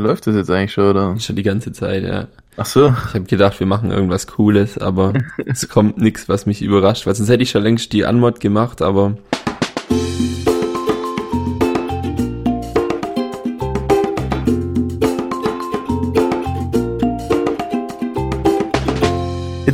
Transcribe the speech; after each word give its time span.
Läuft 0.00 0.26
das 0.26 0.34
jetzt 0.34 0.50
eigentlich 0.50 0.72
schon, 0.72 0.88
oder? 0.88 1.20
Schon 1.20 1.36
die 1.36 1.42
ganze 1.42 1.72
Zeit, 1.72 2.04
ja. 2.04 2.26
Ach 2.56 2.64
so. 2.64 2.88
Ich 2.88 3.14
habe 3.14 3.24
gedacht, 3.24 3.60
wir 3.60 3.66
machen 3.66 3.90
irgendwas 3.90 4.26
Cooles, 4.26 4.78
aber 4.78 5.12
es 5.44 5.68
kommt 5.68 5.98
nichts, 5.98 6.26
was 6.26 6.46
mich 6.46 6.62
überrascht, 6.62 7.06
weil 7.06 7.14
sonst 7.14 7.28
hätte 7.28 7.42
ich 7.42 7.50
schon 7.50 7.62
längst 7.62 7.92
die 7.92 8.06
Anmod 8.06 8.40
gemacht, 8.40 8.80
aber 8.80 9.18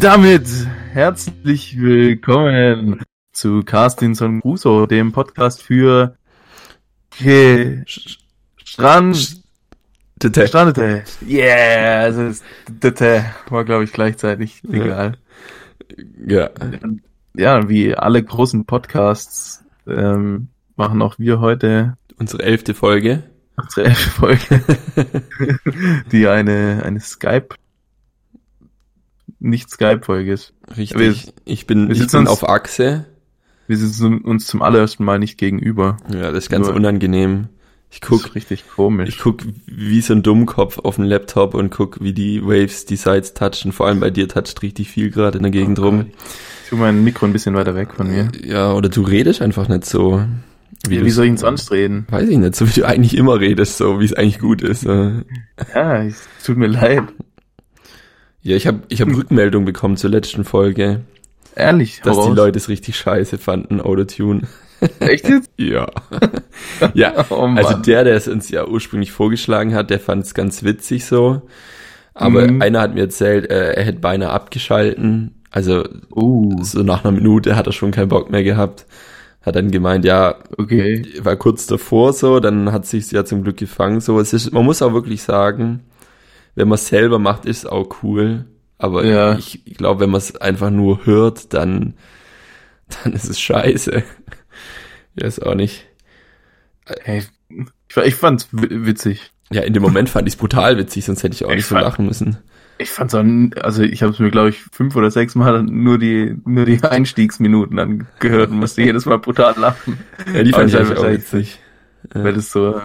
Damit 0.00 0.48
herzlich 0.92 1.80
willkommen 1.80 3.00
zu 3.32 3.62
Castinson 3.62 4.40
Crusoe, 4.40 4.88
dem 4.88 5.12
Podcast 5.12 5.62
für 5.62 6.16
Ge 7.16 7.84
Strand 8.64 9.45
Tete. 10.18 10.46
Strandete. 10.48 11.04
Yeah, 11.26 12.00
also 12.04 12.30
Tete 12.80 13.24
war 13.50 13.64
glaube 13.64 13.84
ich 13.84 13.92
gleichzeitig 13.92 14.62
egal. 14.70 15.18
Ja. 16.26 16.50
Ja, 17.34 17.68
wie 17.68 17.94
alle 17.94 18.22
großen 18.22 18.64
Podcasts 18.64 19.62
ähm, 19.86 20.48
machen 20.76 21.02
auch 21.02 21.18
wir 21.18 21.40
heute 21.40 21.96
Unsere 22.18 22.42
elfte 22.44 22.72
Folge. 22.72 23.24
unsere 23.56 23.88
elfte 23.88 24.10
Folge, 24.10 24.62
die 26.12 26.26
eine 26.28 26.82
eine 26.84 27.00
Skype 27.00 27.48
nicht 29.38 29.68
Skype-Folge 29.70 30.32
ist. 30.32 30.54
Richtig. 30.76 30.98
Wir- 30.98 31.32
ich 31.44 31.66
bin, 31.66 31.88
wir 31.88 31.92
ich 31.92 31.98
sitzen 32.00 32.16
bin 32.16 32.20
uns- 32.22 32.30
auf 32.30 32.48
Achse. 32.48 33.04
Wir 33.66 33.76
sitzen 33.76 34.20
uns 34.22 34.46
zum 34.46 34.62
allerersten 34.62 35.04
Mal 35.04 35.18
nicht 35.18 35.38
gegenüber. 35.38 35.96
Ja, 36.12 36.30
das 36.32 36.44
ist 36.44 36.50
ganz 36.50 36.66
Nur- 36.68 36.76
unangenehm. 36.76 37.48
Ich 37.90 38.00
guck, 38.00 38.34
richtig 38.34 38.64
komisch. 38.68 39.08
ich 39.08 39.18
guck 39.18 39.42
wie 39.66 40.00
so 40.02 40.12
ein 40.12 40.22
Dummkopf 40.22 40.78
auf 40.80 40.96
dem 40.96 41.04
Laptop 41.04 41.54
und 41.54 41.70
guck, 41.70 42.00
wie 42.02 42.12
die 42.12 42.44
Waves 42.44 42.84
die 42.84 42.96
Sides 42.96 43.32
touchen. 43.34 43.72
Vor 43.72 43.86
allem 43.86 44.00
bei 44.00 44.10
dir 44.10 44.28
toucht 44.28 44.60
richtig 44.62 44.90
viel 44.90 45.10
gerade 45.10 45.38
in 45.38 45.42
der 45.42 45.52
Gegend 45.52 45.78
Oh 45.78 45.84
rum. 45.84 46.06
Ich 46.64 46.70
tue 46.70 46.78
mein 46.78 47.02
Mikro 47.04 47.26
ein 47.26 47.32
bisschen 47.32 47.54
weiter 47.54 47.74
weg 47.74 47.94
von 47.94 48.08
mir. 48.08 48.28
Ja, 48.44 48.72
oder 48.72 48.88
du 48.88 49.02
redest 49.02 49.40
einfach 49.40 49.68
nicht 49.68 49.84
so. 49.86 50.22
Wie, 50.88 50.98
du- 50.98 51.04
wie 51.06 51.10
soll 51.10 51.24
ich 51.24 51.30
denn 51.30 51.36
sonst 51.38 51.70
reden? 51.70 52.06
Weiß 52.10 52.28
ich 52.28 52.36
nicht, 52.36 52.54
so 52.56 52.68
wie 52.68 52.80
du 52.80 52.86
eigentlich 52.86 53.16
immer 53.16 53.40
redest, 53.40 53.78
so 53.78 53.98
wie 54.00 54.04
es 54.04 54.12
eigentlich 54.12 54.40
gut 54.40 54.62
ist. 54.62 54.82
Ja, 54.82 56.02
es 56.02 56.22
tut 56.44 56.58
mir 56.58 56.66
leid. 56.66 57.04
Ja, 58.42 58.56
ich 58.56 58.66
habe 58.66 58.80
ich 58.88 59.00
hab 59.00 59.08
Rückmeldung 59.08 59.64
bekommen 59.64 59.96
zur 59.96 60.10
letzten 60.10 60.44
Folge, 60.44 61.00
Ehrlich, 61.56 62.00
dass 62.02 62.16
hau 62.16 62.30
die. 62.30 62.36
Leute 62.36 62.58
es 62.58 62.68
richtig 62.68 62.96
scheiße 62.96 63.38
fanden, 63.38 63.80
Autotune. 63.80 64.42
Echt 65.00 65.28
jetzt? 65.28 65.50
Ja. 65.58 65.88
ja, 66.94 67.24
Oh 67.30 67.46
also 67.56 67.74
der, 67.74 68.04
der 68.04 68.14
es 68.14 68.28
uns 68.28 68.50
ja 68.50 68.66
ursprünglich 68.66 69.10
vorgeschlagen 69.12 69.74
hat, 69.74 69.90
der 69.90 70.00
fand 70.00 70.24
es 70.24 70.34
ganz 70.34 70.62
witzig 70.64 71.06
so. 71.06 71.42
Aber 72.14 72.46
Mhm. 72.46 72.62
einer 72.62 72.80
hat 72.80 72.94
mir 72.94 73.02
erzählt, 73.02 73.50
äh, 73.50 73.72
er 73.74 73.84
hätte 73.84 74.00
beinahe 74.00 74.30
abgeschalten. 74.30 75.34
Also 75.50 75.84
Uh, 76.14 76.62
so 76.62 76.82
nach 76.82 77.04
einer 77.04 77.12
Minute 77.12 77.56
hat 77.56 77.66
er 77.66 77.72
schon 77.72 77.90
keinen 77.90 78.08
Bock 78.08 78.30
mehr 78.30 78.42
gehabt. 78.44 78.86
Hat 79.42 79.56
dann 79.56 79.70
gemeint, 79.70 80.04
ja, 80.04 80.36
okay. 80.58 81.06
war 81.20 81.36
kurz 81.36 81.66
davor 81.66 82.12
so, 82.12 82.40
dann 82.40 82.72
hat 82.72 82.84
sich's 82.86 83.10
ja 83.12 83.24
zum 83.24 83.44
Glück 83.44 83.56
gefangen. 83.58 84.00
So, 84.00 84.18
es 84.20 84.32
ist, 84.32 84.52
man 84.52 84.64
muss 84.64 84.82
auch 84.82 84.92
wirklich 84.92 85.22
sagen, 85.22 85.84
wenn 86.54 86.68
man 86.68 86.76
es 86.76 86.88
selber 86.88 87.18
macht, 87.18 87.46
ist 87.46 87.58
es 87.58 87.66
auch 87.66 87.88
cool. 88.02 88.46
Aber 88.78 89.04
Ja. 89.04 89.36
ich 89.38 89.62
glaube, 89.76 90.00
wenn 90.00 90.10
man 90.10 90.18
es 90.18 90.36
einfach 90.36 90.70
nur 90.70 91.06
hört, 91.06 91.54
dann, 91.54 91.94
dann 93.02 93.12
ist 93.12 93.28
es 93.28 93.40
scheiße. 93.40 94.02
ja, 95.16 95.26
ist 95.26 95.44
auch 95.44 95.54
nicht. 95.54 95.86
Hey, 97.02 97.22
ich, 97.48 97.96
ich 97.96 98.14
fand's 98.14 98.48
wi- 98.52 98.86
witzig. 98.86 99.32
Ja, 99.50 99.62
in 99.62 99.72
dem 99.72 99.82
Moment 99.82 100.08
fand 100.08 100.26
ich 100.28 100.34
es 100.34 100.38
brutal 100.38 100.76
witzig, 100.76 101.04
sonst 101.04 101.22
hätte 101.22 101.34
ich 101.34 101.44
auch 101.44 101.50
Ich 101.50 101.56
nicht 101.56 101.66
so 101.66 101.74
fand- 101.76 101.84
lachen 101.86 102.06
müssen. 102.06 102.38
Ich 102.78 102.90
fand's 102.90 103.14
auch, 103.14 103.24
also 103.62 103.82
ich 103.82 104.02
habe 104.02 104.12
es 104.12 104.18
mir 104.18 104.30
glaube 104.30 104.50
ich 104.50 104.58
fünf 104.70 104.94
oder 104.96 105.10
sechs 105.10 105.34
Mal 105.34 105.62
nur 105.62 105.98
die 105.98 106.36
nur 106.44 106.66
die 106.66 106.82
Einstiegsminuten 106.84 107.78
angehört 107.78 108.50
und 108.50 108.58
musste 108.58 108.82
jedes 108.82 109.06
Mal 109.06 109.18
brutal 109.18 109.58
lachen, 109.58 109.98
Ja, 110.34 110.42
die 110.42 110.50
fand 110.52 110.68
ich 110.68 110.76
auch 110.76 111.08
witzig. 111.08 111.58
Weil 112.12 112.36
es 112.36 112.52
so, 112.52 112.78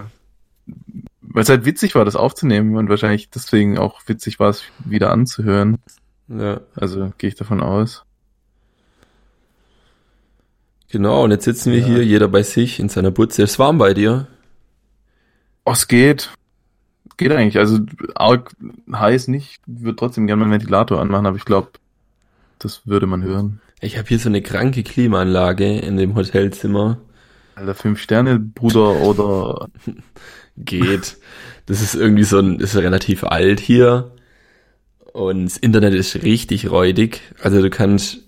weil 1.33 1.43
es 1.43 1.49
halt 1.49 1.65
witzig 1.65 1.95
war, 1.95 2.05
das 2.05 2.15
aufzunehmen 2.15 2.75
und 2.77 2.89
wahrscheinlich 2.89 3.29
deswegen 3.29 3.77
auch 3.77 4.01
witzig 4.07 4.39
war 4.39 4.49
es 4.49 4.63
wieder 4.85 5.11
anzuhören. 5.11 5.77
ja, 6.27 6.61
Also 6.75 7.11
gehe 7.17 7.29
ich 7.29 7.35
davon 7.35 7.61
aus. 7.61 8.03
genau. 10.89 11.23
Und 11.23 11.31
jetzt 11.31 11.45
sitzen 11.45 11.71
wir 11.71 11.79
Ja. 11.79 11.85
hier, 11.85 12.05
jeder 12.05 12.27
bei 12.27 12.43
sich 12.43 12.79
in 12.79 12.89
seiner 12.89 13.11
Butze. 13.11 13.43
Es 13.43 13.59
warm 13.59 13.77
bei 13.77 13.93
dir. 13.93 14.27
Oh, 15.65 15.71
es 15.71 15.87
geht. 15.87 16.31
Geht 17.17 17.31
eigentlich. 17.31 17.57
Also 17.59 17.79
arg 18.15 18.51
heiß 18.91 19.27
nicht. 19.27 19.59
Ich 19.67 19.83
würde 19.83 19.95
trotzdem 19.95 20.27
gerne 20.27 20.41
meinen 20.41 20.51
Ventilator 20.51 20.99
anmachen, 20.99 21.25
aber 21.25 21.37
ich 21.37 21.45
glaube, 21.45 21.69
das 22.59 22.85
würde 22.87 23.07
man 23.07 23.23
hören. 23.23 23.61
Ich 23.79 23.97
habe 23.97 24.07
hier 24.07 24.19
so 24.19 24.29
eine 24.29 24.41
kranke 24.41 24.83
Klimaanlage 24.83 25.79
in 25.79 25.97
dem 25.97 26.15
Hotelzimmer. 26.15 26.97
Alter, 27.55 27.75
fünf 27.75 27.99
Sterne, 27.99 28.39
Bruder 28.39 29.01
oder 29.01 29.67
geht. 30.57 31.17
Das 31.65 31.81
ist 31.81 31.95
irgendwie 31.95 32.23
so 32.23 32.39
ein, 32.39 32.59
ist 32.59 32.75
relativ 32.75 33.23
alt 33.23 33.59
hier. 33.59 34.11
Und 35.13 35.45
das 35.45 35.57
Internet 35.57 35.93
ist 35.93 36.23
richtig 36.23 36.71
räudig. 36.71 37.21
Also 37.41 37.61
du 37.61 37.69
kannst 37.69 38.19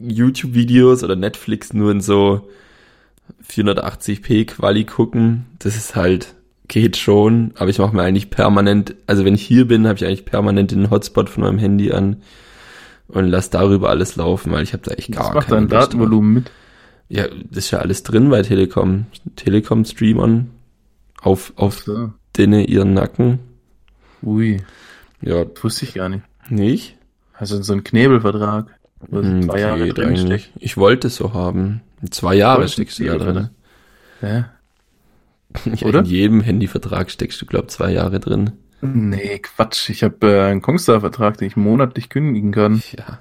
YouTube-Videos 0.00 1.04
oder 1.04 1.16
Netflix 1.16 1.72
nur 1.72 1.90
in 1.90 2.00
so 2.00 2.48
480p 3.48 4.46
Quali 4.46 4.84
gucken. 4.84 5.46
Das 5.58 5.76
ist 5.76 5.94
halt, 5.94 6.34
geht 6.68 6.96
schon. 6.96 7.52
Aber 7.56 7.70
ich 7.70 7.78
mache 7.78 7.94
mir 7.94 8.02
eigentlich 8.02 8.30
permanent, 8.30 8.94
also 9.06 9.24
wenn 9.24 9.34
ich 9.34 9.42
hier 9.42 9.66
bin, 9.66 9.86
habe 9.86 9.96
ich 9.96 10.04
eigentlich 10.04 10.24
permanent 10.24 10.70
den 10.70 10.90
Hotspot 10.90 11.28
von 11.28 11.44
meinem 11.44 11.58
Handy 11.58 11.92
an 11.92 12.22
und 13.08 13.26
lass 13.26 13.50
darüber 13.50 13.90
alles 13.90 14.16
laufen, 14.16 14.52
weil 14.52 14.62
ich 14.62 14.72
habe 14.72 14.82
da 14.84 14.92
echt 14.92 15.12
gar 15.12 15.26
das 15.26 15.34
macht 15.34 15.52
dein. 15.52 15.68
Datenvolumen 15.68 16.34
mit. 16.34 16.50
Ja, 17.08 17.26
das 17.28 17.66
ist 17.66 17.70
ja 17.70 17.80
alles 17.80 18.02
drin 18.02 18.30
bei 18.30 18.42
Telekom. 18.42 19.06
Telekom 19.36 19.84
Streamern 19.84 20.50
auf, 21.22 21.52
auf 21.56 21.80
So. 21.82 22.12
denen 22.36 22.64
ihren 22.64 22.94
Nacken. 22.94 23.38
Ui, 24.22 24.62
Ja, 25.20 25.44
wusste 25.62 25.84
ich 25.84 25.94
gar 25.94 26.08
nicht. 26.08 26.22
nicht? 26.50 26.96
Also 27.34 27.60
so 27.62 27.72
ein 27.72 27.84
Knebelvertrag, 27.84 28.66
wo 29.08 29.20
Hm, 29.20 29.42
zwei 29.44 29.60
Jahre 29.60 29.88
drin 29.88 30.16
steckt. 30.16 30.50
Ich 30.58 30.76
wollte 30.76 31.08
es 31.08 31.16
so 31.16 31.32
haben. 31.34 31.80
Zwei 32.10 32.34
Jahre 32.34 32.68
steckst 32.68 32.98
du 32.98 33.04
da 33.04 33.16
drin. 33.16 33.48
Ja. 34.22 34.50
Ja, 35.64 35.86
Oder? 35.86 35.98
In 36.00 36.04
jedem 36.04 36.40
Handyvertrag 36.40 37.10
steckst 37.10 37.42
du, 37.42 37.46
glaub 37.46 37.70
zwei 37.72 37.90
Jahre 37.90 38.20
drin. 38.20 38.52
Nee, 38.80 39.40
Quatsch. 39.40 39.90
Ich 39.90 40.02
habe 40.04 40.26
äh, 40.32 40.42
einen 40.42 40.62
Kongstar-Vertrag, 40.62 41.38
den 41.38 41.48
ich 41.48 41.56
monatlich 41.56 42.08
kündigen 42.08 42.52
kann. 42.52 42.80
Ja, 42.96 43.18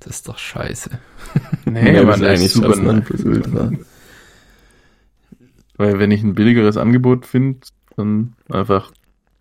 das 0.00 0.16
ist 0.16 0.28
doch 0.28 0.38
scheiße. 0.38 0.90
Nee, 1.66 1.98
aber 1.98 2.12
das 2.16 2.20
ist 2.20 2.26
eigentlich 2.26 2.52
super 2.52 2.68
das. 2.70 2.78
Weil 5.76 5.98
wenn 5.98 6.10
ich 6.10 6.22
ein 6.22 6.34
billigeres 6.34 6.76
Angebot 6.76 7.26
finde, 7.26 7.60
dann 7.96 8.34
einfach 8.50 8.90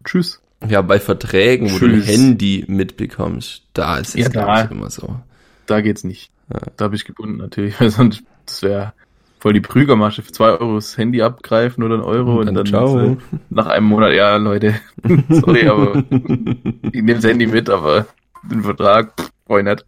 tschüss. 0.06 0.42
Ja, 0.68 0.81
bei 0.81 1.00
Verträgen, 1.00 1.72
wo 1.72 1.80
du 1.80 1.86
ein 1.86 1.92
Tschüss. 1.94 2.08
Handy 2.08 2.66
mitbekommst, 2.68 3.64
da 3.74 3.97
ist 3.97 4.16
es 4.16 4.25
Ja, 4.25 4.30
da. 4.30 4.62
immer 4.64 4.90
so. 4.90 5.19
Da 5.66 5.81
geht's 5.81 6.03
nicht. 6.03 6.31
Ja. 6.53 6.59
Da 6.78 6.88
bin 6.90 6.96
ich 6.96 7.06
gebunden 7.06 7.38
natürlich, 7.38 7.80
weil 7.81 7.90
sonst 7.90 8.24
das 8.46 8.62
wäre 8.64 8.94
voll 9.40 9.53
die 9.53 9.62
Prügermasche 9.62 10.22
für 10.22 10.31
zwei 10.31 10.50
Euro 10.50 10.75
das 10.75 10.97
Handy 10.97 11.22
abgreifen 11.24 11.84
oder 11.84 11.96
ein 11.96 12.02
Euro 12.02 12.34
und, 12.42 12.48
Und 12.50 12.53
dann, 12.53 12.56
dann 12.56 12.66
ciao. 12.68 13.00
äh, 13.13 13.18
nach 13.50 13.66
einem 13.68 13.88
Monat, 13.88 14.13
ja 14.13 14.36
Leute, 14.38 14.75
sorry, 15.30 15.68
aber 15.68 16.04
ich 16.12 16.94
nehme 16.94 17.16
das 17.16 17.24
Handy 17.24 17.48
mit, 17.48 17.68
aber 17.69 18.06
den 18.44 18.62
Vertrag, 18.62 19.13
pff, 19.19 19.31
ich 19.57 19.63
nicht. 19.63 19.86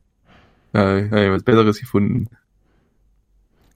Ja, 0.73 0.97
ich 0.97 1.11
habe 1.11 1.33
was 1.33 1.43
Besseres 1.43 1.79
gefunden. 1.79 2.29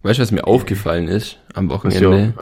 Weißt 0.08 0.20
du, 0.20 0.24
was 0.24 0.32
mir 0.32 0.48
aufgefallen 0.48 1.10
ist 1.10 1.38
am 1.54 1.70
Wochenende? 1.70 2.34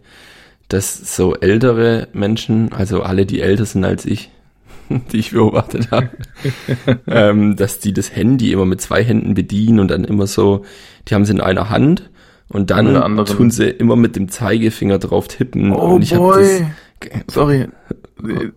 Dass 0.68 1.16
so 1.16 1.34
ältere 1.36 2.08
Menschen, 2.14 2.72
also 2.72 3.02
alle, 3.02 3.26
die 3.26 3.42
älter 3.42 3.66
sind 3.66 3.84
als 3.84 4.06
ich, 4.06 4.30
die 5.12 5.18
ich 5.18 5.32
beobachtet 5.32 5.90
habe, 5.90 6.12
ähm, 7.08 7.56
dass 7.56 7.80
die 7.80 7.92
das 7.92 8.16
Handy 8.16 8.52
immer 8.52 8.68
mit 8.68 8.82
zwei 8.82 9.04
Händen 9.04 9.34
bedienen 9.34 9.80
und 9.80 9.90
dann 9.90 10.04
immer 10.04 10.28
so, 10.28 10.64
die 11.08 11.16
haben 11.16 11.24
es 11.24 11.32
in 11.32 11.42
einer 11.42 11.72
Hand 11.72 12.12
und 12.50 12.70
dann 12.70 13.26
tun 13.26 13.50
sie 13.50 13.68
immer 13.68 13.96
mit 13.96 14.16
dem 14.16 14.30
Zeigefinger 14.30 15.00
drauf 15.00 15.28
tippen. 15.28 15.74
Oh 15.74 15.96
und 15.96 16.04
ich 16.04 16.14
boy. 16.14 16.68
das, 17.00 17.10
Sorry. 17.34 17.68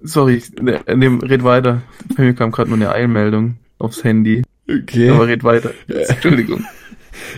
Sorry, 0.02 0.42
ne, 0.60 0.80
ne, 0.86 1.18
red 1.22 1.44
weiter. 1.44 1.80
Bei 2.14 2.24
mir 2.24 2.34
kam 2.34 2.50
gerade 2.50 2.68
nur 2.68 2.76
eine 2.76 2.92
Eilmeldung 2.92 3.56
aufs 3.78 4.04
Handy. 4.04 4.42
okay. 4.68 5.08
Aber 5.08 5.26
red 5.28 5.44
weiter. 5.44 5.70
Entschuldigung. 5.88 6.66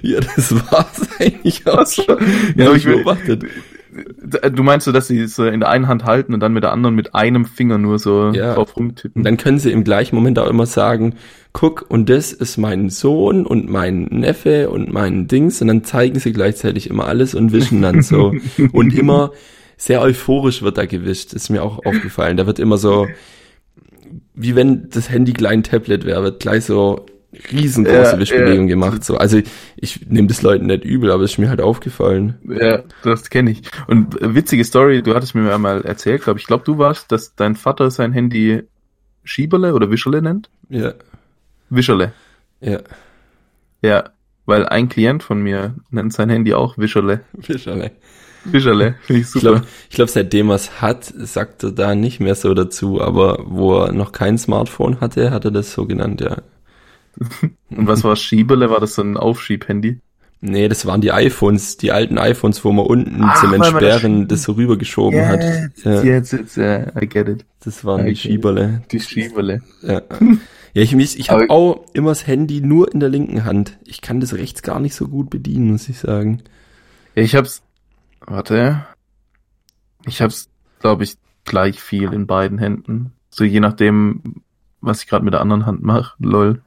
Ja, 0.02 0.20
das 0.20 0.54
war's 0.70 1.08
eigentlich 1.18 1.66
auch 1.66 1.86
schon. 1.86 2.16
Ja, 2.56 2.64
Ja, 2.64 2.66
aber 2.68 2.76
ich 2.76 2.84
beobachtet. 2.84 3.44
Du 4.52 4.62
meinst 4.62 4.84
so, 4.84 4.92
dass 4.92 5.08
sie 5.08 5.18
es 5.18 5.34
so 5.34 5.44
in 5.46 5.58
der 5.60 5.68
einen 5.68 5.88
Hand 5.88 6.04
halten 6.04 6.32
und 6.32 6.38
dann 6.40 6.52
mit 6.52 6.62
der 6.62 6.70
anderen 6.72 6.94
mit 6.94 7.14
einem 7.16 7.44
Finger 7.44 7.76
nur 7.76 7.98
so 7.98 8.30
Ja. 8.32 8.54
drauf 8.54 8.76
Und 8.76 8.84
rumtippen? 8.90 9.24
dann 9.24 9.36
können 9.36 9.58
sie 9.58 9.72
im 9.72 9.82
gleichen 9.82 10.14
Moment 10.14 10.38
auch 10.38 10.48
immer 10.48 10.66
sagen, 10.66 11.16
guck, 11.52 11.86
und 11.88 12.08
das 12.08 12.32
ist 12.32 12.56
mein 12.56 12.88
Sohn 12.88 13.44
und 13.44 13.68
mein 13.68 14.04
Neffe 14.04 14.70
und 14.70 14.92
mein 14.92 15.26
Dings. 15.26 15.60
Und 15.60 15.66
dann 15.68 15.82
zeigen 15.82 16.20
sie 16.20 16.32
gleichzeitig 16.32 16.88
immer 16.88 17.06
alles 17.06 17.34
und 17.34 17.52
wischen 17.52 17.82
dann 17.82 18.02
so. 18.02 18.32
und 18.72 18.94
immer 18.96 19.32
sehr 19.76 20.00
euphorisch 20.02 20.62
wird 20.62 20.78
da 20.78 20.86
gewischt. 20.86 21.32
ist 21.32 21.48
mir 21.50 21.64
auch 21.64 21.84
aufgefallen. 21.84 22.36
Da 22.36 22.46
wird 22.46 22.60
immer 22.60 22.76
so, 22.78 23.08
wie 24.34 24.54
wenn 24.54 24.88
das 24.90 25.10
Handy 25.10 25.32
klein 25.32 25.64
Tablet 25.64 26.04
wäre, 26.04 26.22
wird 26.22 26.40
gleich 26.40 26.64
so 26.64 27.06
riesengroße 27.52 28.12
Ja, 28.12 28.18
Wischbewegung 28.18 28.68
ja. 28.68 28.74
gemacht. 28.74 29.04
So. 29.04 29.16
Also 29.16 29.40
ich 29.76 30.06
nehme 30.08 30.28
das 30.28 30.42
Leuten 30.42 30.66
nicht 30.66 30.84
übel, 30.84 31.10
aber 31.10 31.24
es 31.24 31.32
ist 31.32 31.38
mir 31.38 31.48
halt 31.48 31.60
aufgefallen. 31.60 32.38
Ja, 32.48 32.82
das 33.02 33.30
kenne 33.30 33.50
ich. 33.52 33.62
Und 33.86 34.20
äh, 34.20 34.34
witzige 34.34 34.64
Story, 34.64 35.02
du 35.02 35.14
hattest 35.14 35.34
mir 35.34 35.54
einmal 35.54 35.82
erzählt, 35.82 36.22
glaube 36.24 36.40
ich, 36.40 36.46
glaube 36.46 36.64
du 36.64 36.78
warst, 36.78 37.12
dass 37.12 37.34
dein 37.36 37.56
Vater 37.56 37.90
sein 37.90 38.12
Handy 38.12 38.62
Schieberle 39.24 39.74
oder 39.74 39.90
Wischerle 39.90 40.22
nennt? 40.22 40.50
Ja, 40.68 40.94
Wischerle. 41.68 42.12
ja. 42.60 42.80
Ja, 43.82 44.10
weil 44.44 44.66
ein 44.66 44.88
Klient 44.88 45.22
von 45.22 45.40
mir 45.42 45.74
nennt 45.90 46.12
sein 46.12 46.28
Handy 46.28 46.52
auch 46.54 46.76
Wischerle. 46.76 47.20
Fischerle. 47.40 47.92
Wischerle, 48.44 48.96
finde 49.02 49.20
ich 49.22 49.26
Ich 49.26 49.32
super. 49.32 49.40
glaube, 49.52 49.66
ich 49.88 49.96
glaub, 49.96 50.08
seitdem 50.10 50.48
er 50.50 50.56
es 50.56 50.80
hat, 50.82 51.04
sagt 51.04 51.62
er 51.62 51.72
da 51.72 51.94
nicht 51.94 52.20
mehr 52.20 52.34
so 52.34 52.52
dazu, 52.54 53.00
aber 53.00 53.38
wo 53.46 53.78
er 53.78 53.92
noch 53.92 54.12
kein 54.12 54.38
Smartphone 54.38 55.00
hatte, 55.00 55.30
hat 55.30 55.44
er 55.44 55.50
das 55.50 55.72
so 55.72 55.86
genannt, 55.86 56.20
ja. 56.22 56.38
Und 57.70 57.86
was 57.86 58.04
war 58.04 58.16
Schieberle? 58.16 58.70
War 58.70 58.80
das 58.80 58.94
so 58.94 59.02
ein 59.02 59.16
Aufschieb-Handy? 59.16 60.00
Nee, 60.42 60.68
das 60.68 60.86
waren 60.86 61.02
die 61.02 61.12
iPhones, 61.12 61.76
die 61.76 61.92
alten 61.92 62.16
iPhones, 62.16 62.64
wo 62.64 62.72
man 62.72 62.86
unten 62.86 63.22
Ach, 63.24 63.38
zum 63.40 63.50
das 63.52 63.68
Entsperren 63.68 64.00
Schieben- 64.22 64.28
das 64.28 64.42
so 64.44 64.52
rübergeschoben 64.52 65.26
hat. 65.28 65.42
Ja, 65.84 66.02
Jetzt, 66.02 66.32
jetzt, 66.32 66.56
äh, 66.56 66.90
I 66.98 67.06
get 67.06 67.28
it. 67.28 67.44
das 67.62 67.84
waren 67.84 68.06
die 68.06 68.12
Okay. 68.12 68.16
Schieberle. 68.16 68.82
Die 68.90 69.00
Schieberle. 69.00 69.60
Ja, 69.82 70.00
ja 70.72 70.82
ich, 70.82 70.94
mich- 70.94 71.18
ich 71.18 71.28
habe 71.30 71.50
auch 71.50 71.84
immer 71.92 72.08
das 72.12 72.26
Handy 72.26 72.62
nur 72.62 72.90
in 72.90 73.00
der 73.00 73.10
linken 73.10 73.44
Hand. 73.44 73.76
Ich 73.84 74.00
kann 74.00 74.20
das 74.20 74.32
rechts 74.32 74.62
gar 74.62 74.80
nicht 74.80 74.94
so 74.94 75.08
gut 75.08 75.28
bedienen, 75.28 75.72
muss 75.72 75.90
ich 75.90 75.98
sagen. 75.98 76.42
Ja, 77.14 77.22
ich 77.22 77.34
hab's, 77.36 77.62
warte, 78.26 78.86
ich 80.06 80.22
hab's, 80.22 80.48
glaube 80.80 81.04
ich, 81.04 81.16
gleich 81.44 81.82
viel 81.82 82.14
in 82.14 82.26
beiden 82.26 82.56
Händen. 82.56 83.12
So 83.28 83.44
je 83.44 83.60
nachdem, 83.60 84.22
was 84.80 85.02
ich 85.02 85.08
gerade 85.08 85.24
mit 85.24 85.34
der 85.34 85.42
anderen 85.42 85.66
Hand 85.66 85.82
mache. 85.82 86.14
Lol. 86.18 86.62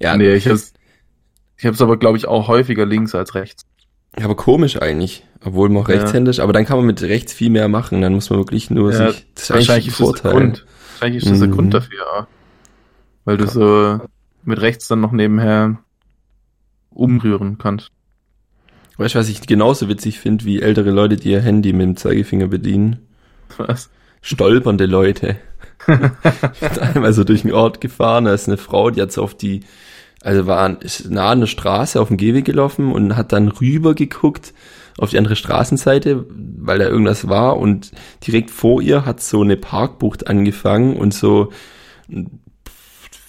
Ja, 0.00 0.16
Nee, 0.16 0.34
ich 0.34 0.48
hab's, 0.48 0.72
ich 1.58 1.66
hab's 1.66 1.80
aber, 1.80 1.98
glaube 1.98 2.16
ich, 2.18 2.26
auch 2.26 2.48
häufiger 2.48 2.86
links 2.86 3.14
als 3.14 3.34
rechts. 3.34 3.64
aber 4.16 4.34
komisch 4.34 4.80
eigentlich, 4.80 5.24
obwohl 5.44 5.68
man 5.68 5.82
auch 5.82 5.88
Ja. 5.88 5.96
rechtshändisch, 5.96 6.40
aber 6.40 6.52
dann 6.52 6.64
kann 6.64 6.78
man 6.78 6.86
mit 6.86 7.02
rechts 7.02 7.32
viel 7.32 7.50
mehr 7.50 7.68
machen, 7.68 8.00
dann 8.00 8.14
muss 8.14 8.30
man 8.30 8.38
wirklich 8.38 8.70
nur 8.70 8.92
Ja, 8.92 9.12
sich, 9.12 9.26
das 9.34 9.44
ist 9.44 9.50
eigentlich 9.50 9.70
ein 9.70 9.78
ist 9.78 9.86
das 9.88 9.96
der 9.98 10.06
Vorteil. 10.06 10.32
Grund. 10.32 10.66
Wahrscheinlich 10.92 11.22
ist 11.22 11.30
das 11.30 11.38
der 11.38 11.48
Mhm. 11.48 11.52
Grund 11.52 11.74
dafür, 11.74 11.98
ja. 11.98 12.26
Weil 13.24 13.36
du 13.36 13.46
so 13.46 14.00
mit 14.44 14.60
rechts 14.60 14.88
dann 14.88 15.00
noch 15.00 15.12
nebenher 15.12 15.78
umrühren 16.90 17.58
kannst. 17.58 17.90
Weißt 18.96 19.14
du, 19.14 19.18
was 19.18 19.28
ich 19.28 19.40
genauso 19.42 19.88
witzig 19.88 20.18
finde, 20.18 20.44
wie 20.44 20.60
ältere 20.60 20.90
Leute, 20.90 21.16
die 21.16 21.30
ihr 21.30 21.40
Handy 21.40 21.72
mit 21.72 21.82
dem 21.86 21.96
Zeigefinger 21.96 22.48
bedienen? 22.48 23.06
Was? 23.56 23.88
Stolpernde 24.22 24.86
Leute. 24.86 25.36
ich 25.88 26.60
bin 26.60 26.78
einmal 26.78 27.12
so 27.12 27.24
durch 27.24 27.42
den 27.42 27.52
Ort 27.52 27.80
gefahren, 27.80 28.26
da 28.26 28.34
ist 28.34 28.48
eine 28.48 28.58
Frau, 28.58 28.90
die 28.90 29.00
hat 29.00 29.12
so 29.12 29.22
auf 29.22 29.34
die, 29.34 29.60
also 30.22 30.46
war 30.46 30.60
an- 30.60 30.78
ist 30.80 31.10
nah 31.10 31.30
an 31.30 31.40
der 31.40 31.46
Straße 31.46 32.00
auf 32.00 32.08
dem 32.08 32.16
Gehweg 32.18 32.44
gelaufen 32.44 32.92
und 32.92 33.16
hat 33.16 33.32
dann 33.32 33.48
rüber 33.48 33.94
geguckt 33.94 34.52
auf 34.98 35.10
die 35.10 35.18
andere 35.18 35.36
Straßenseite, 35.36 36.26
weil 36.28 36.78
da 36.78 36.86
irgendwas 36.86 37.28
war 37.28 37.56
und 37.56 37.92
direkt 38.26 38.50
vor 38.50 38.82
ihr 38.82 39.06
hat 39.06 39.22
so 39.22 39.40
eine 39.40 39.56
Parkbucht 39.56 40.26
angefangen 40.26 40.96
und 40.96 41.14
so 41.14 41.48
ein 42.10 42.40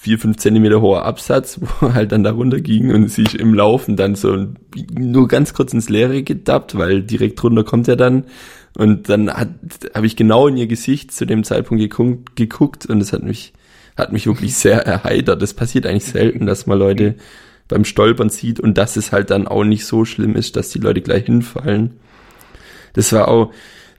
vier, 0.01 0.17
fünf 0.17 0.37
Zentimeter 0.37 0.81
hoher 0.81 1.05
Absatz, 1.05 1.59
wo 1.79 1.93
halt 1.93 2.11
dann 2.11 2.23
da 2.23 2.31
runter 2.31 2.59
ging 2.59 2.91
und 2.93 3.05
ist 3.05 3.35
im 3.35 3.53
Laufen 3.53 3.95
dann 3.95 4.15
so 4.15 4.47
nur 4.91 5.27
ganz 5.27 5.53
kurz 5.53 5.73
ins 5.73 5.89
Leere 5.89 6.23
gedappt, 6.23 6.77
weil 6.77 7.03
direkt 7.03 7.41
drunter 7.41 7.63
kommt 7.63 7.87
er 7.87 7.95
dann 7.95 8.25
und 8.77 9.09
dann 9.09 9.31
hat 9.31 9.49
habe 9.93 10.05
ich 10.05 10.15
genau 10.15 10.47
in 10.47 10.57
ihr 10.57 10.67
Gesicht 10.67 11.11
zu 11.11 11.25
dem 11.25 11.43
Zeitpunkt 11.43 11.81
geguckt, 11.81 12.35
geguckt 12.35 12.85
und 12.85 13.01
es 13.01 13.13
hat 13.13 13.23
mich 13.23 13.53
hat 13.97 14.13
mich 14.13 14.25
wirklich 14.25 14.55
sehr 14.55 14.85
erheitert. 14.85 15.41
Das 15.41 15.53
passiert 15.53 15.85
eigentlich 15.85 16.05
selten, 16.05 16.45
dass 16.45 16.65
man 16.65 16.79
Leute 16.79 17.15
beim 17.67 17.85
Stolpern 17.85 18.29
sieht 18.29 18.59
und 18.59 18.77
dass 18.77 18.95
es 18.95 19.11
halt 19.11 19.29
dann 19.29 19.47
auch 19.47 19.63
nicht 19.63 19.85
so 19.85 20.05
schlimm 20.05 20.35
ist, 20.35 20.55
dass 20.55 20.69
die 20.69 20.79
Leute 20.79 21.01
gleich 21.01 21.25
hinfallen. 21.25 21.99
Das 22.93 23.13
war 23.13 23.27
auch, 23.27 23.51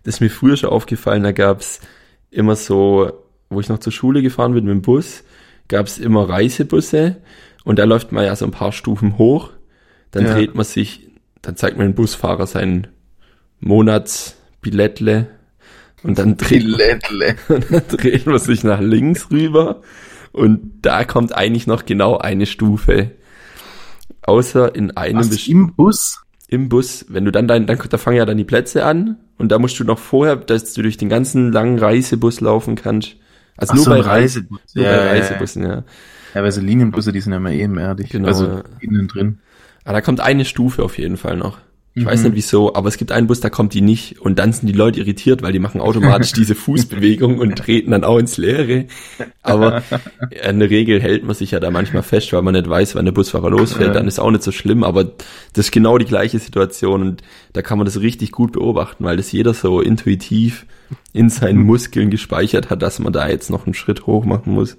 das 0.04 0.16
ist 0.16 0.20
mir 0.20 0.30
früher 0.30 0.56
schon 0.56 0.70
aufgefallen, 0.70 1.22
da 1.22 1.32
gab's 1.32 1.80
immer 2.30 2.56
so, 2.56 3.12
wo 3.50 3.60
ich 3.60 3.69
noch 3.69 3.78
zur 3.78 3.92
Schule 3.92 4.22
gefahren 4.22 4.54
bin 4.54 4.64
mit 4.64 4.72
dem 4.72 4.82
Bus, 4.82 5.24
gab's 5.69 5.98
immer 5.98 6.28
Reisebusse 6.28 7.16
und 7.64 7.78
da 7.78 7.84
läuft 7.84 8.12
man 8.12 8.24
ja 8.24 8.34
so 8.36 8.44
ein 8.44 8.50
paar 8.50 8.72
Stufen 8.72 9.16
hoch, 9.19 9.50
dann 10.10 10.24
Ja. 10.26 10.34
dreht 10.34 10.54
man 10.54 10.64
sich, 10.64 11.08
dann 11.40 11.56
zeigt 11.56 11.76
man 11.78 11.86
dem 11.86 11.94
Busfahrer 11.94 12.46
sein 12.46 12.88
Monatsbillettle 14.62 15.26
und 16.02 16.18
dann 16.18 16.36
dreht 16.38 16.64
und 17.48 17.70
dann 17.70 17.82
dreht 17.88 18.26
man 18.26 18.38
sich 18.38 18.64
nach 18.64 18.80
links 18.80 19.30
rüber 19.30 19.82
und 20.32 20.72
da 20.82 21.04
kommt 21.04 21.34
eigentlich 21.34 21.66
noch 21.66 21.84
genau 21.84 22.18
eine 22.18 22.46
Stufe. 22.46 23.10
Außer 24.22 24.74
in 24.74 24.96
einem 24.96 25.18
Was, 25.18 25.46
im 25.48 25.74
Bus? 25.74 26.20
im 26.48 26.68
Bus, 26.68 27.06
wenn 27.08 27.24
du 27.24 27.32
dann 27.32 27.48
dein, 27.48 27.66
dann, 27.66 27.78
da 27.88 27.98
fangen 27.98 28.16
ja 28.18 28.24
dann 28.24 28.36
die 28.36 28.44
Plätze 28.44 28.84
an 28.84 29.16
und 29.38 29.50
da 29.50 29.58
musst 29.58 29.78
du 29.80 29.84
noch 29.84 29.98
vorher, 29.98 30.36
dass 30.36 30.74
du 30.74 30.82
durch 30.82 30.96
den 30.96 31.08
ganzen 31.08 31.50
langen 31.50 31.78
Reisebus 31.78 32.40
laufen 32.40 32.76
kannst. 32.76 33.16
Also 33.56 33.72
Ach 33.72 33.76
nur 33.76 33.84
so, 33.84 33.90
bei 33.90 34.00
Reisebus. 34.00 34.60
nur 34.74 34.84
Ja, 34.84 34.90
bei 34.92 34.96
ja, 34.98 35.04
ja. 35.04 35.10
Reisebussen, 35.12 35.62
ja. 35.64 35.84
Ja, 36.34 36.42
weil 36.42 36.52
so 36.52 36.60
Linienbusse, 36.60 37.12
die 37.12 37.20
sind 37.20 37.32
ja 37.32 37.38
immer 37.38 37.50
ebenerdig. 37.50 38.10
Genau, 38.10 38.28
Also 38.28 38.46
ja. 38.46 38.62
innen 38.80 39.08
drin. 39.08 39.38
Aber 39.84 39.94
da 39.94 40.00
kommt 40.00 40.20
eine 40.20 40.44
Stufe 40.44 40.82
auf 40.82 40.96
jeden 40.98 41.16
Fall 41.16 41.36
noch. 41.36 41.58
Ich 41.94 42.02
Mhm. 42.04 42.06
weiß 42.08 42.22
nicht 42.24 42.34
wieso, 42.36 42.74
aber 42.74 42.88
es 42.88 42.96
gibt 42.96 43.12
einen 43.12 43.26
Bus, 43.26 43.40
da 43.40 43.50
kommt 43.50 43.74
die 43.74 43.82
nicht 43.82 44.18
und 44.20 44.38
dann 44.38 44.52
sind 44.54 44.66
die 44.66 44.72
Leute 44.72 45.00
irritiert, 45.00 45.42
weil 45.42 45.52
die 45.52 45.58
machen 45.58 45.80
automatisch 45.80 46.32
diese 46.32 46.54
Fußbewegung 46.54 47.38
und 47.38 47.56
treten 47.56 47.90
dann 47.90 48.02
auch 48.02 48.16
ins 48.18 48.38
Leere. 48.38 48.86
Aber 49.42 49.82
in 50.30 50.58
der 50.58 50.70
Regel 50.70 51.02
hält 51.02 51.22
man 51.24 51.34
sich 51.34 51.50
ja 51.50 51.60
da 51.60 51.70
manchmal 51.70 52.02
fest, 52.02 52.32
weil 52.32 52.40
man 52.40 52.54
nicht 52.54 52.66
weiß, 52.68 52.94
wann 52.94 53.04
der 53.04 53.12
Busfahrer 53.12 53.50
losfährt, 53.50 53.94
dann 53.94 54.08
ist 54.08 54.18
auch 54.20 54.30
nicht 54.30 54.42
so 54.42 54.52
schlimm, 54.52 54.84
aber 54.84 55.04
das 55.04 55.66
ist 55.66 55.70
genau 55.72 55.98
die 55.98 56.06
gleiche 56.06 56.38
Situation 56.38 57.02
und 57.02 57.22
da 57.52 57.60
kann 57.60 57.76
man 57.76 57.84
das 57.84 58.00
richtig 58.00 58.32
gut 58.32 58.52
beobachten, 58.52 59.04
weil 59.04 59.18
das 59.18 59.30
jeder 59.30 59.52
so 59.52 59.82
intuitiv 59.82 60.64
in 61.12 61.28
seinen 61.28 61.62
Muskeln 61.62 62.08
gespeichert 62.08 62.70
hat, 62.70 62.81
dass 62.81 63.00
man 63.00 63.12
da 63.12 63.28
jetzt 63.28 63.50
noch 63.50 63.67
einen 63.67 63.74
Schritt 63.74 64.06
hoch 64.06 64.24
machen 64.24 64.55
muss. 64.55 64.78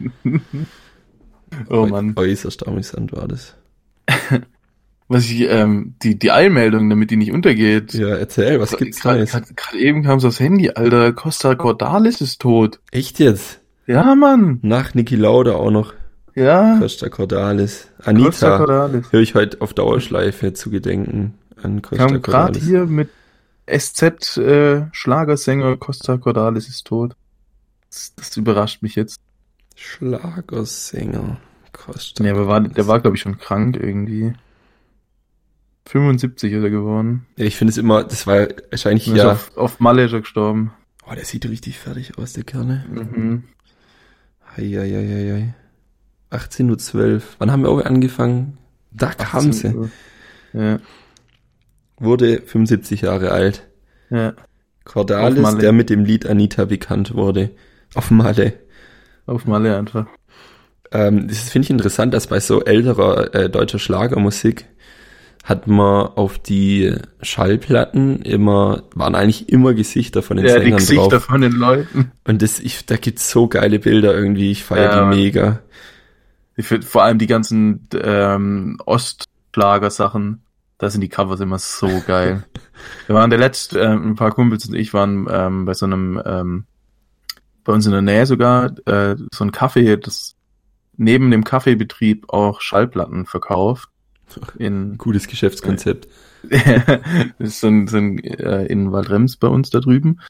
Oh 1.70 1.86
Mann. 1.86 2.14
Äußerst 2.16 2.66
amüsant 2.66 3.12
war 3.12 3.28
das. 3.28 3.54
Was 5.08 5.24
ich, 5.24 5.42
ähm, 5.42 5.94
die, 6.02 6.18
die 6.18 6.30
Eilmeldung, 6.32 6.88
damit 6.88 7.10
die 7.10 7.16
nicht 7.16 7.30
untergeht. 7.32 7.92
Ja, 7.92 8.08
erzähl, 8.16 8.58
was 8.58 8.76
gibt's 8.76 9.00
Gerade 9.02 9.18
Neues? 9.18 9.32
gerade- 9.32 9.54
gerade 9.54 9.78
eben 9.78 10.02
kam 10.02 10.18
so 10.18 10.28
aufs 10.28 10.40
Handy, 10.40 10.70
Alter. 10.70 11.12
Costa 11.12 11.54
Cordalis 11.54 12.20
ist 12.22 12.40
tot. 12.40 12.80
Echt 12.90 13.18
jetzt? 13.18 13.60
Ja, 13.86 14.14
Mann. 14.14 14.60
Nach 14.62 14.94
Niki 14.94 15.16
Lauda 15.16 15.52
auch 15.56 15.70
noch 15.70 15.92
Ja. 16.34 16.78
Costa 16.80 17.10
Cordalis. 17.10 17.88
Costa 17.98 18.10
Anita 18.10 18.56
Cordalis. 18.58 19.12
höre 19.12 19.20
ich 19.20 19.34
heute 19.34 19.60
auf 19.60 19.74
Dauerschleife 19.74 20.54
zu 20.54 20.70
gedenken 20.70 21.34
an 21.62 21.82
Costa 21.82 22.06
Kam 22.06 22.22
gerade 22.22 22.52
Cordalis. 22.58 22.64
hier 22.64 22.86
mit 22.86 23.10
SZ 23.70 24.36
äh, 24.38 24.86
Schlagersänger 24.92 25.76
Costa 25.76 26.16
Cordalis 26.16 26.68
ist 26.68 26.86
tot. 26.86 27.14
Das, 27.90 28.14
das 28.16 28.36
überrascht 28.38 28.80
mich 28.82 28.94
jetzt. 28.96 29.18
Schlagersänger 29.76 31.36
Costa. 31.72 32.22
Nee, 32.22 32.30
aber 32.30 32.46
war, 32.46 32.60
der 32.60 32.86
war, 32.86 33.00
glaube 33.00 33.16
ich, 33.16 33.22
schon 33.22 33.38
krank 33.38 33.76
irgendwie. 33.80 34.32
75 35.86 36.52
ist 36.52 36.62
er 36.62 36.70
geworden. 36.70 37.26
Ja, 37.36 37.44
ich 37.44 37.56
finde 37.56 37.70
es 37.72 37.78
immer, 37.78 38.04
das 38.04 38.26
war 38.26 38.48
wahrscheinlich 38.70 39.06
ja. 39.06 39.32
Auf, 39.32 39.56
auf 39.56 39.80
Malle 39.80 40.04
ist 40.06 40.12
er 40.12 40.20
gestorben. 40.20 40.72
Oh, 41.06 41.14
der 41.14 41.24
sieht 41.24 41.46
richtig 41.48 41.78
fertig 41.78 42.16
aus, 42.18 42.32
der 42.32 42.44
Kerle. 42.44 42.84
Mhm. 42.90 43.44
Eieieiei. 44.56 45.54
18.12 46.30 47.14
Uhr. 47.16 47.22
Wann 47.38 47.52
haben 47.52 47.62
wir 47.62 47.70
auch 47.70 47.84
angefangen? 47.84 48.58
Da 48.90 49.12
kam 49.12 49.52
sie. 49.52 49.68
18 49.68 49.78
Uhr. 49.78 49.90
Ja, 50.54 50.78
Wurde 51.98 52.40
75 52.42 53.02
Jahre 53.02 53.30
alt. 53.32 53.66
ja. 54.10 54.34
Cordalis, 54.84 55.56
der 55.56 55.72
mit 55.72 55.88
dem 55.88 56.04
Lied 56.04 56.26
Anita 56.26 56.66
bekannt 56.66 57.14
wurde. 57.14 57.50
Auf 57.94 58.10
Malle. 58.10 58.52
Auf 59.24 59.46
Malle 59.46 59.78
einfach. 59.78 60.06
Ähm, 60.92 61.26
das 61.26 61.48
finde 61.48 61.64
ich 61.64 61.70
interessant, 61.70 62.12
dass 62.12 62.26
bei 62.26 62.38
so 62.38 62.62
älterer 62.62 63.34
äh, 63.34 63.48
deutscher 63.48 63.78
Schlagermusik 63.78 64.66
hat 65.44 65.66
man 65.66 66.06
auf 66.06 66.38
die 66.38 66.96
Schallplatten 67.20 68.22
immer, 68.22 68.84
waren 68.94 69.14
eigentlich 69.14 69.50
immer 69.50 69.74
Gesichter 69.74 70.22
von 70.22 70.38
den 70.38 70.46
Ja, 70.46 70.54
die 70.54 70.62
Sängern 70.64 70.78
Gesichter 70.78 71.08
drauf. 71.08 71.24
von 71.24 71.42
den 71.42 71.52
Leuten. 71.52 72.12
Und 72.26 72.40
das, 72.40 72.58
ich, 72.60 72.86
da 72.86 72.96
gibt's 72.96 73.30
so 73.30 73.46
geile 73.46 73.78
Bilder 73.78 74.14
irgendwie, 74.14 74.50
ich 74.50 74.64
feiere 74.64 74.96
Ja, 74.96 75.10
die 75.10 75.16
mega. 75.16 75.60
Ich 76.56 76.66
finde 76.66 76.86
vor 76.86 77.02
allem 77.02 77.18
die 77.18 77.26
ganzen 77.26 77.86
ähm, 77.92 78.78
Ostschlager-Sachen, 78.86 80.40
da 80.78 80.88
sind 80.88 81.02
die 81.02 81.10
Covers 81.10 81.40
immer 81.40 81.58
so 81.58 82.02
geil. 82.06 82.44
Wir 83.06 83.14
waren 83.14 83.28
der 83.28 83.38
letzte, 83.38 83.80
ähm, 83.80 84.12
ein 84.12 84.14
paar 84.14 84.30
Kumpels 84.32 84.66
und 84.66 84.74
ich 84.74 84.94
waren 84.94 85.26
ähm, 85.30 85.66
bei 85.66 85.74
so 85.74 85.84
einem, 85.84 86.20
ähm, 86.24 86.64
bei 87.64 87.72
uns 87.74 87.84
in 87.84 87.92
der 87.92 88.02
Nähe 88.02 88.24
sogar, 88.24 88.72
äh, 88.86 89.16
so 89.30 89.44
ein 89.44 89.52
Café, 89.52 89.96
das 89.96 90.36
neben 90.96 91.30
dem 91.30 91.44
Kaffeebetrieb 91.44 92.30
auch 92.30 92.62
Schallplatten 92.62 93.26
verkauft. 93.26 93.90
In, 94.58 94.96
Gutes 94.98 95.26
Geschäftskonzept. 95.28 96.08
das 96.50 96.60
ist 97.38 97.60
so 97.60 97.68
ein, 97.68 97.86
so 97.88 97.96
ein 97.96 98.18
äh, 98.18 98.66
in 98.66 98.92
Waldrems 98.92 99.36
bei 99.36 99.48
uns 99.48 99.70
da 99.70 99.80
drüben. 99.80 100.20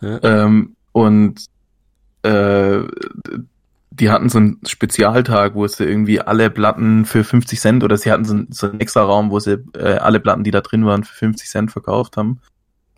Ja. 0.00 0.22
Ähm, 0.22 0.74
und 0.92 1.44
äh, 2.22 2.80
die 3.90 4.10
hatten 4.10 4.28
so 4.28 4.38
einen 4.38 4.60
Spezialtag, 4.66 5.54
wo 5.54 5.66
sie 5.66 5.84
irgendwie 5.84 6.20
alle 6.20 6.50
Platten 6.50 7.04
für 7.04 7.24
50 7.24 7.58
Cent 7.60 7.84
oder 7.84 7.96
sie 7.96 8.12
hatten 8.12 8.24
so, 8.24 8.34
einen- 8.34 8.52
so 8.52 8.68
einen 8.70 8.80
extra 8.80 9.02
Raum, 9.02 9.30
wo 9.30 9.40
sie 9.40 9.58
äh, 9.74 9.94
alle 9.96 10.20
Platten, 10.20 10.44
die 10.44 10.50
da 10.52 10.60
drin 10.60 10.86
waren, 10.86 11.04
für 11.04 11.14
50 11.14 11.48
Cent 11.48 11.72
verkauft 11.72 12.16
haben. 12.16 12.40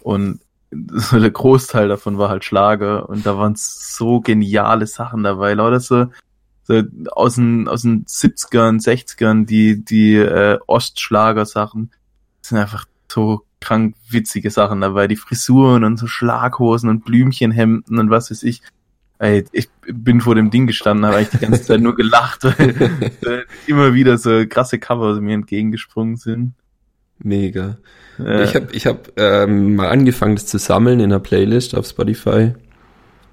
Und 0.03 0.41
so 0.71 1.19
der 1.19 1.31
Großteil 1.31 1.89
davon 1.89 2.19
war 2.19 2.29
halt 2.29 2.45
Schlager 2.45 3.09
und 3.09 3.25
da 3.27 3.37
waren 3.39 3.55
so 3.57 4.21
geniale 4.21 4.87
Sachen 4.87 5.23
dabei. 5.23 5.55
Lauter 5.55 5.81
so, 5.81 6.07
so 6.71 6.83
aus 7.11 7.35
den, 7.35 7.67
aus 7.67 7.83
den 7.83 8.05
70ern, 8.05 8.83
60ern, 8.83 9.45
die, 9.45 9.85
die 9.85 10.15
äh, 10.15 10.59
Ostschlager-Sachen 10.67 11.91
sind 12.43 12.59
einfach 12.59 12.87
so 13.11 13.43
krank 13.61 13.97
witzige 14.09 14.51
Sachen 14.51 14.81
dabei. 14.81 15.09
Die 15.09 15.17
Frisuren 15.17 15.85
und 15.85 15.99
so 15.99 16.07
Schlaghosen 16.07 16.89
und 16.89 17.05
Blümchenhemden 17.05 17.99
und 17.99 18.11
was 18.11 18.31
weiß 18.31 18.45
ich. 18.45 18.63
Ey, 19.19 19.45
ich 19.53 19.69
bin 19.83 20.21
vor 20.21 20.35
dem 20.35 20.51
Ding 20.51 20.67
gestanden, 20.67 21.05
habe 21.05 21.17
eigentlich 21.17 21.41
die 21.41 21.45
ganze 21.45 21.63
Zeit 21.63 21.81
nur 21.81 21.95
gelacht, 21.95 22.45
weil 22.45 22.71
äh, 23.27 23.43
immer 23.67 23.93
wieder 23.93 24.17
so 24.17 24.47
krasse 24.49 24.79
Cover 24.79 25.21
mir 25.21 25.35
entgegengesprungen 25.35 26.17
sind. 26.17 26.55
Mega. 27.19 27.79
Äh, 28.19 28.45
Ich 28.45 28.55
habe 28.55 28.69
ich 28.73 28.87
hab, 28.87 29.13
ähm, 29.21 29.75
mal 29.75 29.89
angefangen, 29.89 30.37
das 30.37 30.47
zu 30.47 30.59
sammeln 30.59 31.01
in 31.01 31.07
einer 31.07 31.21
Playlist 31.21 31.75
auf 31.75 31.87
Spotify. 31.87 32.55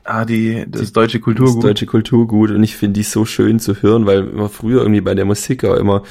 Ah, 0.08 0.26
die, 0.26 0.66
das 0.68 0.92
deutsche 0.94 1.18
Das 1.20 1.24
Kulturgut. 1.26 1.64
deutsche 1.64 1.86
Kulturgut 1.86 2.52
und 2.52 2.64
ich 2.64 2.76
finde 2.76 2.94
die 3.00 3.04
so 3.04 3.26
schön 3.26 3.60
zu 3.60 3.82
hören, 3.82 4.06
weil 4.06 4.28
immer 4.28 4.50
früher 4.50 4.82
irgendwie 4.82 5.02
bei 5.02 5.14
der 5.16 5.26
Musik 5.26 5.64
auch 5.66 5.76
immer, 5.76 6.04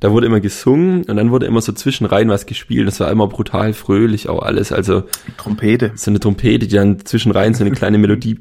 da 0.00 0.10
wurde 0.10 0.26
immer 0.26 0.40
gesungen 0.40 1.04
und 1.04 1.16
dann 1.16 1.30
wurde 1.30 1.46
immer 1.46 1.60
so 1.62 1.72
zwischenrein 1.72 2.28
was 2.28 2.44
gespielt. 2.46 2.86
Das 2.86 3.00
war 3.00 3.10
immer 3.10 3.28
brutal 3.28 3.72
fröhlich 3.72 4.28
auch 4.28 4.42
alles. 4.42 4.70
Also 4.72 5.04
Trompete. 5.38 5.92
so 5.94 6.10
eine 6.10 6.20
Trompete, 6.20 6.66
die 6.66 6.74
dann 6.76 7.04
zwischenrein 7.06 7.54
so 7.54 7.64
eine 7.64 7.72
kleine 7.74 7.96
Melodie 7.96 8.38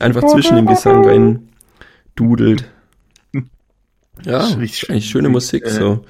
einfach 0.00 0.24
zwischen 0.26 0.56
dem 0.56 0.66
Gesang 0.66 1.04
rein 1.06 1.48
dudelt. 2.14 2.64
Ja, 4.24 4.38
Das 4.40 4.58
richtig 4.58 4.90
eigentlich 4.90 5.04
schön. 5.04 5.12
schöne 5.22 5.28
Musik 5.28 5.64
Äh, 5.64 5.70
so. 5.70 6.04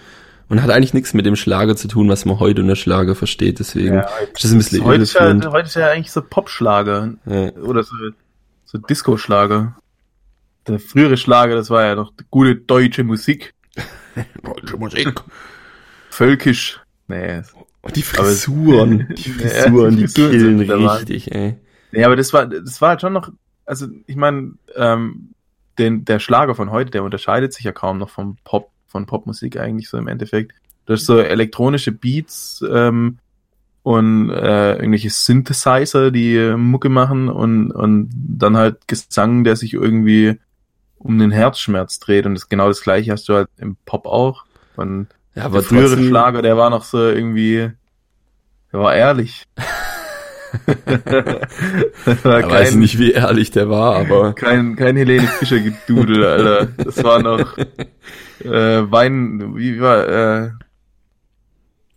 Und 0.49 0.63
hat 0.63 0.71
eigentlich 0.71 0.95
nichts 0.95 1.13
mit 1.13 1.27
dem 1.27 1.37
Schlager 1.37 1.77
zu 1.77 1.89
tun, 1.89 2.09
was 2.09 2.25
man 2.25 2.41
heute 2.41 2.63
unter 2.63 2.75
Schlager 2.75 3.15
versteht. 3.15 3.59
Deswegen 3.59 3.97
Ja, 3.97 4.09
ist 4.35 4.45
das 4.45 4.51
ein 4.53 4.57
bisschen 4.59 4.83
heute, 4.83 5.03
ist 5.03 5.13
ja, 5.13 5.39
heute 5.53 5.67
ist 5.67 5.77
ja 5.77 5.91
eigentlich 5.91 6.11
so 6.11 6.23
Popschlager 6.23 7.13
Ja. 7.27 7.53
oder 7.63 7.83
so, 7.83 7.95
so 8.71 8.77
Disco-Schlager. 8.79 9.77
Der 10.67 10.79
frühere 10.79 11.17
Schlager, 11.17 11.55
das 11.55 11.71
war 11.71 11.85
ja 11.85 11.95
noch 11.95 12.13
gute 12.31 12.55
deutsche 12.57 13.03
Musik. 13.03 13.55
Deutsche 14.43 14.77
Musik. 14.77 15.15
Völkisch. 16.11 16.81
Nee. 17.07 17.41
Und 17.81 17.97
die 17.97 18.05
Aber- 18.15 18.25
Frisuren, 18.25 19.09
die 19.17 19.31
Ja, 19.31 19.49
Frisuren, 19.49 19.97
die 19.97 20.03
die 20.03 20.09
Frisuren 20.09 20.59
killen 20.67 20.89
richtig, 20.89 21.33
ey. 21.33 21.57
Nee, 21.93 22.05
aber 22.05 22.17
das 22.17 22.33
war, 22.35 22.47
das 22.47 22.81
war 22.83 22.91
halt 22.91 23.01
schon 23.01 23.15
noch, 23.15 23.31
also 23.65 23.87
ich 24.07 24.17
meine, 24.17 24.53
ähm, 24.77 25.31
den, 25.79 26.05
der 26.05 26.19
Schlager 26.19 26.55
von 26.55 26.71
heute, 26.71 26.91
der 26.91 27.05
unterscheidet 27.05 27.55
sich 27.55 27.65
ja 27.65 27.73
kaum 27.73 27.97
noch 27.97 28.11
vom 28.11 28.37
Pop, 28.45 28.71
von 28.89 29.07
Popmusik 29.07 29.59
eigentlich 29.59 29.89
so 29.89 29.97
im 29.97 30.09
Endeffekt. 30.09 30.53
Das 30.85 31.01
ist 31.01 31.07
so 31.07 31.19
elektronische 31.19 31.93
Beats 31.93 32.63
ähm, 32.71 33.19
und 33.83 34.31
äh, 34.31 34.75
irgendwelche 34.77 35.11
Synthesizer, 35.11 36.11
die 36.11 36.37
äh, 36.37 36.57
Mucke 36.57 36.89
machen 36.89 37.29
und, 37.29 37.71
und 37.71 38.11
dann 38.13 38.57
halt 38.57 38.87
Gesang, 38.87 39.45
der 39.45 39.57
sich 39.57 39.75
irgendwie 39.75 40.39
um 40.99 41.19
den 41.19 41.31
Herzschmerz 41.31 41.99
dreht 42.01 42.27
und 42.27 42.35
das 42.35 42.49
genau 42.49 42.69
das 42.69 42.83
gleiche 42.83 43.13
hast 43.13 43.29
du 43.29 43.35
halt 43.35 43.49
im 43.59 43.77
Pop 43.87 44.07
auch. 44.07 44.45
Und 44.77 45.09
Ja, 45.35 45.43
der 45.43 45.45
aber 45.45 45.63
frühere 45.63 45.89
trotzdem, 45.89 46.09
Schlager, 46.09 46.43
der 46.43 46.57
war 46.57 46.71
noch 46.71 46.85
so 46.85 46.99
irgendwie, 46.99 47.71
der 48.73 48.81
war 48.81 48.95
ehrlich. 48.95 49.45
war 52.23 52.41
ich 52.41 52.47
weiß 52.47 52.75
nicht, 52.77 52.99
wie 52.99 53.13
ehrlich 53.13 53.51
der 53.51 53.69
war, 53.69 53.97
aber 53.97 54.33
kein, 54.35 54.77
kein 54.77 54.97
Helene 54.97 55.27
Fischer 55.27 55.61
gedudel, 55.61 56.25
Alter. 56.25 56.67
Das 56.79 57.03
war 57.05 57.23
noch 57.23 57.57
äh, 57.59 58.91
Wein, 58.91 59.57
wie 59.57 59.81
war, 59.81 60.09
äh, 60.09 60.51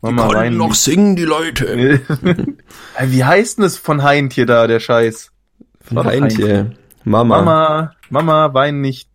Mama 0.02 0.30
Wein. 0.30 0.60
singen, 0.74 1.16
die 1.16 1.26
Leute. 1.26 2.02
Wie 3.06 3.24
heißt 3.24 3.58
denn 3.58 3.64
das 3.64 3.78
von 3.78 4.02
Heintje 4.02 4.46
da, 4.46 4.66
der 4.66 4.80
Scheiß? 4.80 5.32
Von 5.80 5.98
doch 5.98 6.06
Heintje. 6.06 6.76
Mama. 7.04 7.38
Mama, 7.38 7.96
Mama, 8.10 8.54
wein 8.54 8.82
nicht. 8.82 9.10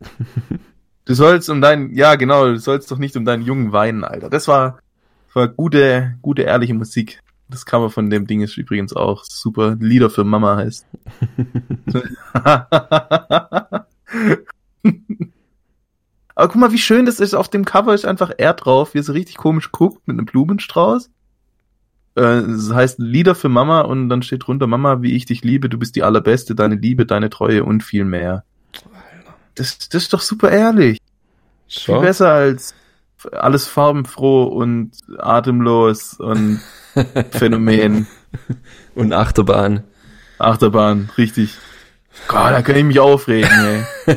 Du 1.04 1.14
sollst 1.14 1.50
um 1.50 1.60
deinen, 1.60 1.92
ja 1.96 2.14
genau, 2.14 2.44
du 2.44 2.58
sollst 2.60 2.88
doch 2.92 2.98
nicht 2.98 3.16
um 3.16 3.24
deinen 3.24 3.42
Jungen 3.42 3.72
weinen, 3.72 4.04
Alter. 4.04 4.30
Das 4.30 4.46
war, 4.46 4.78
war 5.34 5.48
gute, 5.48 6.14
gute, 6.22 6.42
ehrliche 6.42 6.74
Musik. 6.74 7.20
Das 7.48 7.66
Cover 7.66 7.90
von 7.90 8.08
dem 8.08 8.28
Ding 8.28 8.40
ist 8.40 8.56
übrigens 8.56 8.94
auch 8.94 9.24
super. 9.24 9.76
Lieder 9.80 10.10
für 10.10 10.22
Mama 10.22 10.56
heißt. 10.56 10.86
Aber 16.42 16.50
guck 16.50 16.60
mal, 16.60 16.72
wie 16.72 16.78
schön 16.78 17.06
das 17.06 17.20
ist. 17.20 17.34
Auf 17.34 17.48
dem 17.48 17.64
Cover 17.64 17.94
ist 17.94 18.04
einfach 18.04 18.32
er 18.36 18.54
drauf, 18.54 18.94
wie 18.94 18.98
er 18.98 19.04
so 19.04 19.12
richtig 19.12 19.36
komisch 19.36 19.70
guckt 19.70 20.08
mit 20.08 20.18
einem 20.18 20.26
Blumenstrauß. 20.26 21.06
Äh, 22.16 22.42
Das 22.42 22.72
heißt 22.72 22.98
Lieder 22.98 23.36
für 23.36 23.48
Mama 23.48 23.82
und 23.82 24.08
dann 24.08 24.22
steht 24.22 24.44
drunter 24.44 24.66
Mama, 24.66 25.02
wie 25.02 25.14
ich 25.14 25.24
dich 25.24 25.44
liebe, 25.44 25.68
du 25.68 25.78
bist 25.78 25.94
die 25.94 26.02
allerbeste, 26.02 26.56
deine 26.56 26.74
Liebe, 26.74 27.06
deine 27.06 27.30
Treue 27.30 27.62
und 27.62 27.84
viel 27.84 28.04
mehr. 28.04 28.42
Das, 29.54 29.88
das 29.88 30.02
ist 30.02 30.12
doch 30.14 30.20
super 30.20 30.50
ehrlich. 30.50 30.98
Viel 31.68 31.94
Schon? 31.94 32.02
besser 32.02 32.32
als 32.32 32.74
alles 33.30 33.68
farbenfroh 33.68 34.42
und 34.42 34.96
atemlos 35.18 36.14
und 36.14 36.60
Phänomen. 37.30 38.08
Und 38.96 39.12
Achterbahn. 39.12 39.84
Achterbahn, 40.38 41.08
richtig. 41.16 41.56
Gott, 42.28 42.52
da 42.52 42.62
kann 42.62 42.76
ich 42.76 42.84
mich 42.84 42.98
aufregen, 42.98 43.50
ey. 44.06 44.16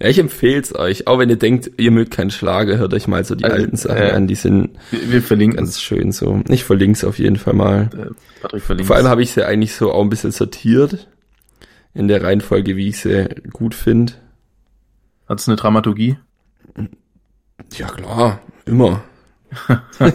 Ja, 0.00 0.08
ich 0.08 0.18
empfehl's 0.18 0.74
euch. 0.74 1.06
Auch 1.06 1.18
wenn 1.18 1.30
ihr 1.30 1.38
denkt, 1.38 1.70
ihr 1.76 1.90
mögt 1.92 2.10
keinen 2.10 2.30
Schlager, 2.30 2.78
hört 2.78 2.92
euch 2.94 3.06
mal 3.06 3.24
so 3.24 3.34
die 3.36 3.44
Also, 3.44 3.56
alten 3.56 3.76
Sachen 3.76 3.96
äh, 3.96 4.10
an. 4.10 4.26
Die 4.26 4.34
sind 4.34 4.76
Wir, 4.90 5.12
wir 5.12 5.22
verlinken 5.22 5.56
ganz 5.56 5.80
schön 5.80 6.10
so. 6.10 6.42
Ich 6.48 6.64
verlink's 6.64 7.04
auf 7.04 7.18
jeden 7.18 7.36
Fall 7.36 7.54
mal. 7.54 7.90
Äh, 7.96 8.10
Patrick 8.42 8.62
verlinkt. 8.64 8.88
Vor 8.88 8.96
allem 8.96 9.06
habe 9.06 9.22
ich 9.22 9.30
sie 9.30 9.46
eigentlich 9.46 9.74
so 9.74 9.92
auch 9.92 10.02
ein 10.02 10.10
bisschen 10.10 10.32
sortiert. 10.32 11.08
In 11.94 12.08
der 12.08 12.22
Reihenfolge, 12.24 12.76
wie 12.76 12.88
ich 12.88 12.98
sie 12.98 13.28
gut 13.52 13.74
finde. 13.74 14.14
Hat 15.28 15.38
es 15.38 15.48
eine 15.48 15.56
Dramaturgie? 15.56 16.16
Ja, 17.72 17.86
klar. 17.86 18.40
Immer. 18.66 19.04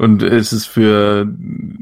Und 0.00 0.22
ist 0.22 0.52
es 0.52 0.64
für 0.64 1.26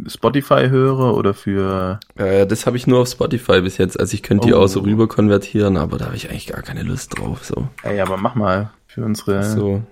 Spotify-Hörer 0.09 1.15
oder 1.15 1.35
für 1.35 2.01
Äh, 2.17 2.47
das 2.47 2.67
habe 2.67 2.77
ich 2.77 2.87
nur 2.87 3.01
auf 3.01 3.09
Spotify 3.09 3.61
bis 3.61 3.79
jetzt. 3.79 3.99
Also 3.99 4.15
ich 4.15 4.23
könnte 4.23 4.49
die 4.49 4.55
Oh. 4.55 4.59
auch 4.59 4.67
so 4.67 4.81
rüber 4.81 5.07
konvertieren, 5.07 5.77
aber 5.77 5.99
da 5.99 6.07
habe 6.07 6.17
ich 6.17 6.29
eigentlich 6.29 6.49
gar 6.49 6.63
keine 6.63 6.83
Lust 6.83 7.17
drauf. 7.19 7.45
So. 7.45 7.69
Ey, 7.83 8.01
aber 8.01 8.17
mach 8.17 8.35
mal 8.35 8.71
für 8.87 9.05
unsere 9.05 9.45
so. 9.45 9.83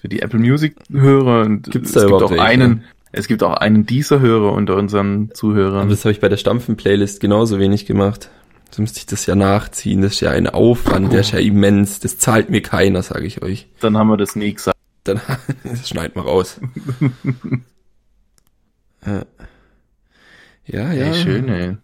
für 0.00 0.08
die 0.08 0.20
Apple 0.20 0.38
Music 0.38 0.76
Hörer 0.92 1.42
und 1.46 1.70
Gibt's 1.70 1.88
es 1.90 1.94
da 1.94 2.00
gibt 2.00 2.10
überhaupt 2.10 2.38
auch 2.38 2.42
einen 2.44 2.84
es 3.12 3.26
gibt 3.28 3.42
auch 3.42 3.54
einen 3.54 3.84
dieser 3.86 4.20
Hörer 4.20 4.52
unter 4.52 4.76
unseren 4.76 5.24
Aber 5.24 5.34
Zuhörern. 5.34 5.88
das 5.88 6.04
habe 6.04 6.12
ich 6.12 6.20
bei 6.20 6.28
der 6.30 6.38
Stampfen-Playlist 6.38 7.20
genauso 7.20 7.58
wenig 7.58 7.84
gemacht. 7.86 8.30
So 8.70 8.80
müsste 8.82 8.98
ich 9.00 9.06
das 9.06 9.26
ja 9.26 9.34
nachziehen. 9.34 10.00
Das 10.00 10.12
ist 10.14 10.20
ja 10.20 10.30
ein 10.30 10.46
Aufwand, 10.46 11.12
der 11.12 11.20
ist 11.20 11.32
ja 11.32 11.38
immens. 11.38 12.00
Das 12.00 12.16
zahlt 12.18 12.48
mir 12.48 12.62
keiner, 12.62 13.02
sage 13.02 13.26
ich 13.26 13.42
euch. 13.42 13.68
Dann 13.80 13.98
haben 13.98 14.08
wir 14.08 14.16
das 14.16 14.34
nie 14.34 14.54
gesagt. 14.54 14.76
Dann 15.04 15.20
das 15.64 15.88
schneid 15.88 16.16
mal 16.16 16.22
raus. 16.22 16.60
ja, 19.06 19.24
ja. 20.66 20.92
ja. 20.92 21.06
Ey, 21.06 21.14
schön, 21.14 21.48
ey. 21.48 21.76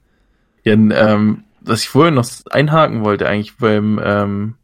Ja, 0.64 0.74
ähm, 0.74 1.44
was 1.60 1.82
ich 1.82 1.88
vorhin 1.88 2.14
noch 2.14 2.28
einhaken 2.50 3.04
wollte, 3.04 3.28
eigentlich 3.28 3.56
beim, 3.56 4.00
ähm, 4.02 4.54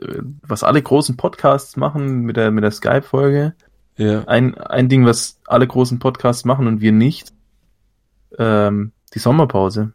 äh, 0.00 0.18
was 0.42 0.62
alle 0.62 0.82
großen 0.82 1.16
Podcasts 1.16 1.76
machen 1.76 2.22
mit 2.22 2.36
der, 2.36 2.50
mit 2.50 2.64
der 2.64 2.70
Skype-Folge. 2.70 3.54
Ja. 3.96 4.24
Ein, 4.24 4.56
ein 4.56 4.88
Ding, 4.88 5.06
was 5.06 5.40
alle 5.46 5.66
großen 5.66 5.98
Podcasts 5.98 6.44
machen 6.44 6.66
und 6.66 6.80
wir 6.80 6.92
nicht, 6.92 7.32
ähm, 8.38 8.92
die 9.14 9.18
Sommerpause. 9.18 9.92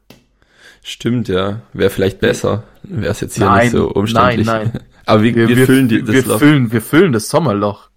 Stimmt, 0.84 1.28
ja. 1.28 1.62
Wäre 1.74 1.92
vielleicht 1.92 2.20
besser. 2.20 2.64
Wäre 2.82 3.12
es 3.12 3.22
jetzt 3.22 3.36
hier 3.36 3.46
Nein, 3.46 3.64
nicht 3.64 3.72
so 3.72 3.90
umständlich. 3.90 4.48
nein, 4.48 4.72
nein. 4.74 4.84
Aber 5.06 5.24
wir, 5.24 5.36
wir, 5.36 5.66
füllen 5.66 5.88
die, 5.88 6.02
das 6.04 6.14
wir 6.16 6.26
Loch. 6.26 6.40
füllen, 6.40 6.72
wir 6.72 6.82
füllen 6.82 7.12
das 7.12 7.30
Sommerloch. 7.30 7.90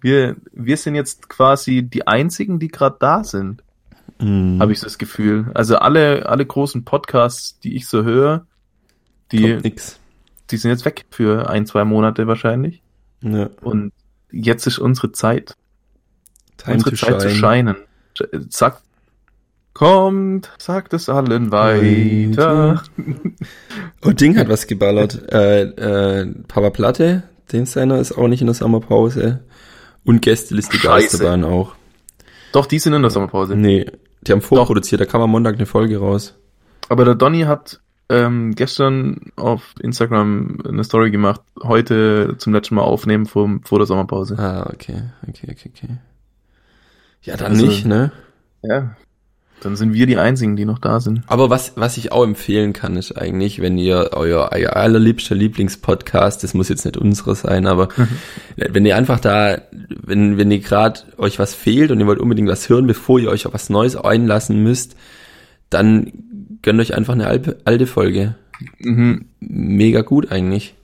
Wir, 0.00 0.36
wir 0.52 0.76
sind 0.76 0.94
jetzt 0.94 1.28
quasi 1.28 1.82
die 1.82 2.06
einzigen, 2.06 2.58
die 2.58 2.68
gerade 2.68 2.96
da 2.98 3.24
sind, 3.24 3.62
Mhm. 4.20 4.60
habe 4.60 4.70
ich 4.72 4.78
so 4.78 4.86
das 4.86 4.98
Gefühl. 4.98 5.50
Also 5.54 5.76
alle, 5.76 6.26
alle 6.28 6.46
großen 6.46 6.84
Podcasts, 6.84 7.58
die 7.58 7.74
ich 7.74 7.88
so 7.88 8.04
höre, 8.04 8.46
die, 9.32 9.58
die 10.50 10.56
sind 10.56 10.70
jetzt 10.70 10.84
weg 10.84 11.04
für 11.10 11.50
ein, 11.50 11.66
zwei 11.66 11.84
Monate 11.84 12.28
wahrscheinlich. 12.28 12.80
Ja. 13.22 13.50
Und 13.60 13.92
jetzt 14.30 14.66
ist 14.68 14.78
unsere 14.78 15.10
Zeit, 15.10 15.56
Time 16.58 16.74
unsere 16.74 16.90
to 16.94 17.06
Zeit 17.06 17.20
zu 17.22 17.28
shine. 17.30 17.40
scheinen. 17.40 17.76
Sagt, 18.50 18.82
kommt, 19.74 20.50
sagt 20.58 20.94
es 20.94 21.08
allen 21.08 21.52
weiter. 21.52 22.82
Oh, 24.06 24.10
Ding 24.10 24.36
hat 24.36 24.48
was 24.50 24.66
geballert. 24.66 25.32
Äh, 25.32 25.62
äh, 25.62 26.26
Papa 26.46 26.68
Platte, 26.70 27.22
Den 27.52 27.64
seiner 27.64 27.98
ist 27.98 28.12
auch 28.12 28.28
nicht 28.28 28.42
in 28.42 28.46
der 28.46 28.54
Sommerpause. 28.54 29.40
Und 30.04 30.20
Gästeliste 30.20 30.76
Scheiße. 30.76 31.16
Geisterbahn 31.18 31.44
auch. 31.44 31.74
Doch, 32.52 32.66
die 32.66 32.78
sind 32.78 32.92
in 32.92 33.00
der 33.00 33.10
Sommerpause. 33.10 33.56
Nee, 33.56 33.86
die 34.22 34.32
haben 34.32 34.42
vorproduziert, 34.42 35.00
da 35.00 35.06
kam 35.06 35.22
am 35.22 35.30
Montag 35.30 35.54
eine 35.54 35.64
Folge 35.66 35.98
raus. 35.98 36.34
Aber 36.90 37.06
der 37.06 37.14
Donny 37.14 37.40
hat 37.42 37.80
ähm, 38.10 38.54
gestern 38.54 39.32
auf 39.36 39.74
Instagram 39.80 40.58
eine 40.68 40.84
Story 40.84 41.10
gemacht, 41.10 41.40
heute 41.62 42.34
zum 42.36 42.52
letzten 42.52 42.74
Mal 42.74 42.82
aufnehmen 42.82 43.24
vor, 43.24 43.48
vor 43.64 43.78
der 43.78 43.86
Sommerpause. 43.86 44.38
Ah, 44.38 44.68
okay, 44.70 45.04
okay, 45.26 45.48
okay, 45.50 45.70
okay. 45.74 45.96
Ja, 47.22 47.38
dann 47.38 47.52
Also- 47.52 47.64
nicht, 47.66 47.86
ne? 47.86 48.12
Ja. 48.62 48.94
Dann 49.64 49.76
sind 49.76 49.94
wir 49.94 50.06
die 50.06 50.18
Einzigen, 50.18 50.56
die 50.56 50.66
noch 50.66 50.78
da 50.78 51.00
sind. 51.00 51.22
Aber 51.26 51.48
was, 51.48 51.72
was 51.76 51.96
ich 51.96 52.12
auch 52.12 52.22
empfehlen 52.22 52.74
kann, 52.74 52.96
ist 52.96 53.12
eigentlich, 53.12 53.62
wenn 53.62 53.78
ihr 53.78 54.10
euer, 54.12 54.50
euer 54.52 54.76
allerliebster 54.76 55.34
Lieblingspodcast, 55.34 56.42
das 56.44 56.52
muss 56.52 56.68
jetzt 56.68 56.84
nicht 56.84 56.98
unsere 56.98 57.34
sein, 57.34 57.66
aber 57.66 57.88
wenn 58.56 58.84
ihr 58.84 58.96
einfach 58.96 59.20
da, 59.20 59.58
wenn, 59.72 60.36
wenn 60.36 60.50
ihr 60.50 60.60
gerade 60.60 61.00
euch 61.16 61.38
was 61.38 61.54
fehlt 61.54 61.90
und 61.90 62.00
ihr 62.00 62.06
wollt 62.06 62.20
unbedingt 62.20 62.48
was 62.48 62.68
hören, 62.68 62.86
bevor 62.86 63.18
ihr 63.18 63.30
euch 63.30 63.46
auf 63.46 63.54
was 63.54 63.70
Neues 63.70 63.96
einlassen 63.96 64.62
müsst, 64.62 64.96
dann 65.70 66.12
gönnt 66.60 66.80
euch 66.80 66.94
einfach 66.94 67.14
eine 67.14 67.26
alte, 67.26 67.58
alte 67.64 67.86
Folge. 67.86 68.34
Mhm. 68.78 69.26
Mega 69.40 70.02
gut 70.02 70.30
eigentlich. 70.30 70.74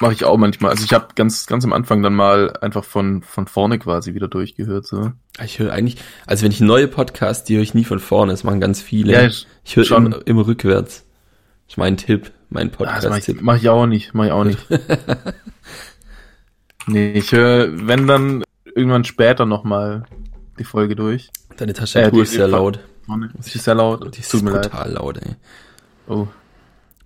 Mache 0.00 0.12
ich 0.12 0.24
auch 0.24 0.36
manchmal. 0.36 0.72
Also 0.72 0.84
ich 0.84 0.92
habe 0.92 1.08
ganz, 1.14 1.46
ganz 1.46 1.64
am 1.64 1.72
Anfang 1.72 2.02
dann 2.02 2.14
mal 2.14 2.56
einfach 2.60 2.84
von, 2.84 3.22
von 3.22 3.46
vorne 3.46 3.78
quasi 3.78 4.14
wieder 4.14 4.28
durchgehört. 4.28 4.86
So. 4.86 5.12
Ich 5.42 5.58
höre 5.58 5.72
eigentlich, 5.72 5.96
also 6.26 6.44
wenn 6.44 6.52
ich 6.52 6.60
neue 6.60 6.88
Podcasts, 6.88 7.44
die 7.44 7.56
höre 7.56 7.62
ich 7.62 7.74
nie 7.74 7.84
von 7.84 8.00
vorne, 8.00 8.32
das 8.32 8.44
machen 8.44 8.60
ganz 8.60 8.82
viele. 8.82 9.12
Ja, 9.12 9.22
ich- 9.26 9.46
ich 9.64 9.76
höre 9.76 9.84
schon. 9.84 10.06
immer, 10.06 10.26
immer 10.26 10.46
rückwärts. 10.46 11.04
Das 11.66 11.74
ist 11.74 11.76
mein 11.78 11.96
Tipp, 11.96 12.30
mein 12.50 12.70
Ah, 12.78 13.00
das 13.00 13.08
mache 13.08 13.32
ich, 13.32 13.40
mach 13.40 13.56
ich 13.56 13.68
auch 13.68 13.86
nicht. 13.86 14.14
Mach 14.14 14.26
ich 14.26 14.32
auch 14.32 14.44
nicht. 14.44 14.58
nee, 16.86 17.12
ich 17.12 17.32
höre, 17.32 17.68
wenn 17.86 18.06
dann 18.06 18.44
irgendwann 18.74 19.04
später 19.04 19.46
nochmal 19.46 20.04
die 20.58 20.64
Folge 20.64 20.96
durch. 20.96 21.30
Deine 21.56 21.72
Tastatur 21.72 22.08
Äh, 22.08 22.12
die- 22.12 22.20
ist 22.22 22.32
sehr 22.32 22.48
laut. 22.48 22.80
Sie 23.40 23.58
ist 23.58 23.64
sehr 23.64 23.74
laut. 23.74 24.14
Die 24.16 24.20
ist 24.20 24.30
Tut 24.30 24.42
mir 24.42 24.50
leid. 24.52 24.70
laut, 24.92 25.18
ey. 25.18 25.36
Oh. 26.08 26.26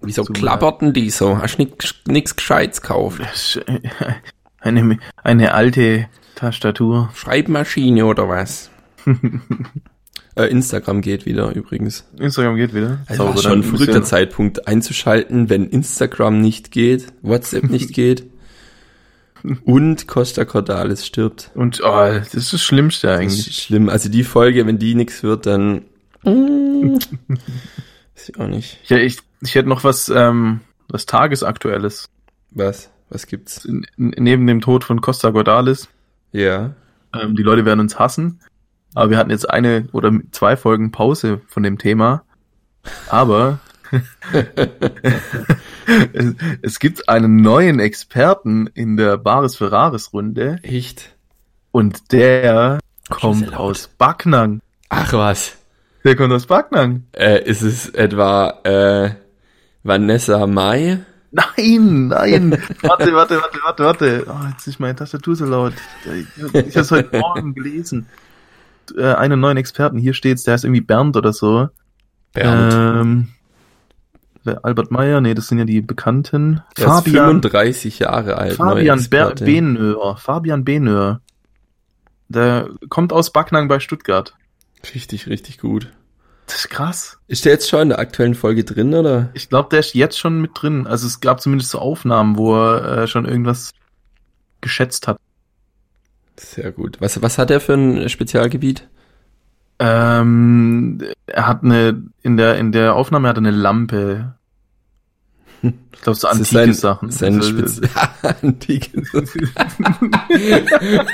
Wieso 0.01 0.23
Tut 0.23 0.37
mir 0.37 0.41
klappert 0.41 0.83
denn 0.83 0.93
die 0.93 1.11
so? 1.11 1.39
Hast 1.39 1.59
nix, 1.59 1.95
nix 2.07 2.37
Gescheites 2.37 2.81
gekauft? 2.81 3.21
Das 3.21 3.57
ist 3.57 3.61
eine, 4.61 4.99
eine 5.23 5.55
alte 5.55 6.09
Tastatur. 6.35 7.11
Schreibmaschine 7.15 8.07
oder 8.07 8.29
was? 8.29 8.71
äh, 10.37 10.45
Instagram 10.45 11.01
geht 11.01 11.27
wieder 11.27 11.55
übrigens. 11.55 12.07
Instagram 12.17 12.57
geht 12.57 12.75
wieder. 12.75 13.01
Also 13.07 13.25
war 13.25 13.37
schon 13.39 13.61
ein 13.61 13.63
verrückter 13.65 14.05
Zeitpunkt 14.05 14.69
einzuschalten, 14.69 15.51
wenn 15.51 15.67
Instagram 15.69 16.41
nicht 16.41 16.71
geht, 16.71 17.07
WhatsApp 17.23 17.65
nicht 17.71 17.93
geht 17.93 18.25
und 19.65 20.07
Costa 20.07 20.45
Cordalis 20.45 21.07
stirbt. 21.07 21.51
Und 21.55 21.81
oh, 21.83 22.13
das 22.13 22.35
ist 22.35 22.53
das 22.53 22.63
Schlimmste 22.63 23.09
Das 23.09 23.21
eigentlich. 23.21 23.49
ist 23.49 23.61
schlimm. 23.61 23.89
Also 23.89 24.09
die 24.09 24.25
Folge, 24.25 24.67
wenn 24.67 24.79
die 24.79 24.95
nix 24.95 25.23
wird, 25.23 25.47
dann... 25.47 25.83
Mm, 26.25 26.99
Weiß 28.15 28.29
ich 28.29 28.41
auch 28.41 28.49
nicht. 28.49 28.79
Ich, 28.85 28.91
ich, 28.91 29.19
ich 29.41 29.55
hätte 29.55 29.69
noch 29.69 29.85
was, 29.85 30.09
ähm, 30.09 30.61
was 30.89 31.07
Tagesaktuelles. 31.07 32.09
Was? 32.51 32.91
Was 33.11 33.27
gibt's? 33.27 33.65
N 33.65 33.87
neben 33.97 34.47
dem 34.47 34.61
Tod 34.61 34.85
von 34.85 35.01
Costa 35.01 35.31
Gordalis. 35.31 35.89
Ja. 36.33 36.75
Ähm, 37.15 37.37
die 37.37 37.43
Leute 37.43 37.65
werden 37.65 37.81
uns 37.81 37.99
hassen. 37.99 38.41
Aber 38.95 39.11
wir 39.11 39.19
hatten 39.19 39.31
jetzt 39.31 39.49
eine 39.49 39.89
oder 39.93 40.13
zwei 40.33 40.57
Folgen 40.57 40.91
Pause 40.93 41.41
von 41.47 41.63
dem 41.63 41.79
Thema. 41.79 42.25
Aber 43.09 43.61
es, 46.13 46.35
es 46.63 46.79
gibt 46.79 47.09
einen 47.09 47.37
neuen 47.37 47.81
Experten 47.81 48.67
in 48.69 48.97
der 48.97 49.17
Baris 49.19 49.57
Ferraris 49.57 50.13
Runde 50.13 50.59
Echt? 50.63 51.17
und 51.71 52.13
der 52.13 52.79
kommt 53.09 53.55
aus 53.55 53.89
Backnang. 53.89 54.61
Ach 54.89 55.13
was. 55.13 55.57
Der 56.05 56.17
kommt 56.17 56.33
aus 56.33 56.47
Backnang. 56.47 57.05
Äh, 57.13 57.43
ist 57.45 57.63
es 57.63 57.89
etwa 57.91 58.61
äh, 58.65 59.11
Vanessa 59.89 60.47
Mai? 60.47 61.01
Nein, 61.31 62.09
nein. 62.09 62.53
warte, 62.83 63.13
warte, 63.13 63.41
warte, 63.41 63.59
warte, 63.65 63.85
warte. 63.85 64.27
Oh, 64.29 64.49
jetzt 64.51 64.67
ist 64.67 64.79
meine 64.81 64.95
Tastatur 64.95 65.35
so 65.35 65.47
laut. 65.47 65.75
Ich, 66.05 66.27
ich 66.37 66.53
habe 66.53 66.81
es 66.81 66.91
heute 66.91 67.19
Morgen 67.19 67.55
gelesen. 67.55 68.07
Äh, 68.97 69.15
einen 69.15 69.41
neuen 69.41 69.57
Experten. 69.57 69.99
Hier 69.99 70.15
steht's, 70.15 70.45
der 70.45 70.55
heißt 70.55 70.65
irgendwie 70.65 70.81
Bernd 70.81 71.17
oder 71.17 71.33
so. 71.33 71.69
Ähm, 72.35 73.29
der 74.45 74.65
Albert 74.65 74.91
Meyer, 74.91 75.21
nee, 75.21 75.35
das 75.35 75.49
sind 75.49 75.59
ja 75.59 75.65
die 75.65 75.81
Bekannten. 75.81 76.63
Er 76.77 76.85
ist 76.85 76.85
Fabian, 76.85 77.27
35 77.27 77.99
Jahre 77.99 78.37
alt. 78.37 78.55
Fabian. 78.55 79.05
Benöhr. 79.11 80.17
Fabian 80.17 80.65
Benöhr. 80.65 81.21
Der 82.29 82.69
kommt 82.89 83.13
aus 83.13 83.33
Backnang 83.33 83.69
bei 83.69 83.81
Stuttgart. 83.81 84.35
Richtig, 84.95 85.27
richtig 85.27 85.59
gut. 85.59 85.93
Das 86.49 86.57
ist 86.61 86.71
krass. 86.71 87.19
Ist 87.29 87.45
der 87.45 87.53
jetzt 87.53 87.69
schon 87.69 87.83
in 87.83 87.89
der 87.91 87.99
aktuellen 87.99 88.35
Folge 88.35 88.65
drin, 88.65 88.95
oder? 88.95 89.29
Ich 89.35 89.51
glaube, 89.51 89.69
der 89.71 89.81
ist 89.81 89.95
jetzt 89.95 90.19
schon 90.19 90.41
mit 90.41 90.53
drin. 90.55 90.87
Also 90.87 91.07
es 91.07 91.21
gab 91.21 91.43
zumindest 91.43 91.71
so 91.71 91.79
Aufnahmen, 91.79 92.39
wo 92.39 92.57
er 92.57 93.03
äh, 93.03 93.07
schon 93.07 93.27
irgendwas 93.27 93.73
geschätzt 94.63 95.07
hat. 95.07 95.19
Sehr 96.37 96.73
gut. 96.73 97.01
Was, 97.01 97.21
was 97.21 97.37
hat 97.37 97.51
er 97.51 97.61
für 97.61 97.75
ein 97.75 98.09
Spezialgebiet? 98.09 98.89
Ähm, 99.79 101.03
er 101.27 101.47
hat 101.47 101.63
eine, 101.63 102.03
in 102.23 102.39
der, 102.39 102.57
in 102.57 102.73
der 102.73 102.95
Aufnahme 102.95 103.29
hat 103.29 103.37
er 103.37 103.41
eine 103.41 103.51
Lampe. 103.51 104.35
Ich 105.93 106.03
glaube, 106.05 106.17
so 106.17 106.29
antike 106.29 106.47
sein, 106.47 106.73
Sachen. 106.73 107.11
Sein 107.11 107.35
Also, 107.35 107.51
Spez 107.51 107.81
antike 108.23 109.03
Sachen. 109.05 109.51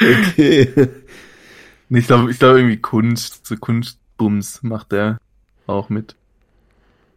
okay. 0.00 0.88
Ich 1.98 2.06
glaube, 2.06 2.30
ich 2.30 2.38
glaube 2.38 2.58
irgendwie 2.60 2.76
Kunst, 2.78 3.46
so 3.46 3.56
Kunstbums 3.56 4.62
macht 4.62 4.92
er 4.92 5.18
auch 5.66 5.88
mit. 5.88 6.16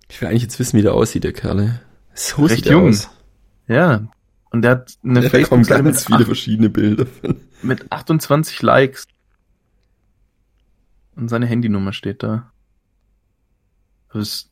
Ich 0.09 0.19
will 0.21 0.27
eigentlich 0.27 0.43
jetzt 0.43 0.59
wissen, 0.59 0.77
wie 0.77 0.81
der 0.83 0.93
aussieht, 0.93 1.23
der 1.23 1.33
Kerle. 1.33 1.81
So 2.13 2.43
Recht 2.45 2.63
sieht 2.63 2.71
jung. 2.71 2.89
aus. 2.89 3.09
Ja. 3.67 4.05
Und 4.51 4.63
er 4.65 4.71
hat 4.71 4.97
eine 5.03 5.21
kommen 5.21 5.29
Facebook-Seite 5.29 5.83
ganz 5.83 5.95
mit, 5.97 6.05
viele 6.05 6.19
acht- 6.19 6.25
verschiedene 6.25 6.69
Bilder 6.69 7.07
mit 7.63 7.91
28 7.91 8.61
Likes. 8.61 9.07
Und 11.15 11.29
seine 11.29 11.45
Handynummer 11.47 11.93
steht 11.93 12.21
da. 12.23 12.51
Das 14.13 14.49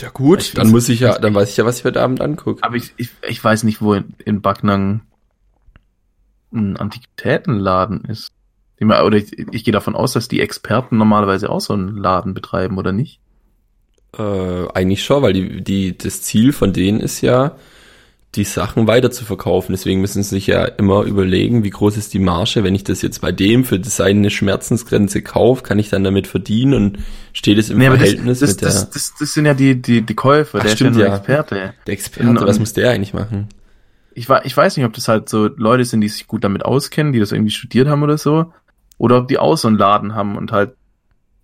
Ja 0.00 0.08
gut, 0.10 0.56
dann 0.56 0.68
weiß- 0.68 0.70
muss 0.70 0.88
ich 0.88 1.00
ja, 1.00 1.18
dann 1.18 1.34
weiß 1.34 1.50
ich 1.50 1.56
ja, 1.58 1.64
was 1.64 1.78
ich 1.78 1.84
heute 1.84 2.02
Abend 2.02 2.20
angucke. 2.20 2.62
Aber 2.62 2.76
ich, 2.76 2.92
ich, 2.96 3.10
ich 3.28 3.42
weiß 3.42 3.62
nicht, 3.64 3.82
wo 3.82 3.94
in, 3.94 4.14
in 4.24 4.40
Backnang 4.40 5.02
ein 6.52 6.76
Antiquitätenladen 6.76 8.04
ist. 8.04 8.32
Oder 8.80 9.16
ich, 9.16 9.38
ich 9.38 9.64
gehe 9.64 9.72
davon 9.72 9.94
aus, 9.94 10.12
dass 10.12 10.28
die 10.28 10.40
Experten 10.40 10.96
normalerweise 10.96 11.50
auch 11.50 11.60
so 11.60 11.72
einen 11.72 11.96
Laden 11.96 12.34
betreiben, 12.34 12.78
oder 12.78 12.92
nicht? 12.92 13.20
Äh, 14.18 14.68
eigentlich 14.74 15.04
schon, 15.04 15.22
weil 15.22 15.32
die, 15.32 15.62
die, 15.62 15.96
das 15.96 16.22
Ziel 16.22 16.52
von 16.52 16.72
denen 16.72 17.00
ist 17.00 17.20
ja, 17.20 17.56
die 18.34 18.44
Sachen 18.44 18.86
weiter 18.86 19.10
zu 19.10 19.24
verkaufen. 19.24 19.72
Deswegen 19.72 20.00
müssen 20.00 20.22
sie 20.22 20.30
sich 20.30 20.46
ja 20.46 20.64
immer 20.64 21.02
überlegen, 21.02 21.64
wie 21.64 21.70
groß 21.70 21.96
ist 21.98 22.14
die 22.14 22.18
Marge. 22.18 22.64
Wenn 22.64 22.74
ich 22.74 22.84
das 22.84 23.02
jetzt 23.02 23.20
bei 23.20 23.30
dem 23.30 23.64
für 23.64 23.82
seine 23.84 24.30
Schmerzensgrenze 24.30 25.22
kaufe, 25.22 25.62
kann 25.62 25.78
ich 25.78 25.90
dann 25.90 26.02
damit 26.02 26.26
verdienen 26.26 26.74
und 26.74 26.98
steht 27.34 27.58
es 27.58 27.68
im 27.68 27.78
Nee, 27.78 27.88
aber 27.88 27.98
das, 27.98 28.08
Verhältnis 28.08 28.40
das, 28.40 28.50
mit 28.50 28.60
der, 28.62 28.68
das, 28.68 28.90
das, 28.90 29.14
das 29.18 29.34
sind 29.34 29.44
ja 29.44 29.54
die, 29.54 29.80
die, 29.80 30.02
die 30.02 30.14
Käufer, 30.14 30.58
Ach, 30.60 30.64
der 30.64 30.70
stimmt, 30.70 30.92
ist 30.92 30.96
ja 30.96 31.08
nur 31.08 31.12
ja. 31.12 31.16
Experte. 31.18 31.74
der 31.86 31.92
Experte. 31.92 32.46
Was 32.46 32.58
muss 32.58 32.72
der 32.72 32.90
eigentlich 32.90 33.12
machen? 33.12 33.48
Ich, 34.14 34.28
ich 34.28 34.56
weiß 34.56 34.76
nicht, 34.76 34.86
ob 34.86 34.92
das 34.92 35.08
halt 35.08 35.28
so 35.28 35.46
Leute 35.56 35.84
sind, 35.84 36.00
die 36.00 36.08
sich 36.08 36.26
gut 36.26 36.44
damit 36.44 36.64
auskennen, 36.64 37.12
die 37.12 37.20
das 37.20 37.32
irgendwie 37.32 37.50
studiert 37.50 37.88
haben 37.88 38.02
oder 38.02 38.18
so, 38.18 38.52
oder 38.98 39.18
ob 39.18 39.28
die 39.28 39.38
auch 39.38 39.56
so 39.56 39.68
einen 39.68 39.78
Laden 39.78 40.14
haben 40.14 40.36
und 40.36 40.52
halt 40.52 40.74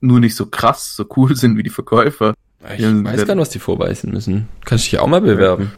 nur 0.01 0.21
nicht 0.21 0.37
so 0.37 0.47
krass, 0.47 0.95
so 0.95 1.07
cool 1.17 1.35
sind 1.37 1.57
wie 1.57 1.63
die 1.63 1.71
Verkäufer. 1.71 2.35
Ich 2.75 2.81
Ja, 2.81 3.05
weiß 3.05 3.27
gar 3.27 3.35
nicht, 3.35 3.43
was 3.43 3.51
die 3.51 3.59
vorweisen 3.59 4.11
müssen. 4.13 4.49
Kannst 4.65 4.85
dich 4.87 4.93
ja 4.93 5.01
auch 5.01 5.07
mal 5.07 5.21
bewerben. 5.21 5.73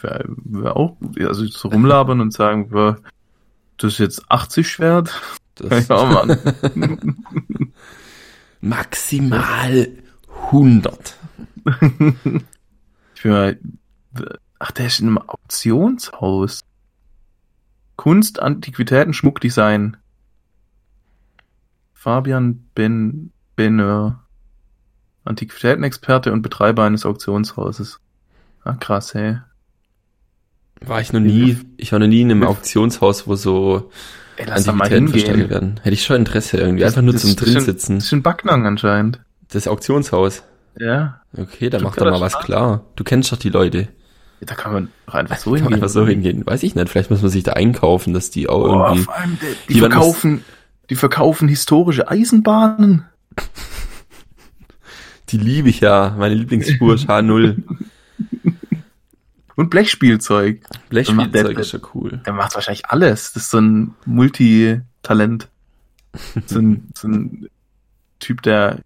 Wär, 0.00 0.24
wär 0.26 0.76
auch, 0.76 0.96
also 1.20 1.44
so 1.46 1.68
rumlabern 1.68 2.20
und 2.20 2.32
sagen, 2.32 2.68
das 3.78 3.92
ist 3.94 3.98
jetzt 3.98 4.30
80 4.30 4.68
Schwert. 4.68 5.20
Das 5.54 5.88
Ja, 5.88 6.04
Mann. 6.04 6.38
maximal 8.60 9.88
100. 10.46 11.16
Ich 13.14 13.22
bin 13.22 13.32
mal, 13.32 13.58
ach, 14.58 14.70
der 14.72 14.86
ist 14.86 15.00
in 15.00 15.08
einem 15.08 15.18
Auktionshaus. 15.18 16.60
Kunst, 17.96 18.40
Antiquitäten, 18.40 19.12
Schmuckdesign. 19.14 19.96
Fabian 21.94 22.64
Ben, 22.74 23.32
Benner. 23.56 24.22
Antiquitätenexperte 25.24 26.32
und 26.32 26.42
Betreiber 26.42 26.84
eines 26.84 27.04
Auktionshauses. 27.04 27.98
Ah, 28.62 28.74
krass, 28.74 29.14
hey. 29.14 29.38
War 30.80 31.00
ich 31.00 31.12
noch 31.12 31.20
nie, 31.20 31.58
ich 31.78 31.90
war 31.92 31.98
noch 31.98 32.06
nie 32.06 32.20
in 32.20 32.30
einem 32.30 32.44
Auktionshaus, 32.44 33.26
wo 33.26 33.34
so 33.34 33.90
Ey, 34.36 34.48
Antiquitäten 34.50 35.08
versteigert 35.08 35.50
werden. 35.50 35.80
Hätte 35.82 35.94
ich 35.94 36.04
schon 36.04 36.16
Interesse 36.16 36.58
irgendwie. 36.58 36.84
Einfach 36.84 37.02
nur 37.02 37.14
Das- 37.14 37.22
zum 37.22 37.34
das 37.34 37.44
drin 37.44 37.60
sitzen. 37.60 37.94
Das 37.96 38.04
ist 38.04 38.12
in 38.12 38.22
Backnang 38.22 38.66
anscheinend. 38.66 39.20
Das 39.48 39.66
Auktionshaus. 39.66 40.42
Ja. 40.78 41.22
Okay, 41.36 41.70
dann 41.70 41.82
mach 41.82 41.96
doch 41.96 42.04
mal 42.04 42.20
was 42.20 42.38
klar. 42.38 42.84
Du 42.96 43.02
kennst 43.04 43.32
doch 43.32 43.38
die 43.38 43.48
Leute. 43.48 43.88
Da 44.40 44.54
kann 44.54 44.72
man 44.72 44.88
doch 45.06 45.14
einfach 45.14 45.36
so 45.38 45.54
hingehen. 45.56 45.74
einfach 45.74 45.88
so 45.88 46.06
hingehen. 46.06 46.44
Weiß 46.46 46.62
ich 46.62 46.74
nicht. 46.74 46.88
Vielleicht 46.88 47.10
muss 47.10 47.22
man 47.22 47.30
sich 47.30 47.42
da 47.42 47.52
einkaufen, 47.54 48.12
dass 48.12 48.30
die 48.30 48.48
auch 48.48 48.64
Boah, 48.64 48.86
irgendwie. 48.88 49.04
vor 49.04 49.16
allem, 49.16 49.38
die, 49.68 49.74
die 49.74 49.80
verkaufen, 49.80 50.44
die 50.90 50.94
verkaufen 50.94 51.48
historische 51.48 52.08
Eisenbahnen. 52.08 53.04
Die 55.28 55.38
liebe 55.38 55.68
ich 55.68 55.80
ja. 55.80 56.14
Meine 56.16 56.34
Lieblingsspur 56.36 56.94
ist 56.94 57.08
H0. 57.08 57.60
Und 59.56 59.70
Blechspielzeug. 59.70 60.60
Blechspielzeug 60.88 61.58
ist 61.58 61.72
ja 61.72 61.78
cool. 61.94 62.20
Der 62.26 62.32
macht 62.32 62.54
wahrscheinlich 62.54 62.86
alles. 62.86 63.32
Das 63.32 63.44
ist 63.44 63.50
so 63.50 63.58
ein 63.58 63.94
Multitalent. 64.04 65.48
So 66.46 66.60
ein, 66.60 66.88
so 66.94 67.08
ein 67.08 67.48
Typ, 68.20 68.40
der 68.40 68.78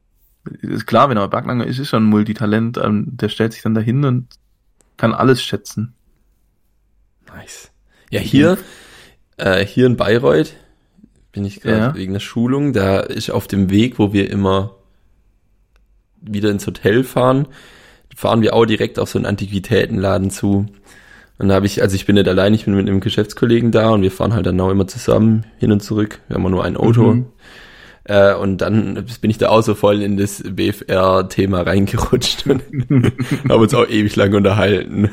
ist 0.62 0.86
klar, 0.88 1.08
wenn 1.10 1.16
er 1.16 1.28
Backlanger 1.28 1.64
ist, 1.64 1.78
ist 1.78 1.90
schon 1.90 2.04
ein 2.04 2.10
Multitalent. 2.10 2.76
ähm, 2.78 3.06
Der 3.18 3.28
stellt 3.28 3.52
sich 3.52 3.62
dann 3.62 3.74
dahin 3.74 4.04
und 4.04 4.26
kann 5.00 5.14
alles 5.14 5.42
schätzen. 5.42 5.94
Nice. 7.26 7.70
Ja, 8.10 8.20
hier, 8.20 8.58
äh, 9.38 9.64
hier 9.64 9.86
in 9.86 9.96
Bayreuth 9.96 10.54
bin 11.32 11.44
ich 11.44 11.60
gerade 11.60 11.78
Ja. 11.78 11.94
wegen 11.94 12.12
der 12.12 12.20
Schulung. 12.20 12.72
Da 12.72 13.00
ist 13.00 13.30
auf 13.30 13.46
dem 13.46 13.70
Weg, 13.70 13.98
wo 13.98 14.12
wir 14.12 14.28
immer 14.30 14.76
wieder 16.20 16.50
ins 16.50 16.66
Hotel 16.66 17.02
fahren, 17.04 17.48
fahren 18.14 18.42
wir 18.42 18.52
auch 18.52 18.66
direkt 18.66 18.98
auf 18.98 19.08
so 19.08 19.18
einen 19.18 19.26
Antiquitätenladen 19.26 20.30
zu. 20.30 20.66
Und 21.38 21.48
da 21.48 21.54
habe 21.54 21.64
ich, 21.64 21.80
also 21.80 21.96
ich 21.96 22.04
bin 22.04 22.16
nicht 22.16 22.28
allein, 22.28 22.52
ich 22.52 22.66
bin 22.66 22.74
mit 22.74 22.86
einem 22.86 23.00
Geschäftskollegen 23.00 23.70
da 23.72 23.90
und 23.90 24.02
wir 24.02 24.10
fahren 24.10 24.34
halt 24.34 24.44
dann 24.44 24.60
auch 24.60 24.70
immer 24.70 24.86
zusammen 24.86 25.46
hin 25.58 25.72
und 25.72 25.80
zurück. 25.82 26.20
Wir 26.28 26.34
haben 26.36 26.50
nur 26.50 26.64
ein 26.64 26.76
Auto. 26.76 27.14
Mhm. 27.14 27.26
Äh, 28.10 28.34
und 28.34 28.58
dann 28.58 29.06
bin 29.20 29.30
ich 29.30 29.38
da 29.38 29.50
auch 29.50 29.62
so 29.62 29.76
voll 29.76 30.02
in 30.02 30.16
das 30.16 30.42
BFR-Thema 30.42 31.60
reingerutscht 31.60 32.44
und 32.48 32.60
haben 33.48 33.62
uns 33.62 33.72
auch 33.72 33.86
ewig 33.88 34.16
lang 34.16 34.34
unterhalten. 34.34 35.10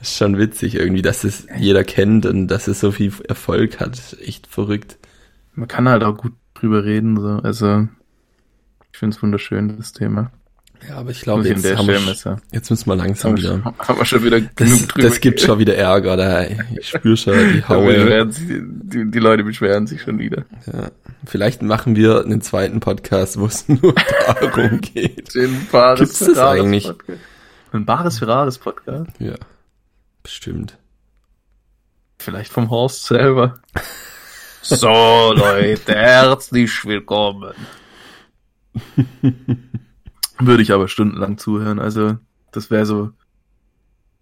ist 0.00 0.16
schon 0.16 0.38
witzig 0.38 0.76
irgendwie, 0.76 1.02
dass 1.02 1.22
es 1.22 1.46
jeder 1.58 1.84
kennt 1.84 2.24
und 2.24 2.48
dass 2.48 2.66
es 2.66 2.80
so 2.80 2.92
viel 2.92 3.12
Erfolg 3.28 3.78
hat. 3.78 4.16
Echt 4.24 4.46
verrückt. 4.46 4.96
Man 5.54 5.68
kann 5.68 5.86
halt 5.86 6.02
auch 6.02 6.16
gut 6.16 6.32
drüber 6.54 6.84
reden. 6.84 7.20
So. 7.20 7.40
Also, 7.42 7.88
ich 8.90 8.98
finde 8.98 9.14
es 9.14 9.22
wunderschön, 9.22 9.76
das 9.76 9.92
Thema. 9.92 10.32
Ja, 10.88 10.96
aber 10.96 11.10
ich 11.10 11.20
glaube, 11.20 11.46
jetzt, 11.46 11.64
haben 11.76 11.86
wir, 11.88 11.98
sch- 12.00 12.06
messer. 12.06 12.40
jetzt 12.52 12.70
müssen 12.70 12.86
wir 12.88 12.96
langsam 12.96 13.32
Haben 13.32 13.38
wieder. 13.38 13.64
wir, 13.64 13.74
haben 13.78 13.98
wir 13.98 14.04
schon 14.06 14.24
wieder 14.24 14.40
Das, 14.40 14.88
das 14.96 15.20
gibt 15.20 15.40
schon 15.40 15.58
wieder 15.58 15.76
Ärger, 15.76 16.16
da 16.16 16.42
ich 16.44 16.88
spüre 16.88 17.16
schon 17.16 17.34
die 17.52 17.62
Haue. 17.68 18.26
die, 18.26 19.10
die 19.10 19.18
Leute 19.18 19.44
beschweren 19.44 19.86
sich 19.86 20.00
schon 20.02 20.18
wieder. 20.18 20.44
Ja. 20.72 20.90
Vielleicht 21.26 21.60
machen 21.62 21.96
wir 21.96 22.24
einen 22.24 22.40
zweiten 22.40 22.80
Podcast, 22.80 23.38
wo 23.38 23.46
es 23.46 23.68
nur 23.68 23.94
darum 24.26 24.80
geht. 24.80 25.34
Den 25.34 25.66
Bares 25.70 26.00
Gibt's 26.00 26.18
das 26.20 26.38
eigentlich? 26.38 26.84
Podcast. 26.86 27.18
Ein 27.72 27.84
Bares 27.84 28.18
Ferraris 28.18 28.58
Podcast? 28.58 29.10
Ja, 29.18 29.34
bestimmt. 30.22 30.78
Vielleicht 32.18 32.52
vom 32.52 32.70
Horst 32.70 33.04
selber. 33.06 33.58
So, 34.62 35.32
Leute, 35.36 35.94
herzlich 35.94 36.84
willkommen. 36.84 37.52
Würde 40.40 40.62
ich 40.62 40.72
aber 40.72 40.88
stundenlang 40.88 41.38
zuhören. 41.38 41.78
Also, 41.78 42.16
das 42.52 42.70
wäre 42.70 42.86
so 42.86 43.10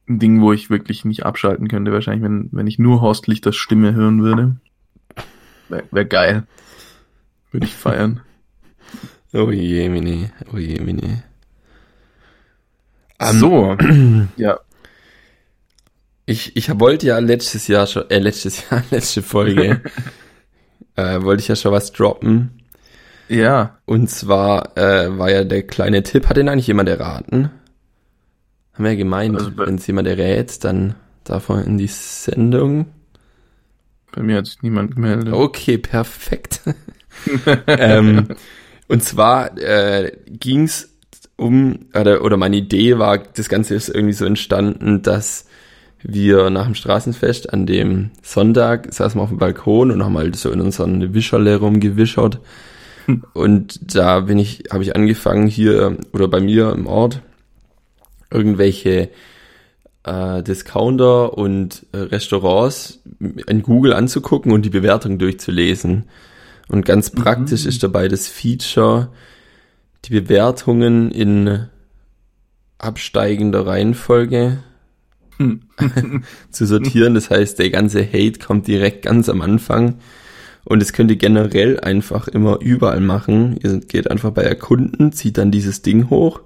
ein 0.08 0.18
Ding, 0.18 0.40
wo 0.40 0.52
ich 0.52 0.70
wirklich 0.70 1.04
nicht 1.04 1.24
abschalten 1.24 1.68
könnte. 1.68 1.92
Wahrscheinlich, 1.92 2.24
wenn, 2.24 2.48
wenn 2.52 2.66
ich 2.66 2.78
nur 2.78 3.00
Horst 3.00 3.26
Lichters 3.26 3.56
Stimme 3.56 3.94
hören 3.94 4.22
würde. 4.22 4.56
Wäre 5.68 5.84
wär 5.90 6.04
geil. 6.04 6.46
Würde 7.50 7.66
ich 7.66 7.74
feiern. 7.74 8.20
Oh 9.34 9.50
je, 9.50 9.90
Mini. 9.90 10.30
Oh 10.54 10.56
je, 10.56 10.80
Mini. 10.80 11.18
Ähm, 13.18 13.38
so. 13.38 13.76
ja. 14.36 14.58
Ich, 16.24 16.56
ich 16.56 16.80
wollte 16.80 17.06
ja 17.06 17.18
letztes 17.18 17.68
Jahr 17.68 17.86
schon, 17.86 18.08
äh, 18.10 18.20
letztes 18.20 18.68
Jahr, 18.70 18.82
letzte 18.90 19.22
Folge, 19.22 19.82
äh, 20.96 21.20
wollte 21.22 21.42
ich 21.42 21.48
ja 21.48 21.56
schon 21.56 21.72
was 21.72 21.92
droppen. 21.92 22.62
Ja. 23.28 23.78
Und 23.84 24.10
zwar 24.10 24.76
äh, 24.76 25.18
war 25.18 25.30
ja 25.30 25.44
der 25.44 25.62
kleine 25.62 26.02
Tipp, 26.02 26.28
hat 26.28 26.36
den 26.36 26.48
eigentlich 26.48 26.66
jemand 26.66 26.88
erraten? 26.88 27.50
Haben 28.72 28.84
wir 28.84 28.92
ja 28.92 28.98
gemeint, 28.98 29.36
Also 29.36 29.56
wenn 29.56 29.76
es 29.76 29.86
jemand 29.86 30.08
errät, 30.08 30.62
dann 30.64 30.94
darf 31.24 31.48
er 31.48 31.64
in 31.64 31.78
die 31.78 31.88
Sendung. 31.88 32.86
Bei 34.12 34.22
mir 34.22 34.36
hat 34.38 34.46
sich 34.46 34.62
niemand 34.62 34.94
gemeldet. 34.94 35.32
Okay, 35.32 35.78
perfekt. 35.78 36.60
ähm, 37.66 38.28
und 38.88 39.02
zwar 39.02 39.58
äh, 39.58 40.12
ging's 40.26 40.94
um, 41.36 41.86
oder, 41.94 42.24
oder 42.24 42.36
meine 42.36 42.56
Idee 42.56 42.98
war, 42.98 43.18
das 43.18 43.48
Ganze 43.48 43.74
ist 43.74 43.88
irgendwie 43.88 44.14
so 44.14 44.24
entstanden, 44.24 45.02
dass 45.02 45.46
wir 46.02 46.50
nach 46.50 46.64
dem 46.64 46.74
Straßenfest 46.74 47.52
an 47.52 47.66
dem 47.66 48.10
Sonntag 48.22 48.92
saßen 48.92 49.18
wir 49.18 49.22
auf 49.24 49.30
dem 49.30 49.38
Balkon 49.38 49.90
und 49.90 50.04
haben 50.04 50.16
halt 50.16 50.36
so 50.36 50.50
in 50.50 50.60
unseren 50.60 51.14
Wischerle 51.14 51.56
rumgewischert. 51.56 52.40
Und 53.34 53.94
da 53.94 54.20
bin 54.20 54.38
ich, 54.38 54.64
habe 54.70 54.82
ich 54.82 54.94
angefangen 54.94 55.46
hier 55.46 55.96
oder 56.12 56.28
bei 56.28 56.40
mir 56.40 56.72
im 56.72 56.86
Ort 56.86 57.22
irgendwelche 58.30 59.10
äh, 60.04 60.42
Discounter 60.42 61.36
und 61.36 61.86
äh, 61.92 61.98
Restaurants 61.98 63.00
in 63.20 63.62
Google 63.62 63.94
anzugucken 63.94 64.52
und 64.52 64.62
die 64.62 64.70
Bewertung 64.70 65.18
durchzulesen. 65.18 66.04
Und 66.68 66.84
ganz 66.84 67.10
praktisch 67.10 67.64
ist 67.64 67.82
dabei 67.82 68.08
das 68.08 68.28
Feature, 68.28 69.08
die 70.04 70.20
Bewertungen 70.20 71.10
in 71.10 71.66
absteigender 72.78 73.66
Reihenfolge 73.66 74.58
Hm. 75.38 75.60
zu 76.50 76.66
sortieren. 76.66 77.14
Das 77.14 77.30
heißt, 77.30 77.58
der 77.58 77.70
ganze 77.70 78.04
Hate 78.04 78.38
kommt 78.38 78.66
direkt 78.66 79.02
ganz 79.02 79.28
am 79.28 79.40
Anfang. 79.40 79.98
Und 80.68 80.82
es 80.82 80.92
könnt 80.92 81.10
ihr 81.10 81.16
generell 81.16 81.80
einfach 81.80 82.28
immer 82.28 82.60
überall 82.60 83.00
machen. 83.00 83.58
Ihr 83.62 83.80
geht 83.80 84.10
einfach 84.10 84.32
bei 84.32 84.42
Erkunden, 84.42 85.12
zieht 85.12 85.38
dann 85.38 85.50
dieses 85.50 85.80
Ding 85.80 86.10
hoch, 86.10 86.42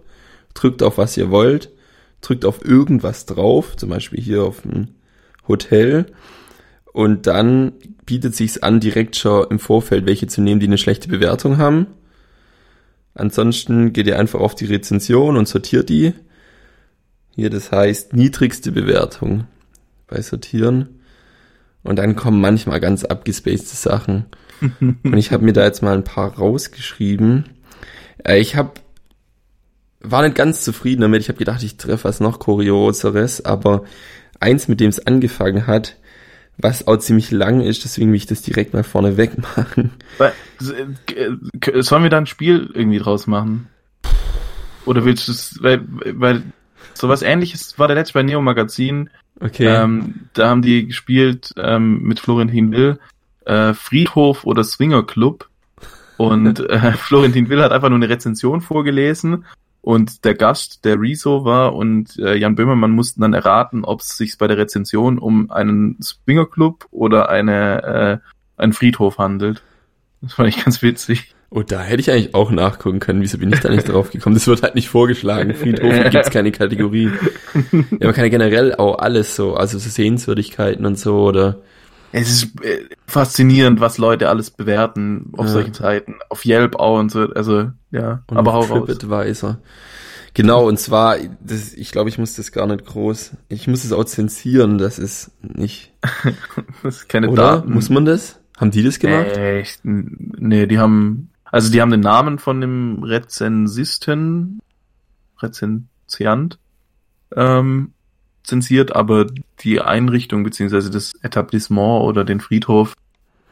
drückt 0.54 0.84
auf 0.84 0.96
was 0.96 1.16
ihr 1.16 1.32
wollt, 1.32 1.70
drückt 2.20 2.44
auf 2.44 2.64
irgendwas 2.64 3.26
drauf, 3.26 3.76
zum 3.76 3.90
Beispiel 3.90 4.22
hier 4.22 4.44
auf 4.44 4.64
ein 4.64 4.94
Hotel. 5.48 6.06
Und 6.92 7.26
dann 7.26 7.72
bietet 8.06 8.36
sich's 8.36 8.58
an, 8.58 8.78
direkt 8.78 9.16
schon 9.16 9.48
im 9.50 9.58
Vorfeld 9.58 10.06
welche 10.06 10.28
zu 10.28 10.40
nehmen, 10.40 10.60
die 10.60 10.68
eine 10.68 10.78
schlechte 10.78 11.08
Bewertung 11.08 11.58
haben. 11.58 11.88
Ansonsten 13.14 13.92
geht 13.92 14.06
ihr 14.06 14.20
einfach 14.20 14.38
auf 14.38 14.54
die 14.54 14.66
Rezension 14.66 15.36
und 15.36 15.48
sortiert 15.48 15.88
die. 15.88 16.12
Hier, 17.34 17.50
das 17.50 17.72
heißt 17.72 18.12
niedrigste 18.12 18.70
Bewertung 18.70 19.48
bei 20.06 20.22
Sortieren. 20.22 21.00
Und 21.82 21.96
dann 21.96 22.16
kommen 22.16 22.40
manchmal 22.40 22.80
ganz 22.80 23.04
abgespacede 23.04 23.76
Sachen. 23.76 24.26
und 24.80 25.16
ich 25.16 25.32
habe 25.32 25.44
mir 25.44 25.52
da 25.52 25.64
jetzt 25.64 25.82
mal 25.82 25.94
ein 25.94 26.04
paar 26.04 26.34
rausgeschrieben. 26.34 27.46
Äh, 28.24 28.38
ich 28.38 28.56
habe 28.56 28.72
war 30.04 30.22
nicht 30.22 30.34
ganz 30.34 30.64
zufrieden 30.64 31.02
damit. 31.02 31.22
Ich 31.22 31.28
habe 31.28 31.38
gedacht, 31.38 31.62
ich 31.62 31.76
treffe 31.76 32.04
was 32.04 32.20
noch 32.20 32.38
kurioseres, 32.38 33.44
aber 33.44 33.84
eins, 34.40 34.68
mit 34.68 34.80
dem 34.80 34.88
es 34.88 35.06
angefangen 35.06 35.66
hat, 35.66 35.96
was 36.58 36.86
auch 36.86 36.96
ziemlich 36.98 37.30
lang 37.30 37.60
ist, 37.60 37.84
deswegen 37.84 38.10
will 38.10 38.16
ich 38.16 38.26
das 38.26 38.42
direkt 38.42 38.74
mal 38.74 38.84
vorne 38.84 39.16
weg 39.16 39.38
machen. 39.56 39.92
Weil, 40.18 40.32
äh, 40.60 41.82
sollen 41.82 42.02
wir 42.02 42.10
da 42.10 42.18
ein 42.18 42.26
Spiel 42.26 42.70
irgendwie 42.74 42.98
draus 42.98 43.26
machen? 43.26 43.68
Oder 44.84 45.04
willst 45.04 45.28
du 45.28 45.32
es, 45.32 45.58
weil, 45.62 45.82
weil 45.86 46.42
sowas 46.94 47.22
ähnliches 47.22 47.78
war 47.78 47.86
der 47.86 47.96
letzte 47.96 48.14
bei 48.14 48.22
Neo 48.22 48.42
Magazin. 48.42 49.10
Okay. 49.40 49.66
Ähm, 49.66 50.28
da 50.34 50.48
haben 50.48 50.62
die 50.62 50.86
gespielt 50.86 51.52
ähm, 51.56 52.02
mit 52.02 52.20
Florentin 52.20 52.70
Will 52.70 52.98
äh, 53.44 53.74
Friedhof 53.74 54.44
oder 54.44 54.64
Swinger 54.64 55.04
Club. 55.04 55.48
Und 56.16 56.60
äh, 56.70 56.92
Florentin 56.92 57.48
Will 57.48 57.62
hat 57.62 57.72
einfach 57.72 57.88
nur 57.88 57.96
eine 57.96 58.08
Rezension 58.08 58.60
vorgelesen 58.60 59.44
und 59.80 60.24
der 60.24 60.34
Gast, 60.34 60.84
der 60.84 61.00
Rezo 61.00 61.44
war 61.44 61.74
und 61.74 62.16
äh, 62.18 62.36
Jan 62.36 62.54
Böhmermann 62.54 62.92
mussten 62.92 63.20
dann 63.20 63.34
erraten, 63.34 63.84
ob 63.84 64.00
es 64.00 64.16
sich 64.16 64.38
bei 64.38 64.46
der 64.46 64.56
Rezension 64.56 65.18
um 65.18 65.50
einen 65.50 66.00
Swinger 66.00 66.46
Club 66.46 66.86
oder 66.92 67.28
eine, 67.28 67.82
äh, 67.82 68.62
einen 68.62 68.72
Friedhof 68.72 69.18
handelt. 69.18 69.62
Das 70.20 70.34
fand 70.34 70.48
ich 70.48 70.64
ganz 70.64 70.82
witzig. 70.82 71.34
Oh, 71.54 71.62
da 71.62 71.82
hätte 71.82 72.00
ich 72.00 72.10
eigentlich 72.10 72.34
auch 72.34 72.50
nachgucken 72.50 72.98
können. 72.98 73.20
Wieso 73.20 73.36
bin 73.36 73.52
ich 73.52 73.60
da 73.60 73.68
nicht 73.68 73.88
drauf 73.88 74.10
gekommen? 74.10 74.34
Das 74.34 74.46
wird 74.46 74.62
halt 74.62 74.74
nicht 74.74 74.88
vorgeschlagen. 74.88 75.54
Friedhofen 75.54 76.08
gibt's 76.10 76.30
keine 76.30 76.50
Kategorie. 76.50 77.10
Ja, 77.72 78.06
man 78.06 78.14
kann 78.14 78.24
ja 78.24 78.28
generell 78.30 78.74
auch 78.74 78.98
alles 78.98 79.36
so, 79.36 79.54
also 79.54 79.78
so 79.78 79.90
Sehenswürdigkeiten 79.90 80.86
und 80.86 80.98
so, 80.98 81.24
oder 81.24 81.58
Es 82.12 82.30
ist 82.30 82.64
äh, 82.64 82.80
faszinierend, 83.06 83.80
was 83.80 83.98
Leute 83.98 84.30
alles 84.30 84.50
bewerten 84.50 85.30
auf 85.36 85.44
Ja. 85.46 85.52
solchen 85.52 85.74
Seiten. 85.74 86.14
Auf 86.30 86.46
Yelp 86.46 86.76
auch 86.76 86.98
und 86.98 87.10
so. 87.10 87.20
Also, 87.34 87.70
ja. 87.90 88.22
und 88.28 88.36
aber 88.38 88.54
hau 88.54 88.60
raus. 88.60 88.86
TripAdvisor. 88.98 89.58
Genau, 90.34 90.66
und 90.66 90.78
zwar, 90.78 91.16
das, 91.44 91.74
ich 91.74 91.92
glaube, 91.92 92.08
ich 92.08 92.16
muss 92.16 92.36
das 92.36 92.52
gar 92.52 92.66
nicht 92.66 92.86
groß, 92.86 93.32
ich 93.50 93.68
muss 93.68 93.84
es 93.84 93.92
auch 93.92 94.04
zensieren, 94.04 94.78
das 94.78 94.98
ist 94.98 95.30
nicht, 95.42 95.92
Das 96.82 96.96
ist 96.96 97.08
keine 97.10 97.28
oder? 97.28 97.42
Daten. 97.42 97.74
Muss 97.74 97.90
man 97.90 98.06
das? 98.06 98.40
Haben 98.56 98.70
die 98.70 98.82
das 98.82 98.98
gemacht? 98.98 99.36
Echt? 99.36 99.80
Nee, 99.82 100.66
die 100.66 100.78
haben, 100.78 101.28
also 101.52 101.70
die 101.70 101.80
haben 101.80 101.90
den 101.90 102.00
Namen 102.00 102.40
von 102.40 102.60
dem 102.60 103.04
Rezensisten 103.04 104.60
Rezensiant 105.40 106.58
ähm, 107.36 107.92
zensiert, 108.42 108.96
aber 108.96 109.26
die 109.60 109.80
Einrichtung 109.80 110.42
beziehungsweise 110.44 110.90
das 110.90 111.12
Etablissement 111.22 112.02
oder 112.02 112.24
den 112.24 112.40
Friedhof 112.40 112.94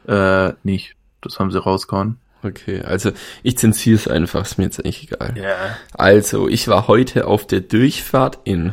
äh, 0.09 0.53
nicht. 0.65 0.97
Das 1.21 1.39
haben 1.39 1.51
sie 1.53 1.63
rausgehauen. 1.63 2.17
Okay, 2.43 2.81
also 2.81 3.13
ich 3.43 3.59
zensiere 3.59 3.97
es 3.97 4.09
einfach, 4.09 4.43
ist 4.43 4.57
mir 4.57 4.65
jetzt 4.65 4.83
eigentlich 4.83 5.13
egal. 5.13 5.35
Ja. 5.37 5.77
Also, 5.93 6.49
ich 6.49 6.69
war 6.69 6.89
heute 6.89 7.27
auf 7.27 7.47
der 7.47 7.61
Durchfahrt 7.61 8.39
in 8.45 8.73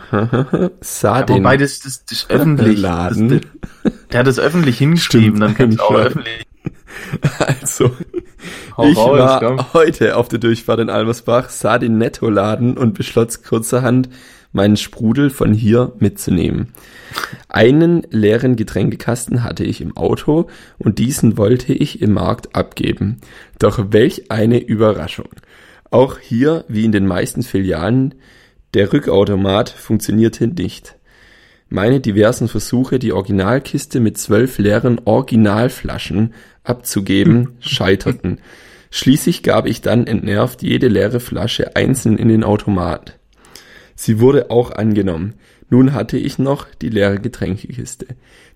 sah 0.79 1.19
Ja, 1.19 1.23
den 1.23 1.37
wobei 1.39 1.57
das, 1.57 1.81
das, 1.81 2.05
das 2.05 2.29
öffentlich. 2.29 2.79
Laden. 2.79 3.41
Das, 3.83 3.93
der 4.11 4.19
hat 4.21 4.27
das 4.27 4.39
öffentlich 4.39 4.77
hingeschrieben, 4.77 5.35
Stimmt, 5.35 5.41
dann 5.41 5.55
kannst 5.55 5.79
du 5.79 5.83
auch 5.83 5.95
öffentlich. 5.95 6.46
Also, 7.39 7.91
Hau 8.75 8.87
ich 8.87 8.97
raus, 8.97 9.19
war 9.19 9.39
komm. 9.39 9.73
heute 9.73 10.17
auf 10.17 10.27
der 10.27 10.39
Durchfahrt 10.39 10.79
in 10.79 10.89
Almersbach, 10.89 11.49
sah 11.49 11.77
den 11.79 11.97
Nettoladen 11.97 12.77
und 12.77 12.93
beschloss 12.93 13.43
kurzerhand, 13.43 14.09
meinen 14.51 14.77
Sprudel 14.77 15.29
von 15.29 15.53
hier 15.53 15.93
mitzunehmen. 15.99 16.73
Einen 17.49 18.03
leeren 18.09 18.55
Getränkekasten 18.55 19.43
hatte 19.43 19.63
ich 19.63 19.81
im 19.81 19.95
Auto 19.95 20.47
und 20.77 20.99
diesen 20.99 21.37
wollte 21.37 21.73
ich 21.73 22.01
im 22.01 22.13
Markt 22.13 22.55
abgeben. 22.55 23.21
Doch 23.59 23.91
welch 23.91 24.31
eine 24.31 24.59
Überraschung. 24.59 25.29
Auch 25.89 26.19
hier, 26.19 26.65
wie 26.67 26.85
in 26.85 26.91
den 26.91 27.07
meisten 27.07 27.43
Filialen, 27.43 28.15
der 28.73 28.91
Rückautomat 28.91 29.69
funktionierte 29.69 30.47
nicht. 30.47 30.96
Meine 31.69 31.99
diversen 31.99 32.47
Versuche, 32.47 32.97
die 32.97 33.11
Originalkiste 33.11 33.99
mit 33.99 34.17
zwölf 34.17 34.57
leeren 34.57 35.01
Originalflaschen 35.03 36.33
abzugeben, 36.63 37.55
scheiterten. 37.59 38.39
Schließlich 38.89 39.43
gab 39.43 39.65
ich 39.65 39.81
dann 39.81 40.07
entnervt 40.07 40.63
jede 40.63 40.87
leere 40.87 41.19
Flasche 41.19 41.75
einzeln 41.75 42.17
in 42.17 42.29
den 42.29 42.43
Automat. 42.43 43.19
Sie 43.95 44.19
wurde 44.19 44.49
auch 44.49 44.71
angenommen. 44.71 45.33
Nun 45.69 45.93
hatte 45.93 46.17
ich 46.17 46.39
noch 46.39 46.67
die 46.81 46.89
leere 46.89 47.19
Getränkekiste. 47.19 48.07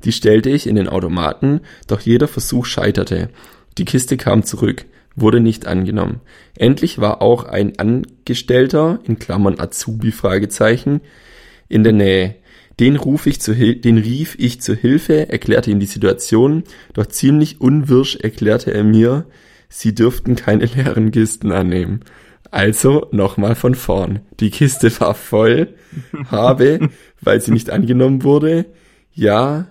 Die 0.05 0.13
stellte 0.13 0.49
ich 0.49 0.67
in 0.67 0.75
den 0.75 0.87
Automaten, 0.87 1.61
doch 1.87 1.99
jeder 1.99 2.29
Versuch 2.29 2.65
scheiterte. 2.65 3.29
Die 3.77 3.85
Kiste 3.85 4.15
kam 4.15 4.43
zurück, 4.43 4.85
wurde 5.15 5.41
nicht 5.41 5.67
angenommen. 5.67 6.21
Endlich 6.57 6.99
war 6.99 7.21
auch 7.21 7.43
ein 7.43 7.77
Angestellter, 7.77 8.99
in 9.03 9.19
Klammern 9.19 9.59
Azubi, 9.59 10.11
Fragezeichen, 10.11 11.01
in 11.67 11.83
der 11.83 11.93
Nähe. 11.93 12.35
Den, 12.79 12.95
ruf 12.95 13.27
ich 13.27 13.41
zu 13.41 13.53
den 13.53 13.97
rief 13.97 14.35
ich 14.39 14.61
zu 14.61 14.75
Hilfe, 14.75 15.29
erklärte 15.29 15.71
ihm 15.71 15.79
die 15.79 15.85
Situation, 15.85 16.63
doch 16.93 17.05
ziemlich 17.05 17.61
unwirsch 17.61 18.15
erklärte 18.15 18.73
er 18.73 18.83
mir, 18.83 19.25
sie 19.69 19.93
dürften 19.93 20.35
keine 20.35 20.65
leeren 20.75 21.11
Kisten 21.11 21.51
annehmen. 21.51 22.01
Also 22.49 23.07
nochmal 23.11 23.55
von 23.55 23.75
vorn. 23.75 24.19
Die 24.39 24.49
Kiste 24.49 24.91
war 24.99 25.15
voll, 25.15 25.69
habe, 26.25 26.89
weil 27.21 27.39
sie 27.39 27.51
nicht 27.51 27.69
angenommen 27.69 28.23
wurde, 28.23 28.65
ja, 29.13 29.67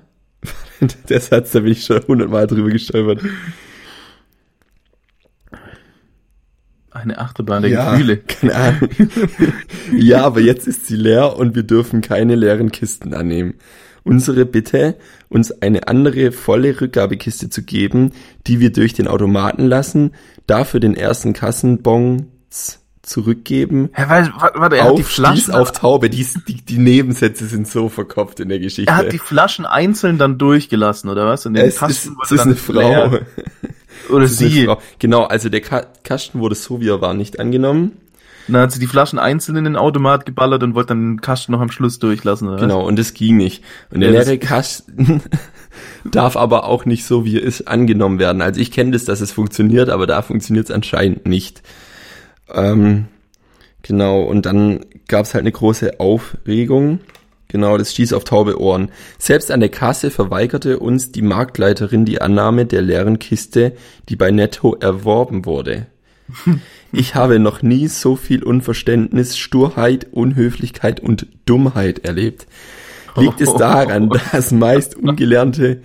der 1.09 1.21
Satz, 1.21 1.53
da 1.53 1.61
bin 1.61 1.73
ich 1.73 1.85
schon 1.85 2.03
hundertmal 2.07 2.47
drüber 2.47 2.71
gestolpert. 2.71 3.23
Eine 6.93 7.19
Achterbahn 7.19 7.63
der 7.63 7.71
ja, 7.71 7.93
Gefühle. 7.93 8.17
Keine 8.19 8.55
Ahnung. 8.55 8.91
ja, 9.97 10.25
aber 10.25 10.41
jetzt 10.41 10.67
ist 10.67 10.87
sie 10.87 10.97
leer 10.97 11.37
und 11.37 11.55
wir 11.55 11.63
dürfen 11.63 12.01
keine 12.01 12.35
leeren 12.35 12.73
Kisten 12.73 13.15
annehmen. 13.15 13.55
Unsere 14.03 14.45
Bitte, 14.45 14.97
uns 15.29 15.53
eine 15.63 15.87
andere 15.87 16.33
volle 16.33 16.81
Rückgabekiste 16.81 17.49
zu 17.49 17.63
geben, 17.63 18.13
die 18.47 18.59
wir 18.59 18.73
durch 18.73 18.95
den 18.95 19.07
Automaten 19.07 19.67
lassen, 19.67 20.13
dafür 20.47 20.81
den 20.81 20.97
ersten 20.97 21.33
Kassenbons 21.33 22.81
zurückgeben. 23.03 23.91
Hä, 23.93 24.05
warte, 24.09 24.33
warte, 24.55 24.77
er 24.77 24.85
hat 24.85 24.99
die 24.99 25.03
auf 25.03 25.09
Flaschen, 25.09 25.55
auf 25.55 25.73
Taube. 25.73 26.11
Die, 26.11 26.27
die, 26.49 26.63
die 26.63 26.79
Nebensätze 26.79 27.47
sind 27.47 27.69
so 27.69 27.89
verkopft 27.89 28.41
in 28.41 28.49
der 28.49 28.59
Geschichte. 28.59 28.91
er 28.91 28.97
hat 28.97 29.13
die 29.13 29.19
Flaschen 29.19 29.65
einzeln 29.65 30.19
dann 30.19 30.39
durchgelassen, 30.39 31.09
oder 31.09 31.27
was? 31.27 31.47
Und 31.47 31.55
den 31.55 31.67
es 31.67 31.75
ist, 31.75 31.81
Kasten 31.81 32.17
es 32.23 32.33
ist 32.33 32.41
eine 32.41 32.57
Frau. 32.57 32.81
leer. 32.81 33.21
Oder 34.09 34.27
sie. 34.27 34.69
Genau, 34.99 35.25
also 35.25 35.49
der 35.49 35.61
Ka 35.61 35.85
Kasten 36.05 36.41
wurde 36.41 36.55
so, 36.55 36.81
wie 36.81 36.89
er 36.89 37.01
war, 37.01 37.15
nicht 37.15 37.39
angenommen. 37.39 37.93
Dann 38.49 38.63
hat 38.63 38.73
sie 38.73 38.81
die 38.81 38.87
Flaschen 38.89 39.19
einzeln 39.21 39.57
in 39.57 39.65
den 39.65 39.77
Automat 39.77 40.27
geballert 40.27 40.63
und 40.65 40.75
wollte 40.75 40.89
dann 40.89 41.17
den 41.17 41.21
Kasten 41.21 41.53
noch 41.53 41.61
am 41.61 41.71
Schluss 41.71 42.01
durchlassen, 42.01 42.49
oder? 42.49 42.57
Genau, 42.57 42.85
und 42.85 42.99
es 42.99 43.15
ging 43.15 43.37
nicht. 43.37 43.63
Und 43.91 44.01
der 44.01 44.11
Ja, 44.11 44.19
das- 44.19 44.27
leere 44.27 44.39
Kasten 44.39 45.23
darf 46.11 46.37
aber 46.37 46.65
auch 46.65 46.85
nicht 46.85 47.05
so, 47.05 47.25
wie 47.25 47.37
er 47.37 47.43
ist, 47.45 47.69
angenommen 47.69 48.19
werden. 48.19 48.43
Also 48.43 48.61
ich 48.61 48.73
kenne 48.73 48.91
das, 48.93 49.05
dass 49.05 49.21
es 49.21 49.31
funktioniert, 49.31 49.89
aber 49.89 50.07
da 50.09 50.23
funktioniert 50.23 50.69
es 50.69 50.75
anscheinend 50.75 51.27
nicht. 51.27 51.63
Ähm, 52.53 53.07
genau, 53.83 54.23
und 54.23 54.47
dann 54.47 54.81
gab 55.07 55.27
es 55.27 55.35
halt 55.35 55.43
eine 55.43 55.53
große 55.53 56.01
Aufregung. 56.01 57.01
Genau, 57.51 57.77
das 57.77 57.91
stieß 57.91 58.13
auf 58.13 58.23
taube 58.23 58.61
Ohren. 58.61 58.93
Selbst 59.19 59.51
an 59.51 59.59
der 59.59 59.71
Kasse 59.71 60.13
verweigerte 60.13 60.79
uns 60.79 61.11
die 61.11 61.23
Marktleiterin 61.23 62.05
die 62.05 62.21
Annahme 62.21 62.65
der 62.65 62.81
leeren 62.81 63.19
Kiste, 63.19 63.73
die 64.09 64.15
bei 64.15 64.31
Netto 64.31 64.75
erworben 64.75 65.45
wurde. 65.45 65.87
Ich 66.93 67.15
habe 67.15 67.39
noch 67.39 67.63
nie 67.63 67.87
so 67.87 68.17
viel 68.17 68.43
Unverständnis, 68.43 69.39
Sturheit, 69.39 70.09
Unhöflichkeit 70.11 70.99
und 70.99 71.29
Dummheit 71.47 72.01
erlebt. 72.01 72.49
Liegt 73.17 73.41
es 73.41 73.55
daran, 73.55 74.09
dass 74.33 74.51
meist 74.51 74.97
ungelernte, 74.97 75.83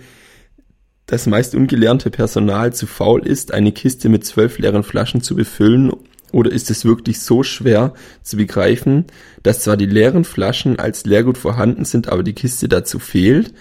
das 1.06 1.28
meist 1.28 1.54
ungelernte 1.54 2.10
Personal 2.10 2.72
zu 2.72 2.88
faul 2.88 3.24
ist, 3.24 3.54
eine 3.54 3.70
Kiste 3.70 4.08
mit 4.08 4.26
zwölf 4.26 4.58
leeren 4.58 4.82
Flaschen 4.82 5.20
zu 5.20 5.36
befüllen, 5.36 5.92
oder 6.36 6.52
ist 6.52 6.70
es 6.70 6.84
wirklich 6.84 7.20
so 7.20 7.42
schwer 7.42 7.94
zu 8.22 8.36
begreifen, 8.36 9.06
dass 9.42 9.60
zwar 9.60 9.78
die 9.78 9.86
leeren 9.86 10.24
Flaschen 10.24 10.78
als 10.78 11.06
Leergut 11.06 11.38
vorhanden 11.38 11.86
sind, 11.86 12.10
aber 12.10 12.22
die 12.22 12.34
Kiste 12.34 12.68
dazu 12.68 12.98
fehlt? 12.98 13.54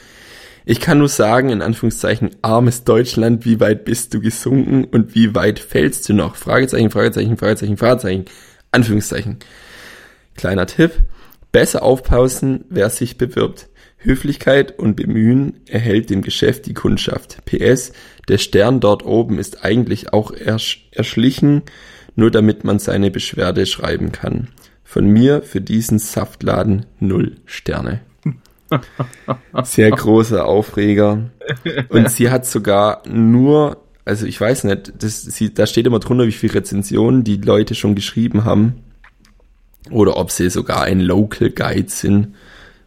Ich 0.66 0.82
kann 0.82 0.98
nur 0.98 1.08
sagen, 1.08 1.52
in 1.52 1.62
Anführungszeichen, 1.62 2.32
armes 2.42 2.84
Deutschland, 2.84 3.46
wie 3.46 3.62
weit 3.62 3.86
bist 3.86 4.14
du 4.14 4.20
gesunken 4.20 4.84
und 4.84 5.16
wie 5.16 5.34
weit 5.34 5.60
fällst 5.60 6.10
du 6.10 6.14
noch? 6.14 6.36
Fragezeichen, 6.36 6.92
Fragezeichen, 6.92 7.38
Fragezeichen, 7.38 7.78
Fragezeichen, 7.78 8.26
Anführungszeichen. 8.72 9.38
Kleiner 10.36 10.68
Tipp, 10.68 10.92
besser 11.54 11.82
aufpassen, 11.82 12.66
wer 12.70 12.90
sich 12.90 13.18
bewirbt. 13.18 13.70
Höflichkeit 14.00 14.78
und 14.78 14.98
Bemühen 14.98 15.62
erhält 15.66 16.10
dem 16.10 16.24
Geschäft 16.24 16.66
die 16.66 16.74
Kundschaft. 16.74 17.46
PS, 17.46 17.94
der 18.28 18.38
Stern 18.38 18.82
dort 18.82 19.06
oben 19.06 19.40
ist 19.40 19.64
eigentlich 19.64 20.12
auch 20.12 20.32
ersch 20.32 20.90
erschlichen, 20.92 21.64
nur 22.16 22.32
damit 22.32 22.64
man 22.64 22.80
seine 22.80 23.12
Beschwerde 23.12 23.66
schreiben 23.66 24.12
kann. 24.12 24.50
Von 24.84 25.08
mir 25.08 25.42
für 25.42 25.62
diesen 25.62 26.00
Saftladen 26.00 26.86
null 27.00 27.36
Sterne. 27.46 28.02
Sehr 29.64 29.92
großer 29.92 30.46
Aufreger. 30.46 31.30
Und 31.90 32.10
sie 32.10 32.30
hat 32.30 32.46
sogar 32.46 33.04
nur, 33.08 33.84
also 34.06 34.26
ich 34.26 34.40
weiß 34.40 34.64
nicht, 34.66 34.94
das, 35.00 35.22
sie, 35.24 35.54
da 35.54 35.68
steht 35.68 35.86
immer 35.86 36.00
drunter, 36.00 36.28
wie 36.28 36.32
viele 36.32 36.56
Rezensionen 36.56 37.24
die 37.24 37.38
Leute 37.38 37.76
schon 37.76 37.96
geschrieben 37.96 38.46
haben. 38.46 38.84
Oder 39.92 40.18
ob 40.18 40.32
sie 40.32 40.50
sogar 40.50 40.82
ein 40.84 41.00
Local 41.00 41.52
Guide 41.52 41.90
sind 41.90 42.30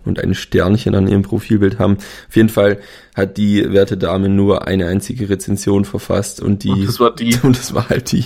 und 0.08 0.18
ein 0.18 0.34
Sternchen 0.34 0.94
an 0.94 1.06
ihrem 1.06 1.22
Profilbild 1.22 1.78
haben. 1.78 1.98
Auf 2.28 2.36
jeden 2.36 2.48
Fall 2.48 2.80
hat 3.14 3.36
die 3.36 3.72
werte 3.72 3.96
Dame 3.96 4.28
nur 4.28 4.66
eine 4.66 4.86
einzige 4.86 5.28
Rezension 5.28 5.84
verfasst 5.84 6.40
und 6.40 6.64
die, 6.64 6.70
Und 6.70 6.88
das 6.88 7.00
war 7.00 7.14
die. 7.14 7.36
und 7.42 7.56
das 7.56 7.74
war 7.74 7.88
halt 7.88 8.10
die. 8.12 8.24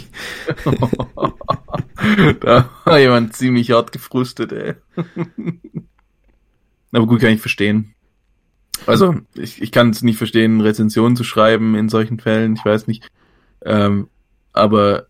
da 2.41 2.71
war 2.85 2.99
jemand 2.99 3.35
ziemlich 3.35 3.71
hart 3.71 3.93
gefrustet, 3.93 4.53
ey. 4.53 4.75
Aber 6.93 7.07
gut, 7.07 7.21
kann 7.21 7.33
ich 7.33 7.41
verstehen. 7.41 7.95
Also, 8.87 9.15
ich, 9.35 9.63
ich 9.63 9.73
kann 9.73 9.91
es 9.91 10.03
nicht 10.03 10.19
verstehen, 10.19 10.61
Rezensionen 10.61 11.17
zu 11.17 11.25
schreiben 11.25 11.75
in 11.75 11.89
solchen 11.89 12.19
Fällen, 12.19 12.57
ich 12.57 12.65
weiß 12.65 12.87
nicht. 12.87 13.09
Ähm, 13.65 14.09
aber 14.53 15.07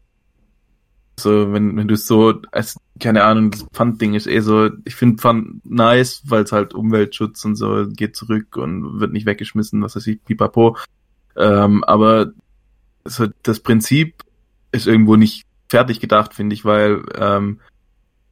so, 1.19 1.53
wenn, 1.53 1.77
wenn 1.77 1.89
du 1.89 1.95
es 1.95 2.07
so, 2.07 2.41
als, 2.53 2.77
keine 2.99 3.25
Ahnung, 3.25 3.51
das 3.51 3.65
Pfandding 3.73 4.15
ist 4.15 4.27
eh 4.27 4.41
so, 4.41 4.71
ich 4.85 4.95
finde 4.95 5.19
Pfand 5.19 5.65
nice, 5.65 6.23
weil 6.27 6.43
es 6.45 6.53
halt 6.53 6.75
Umweltschutz 6.75 7.45
und 7.45 7.57
so 7.57 7.87
geht 7.89 8.17
zurück 8.17 8.57
und 8.57 9.01
wird 9.01 9.13
nicht 9.13 9.27
weggeschmissen, 9.27 9.83
was 9.83 9.97
weiß 9.97 10.07
ich, 10.07 10.25
pipapo. 10.25 10.77
Ähm, 11.37 11.85
aber 11.85 12.33
so 13.05 13.27
das 13.43 13.61
Prinzip 13.61 14.23
ist 14.71 14.87
irgendwo 14.87 15.17
nicht 15.17 15.45
fertig 15.69 16.01
gedacht, 16.01 16.35
finde 16.35 16.55
ich, 16.55 16.65
weil 16.65 17.03
ähm, 17.17 17.61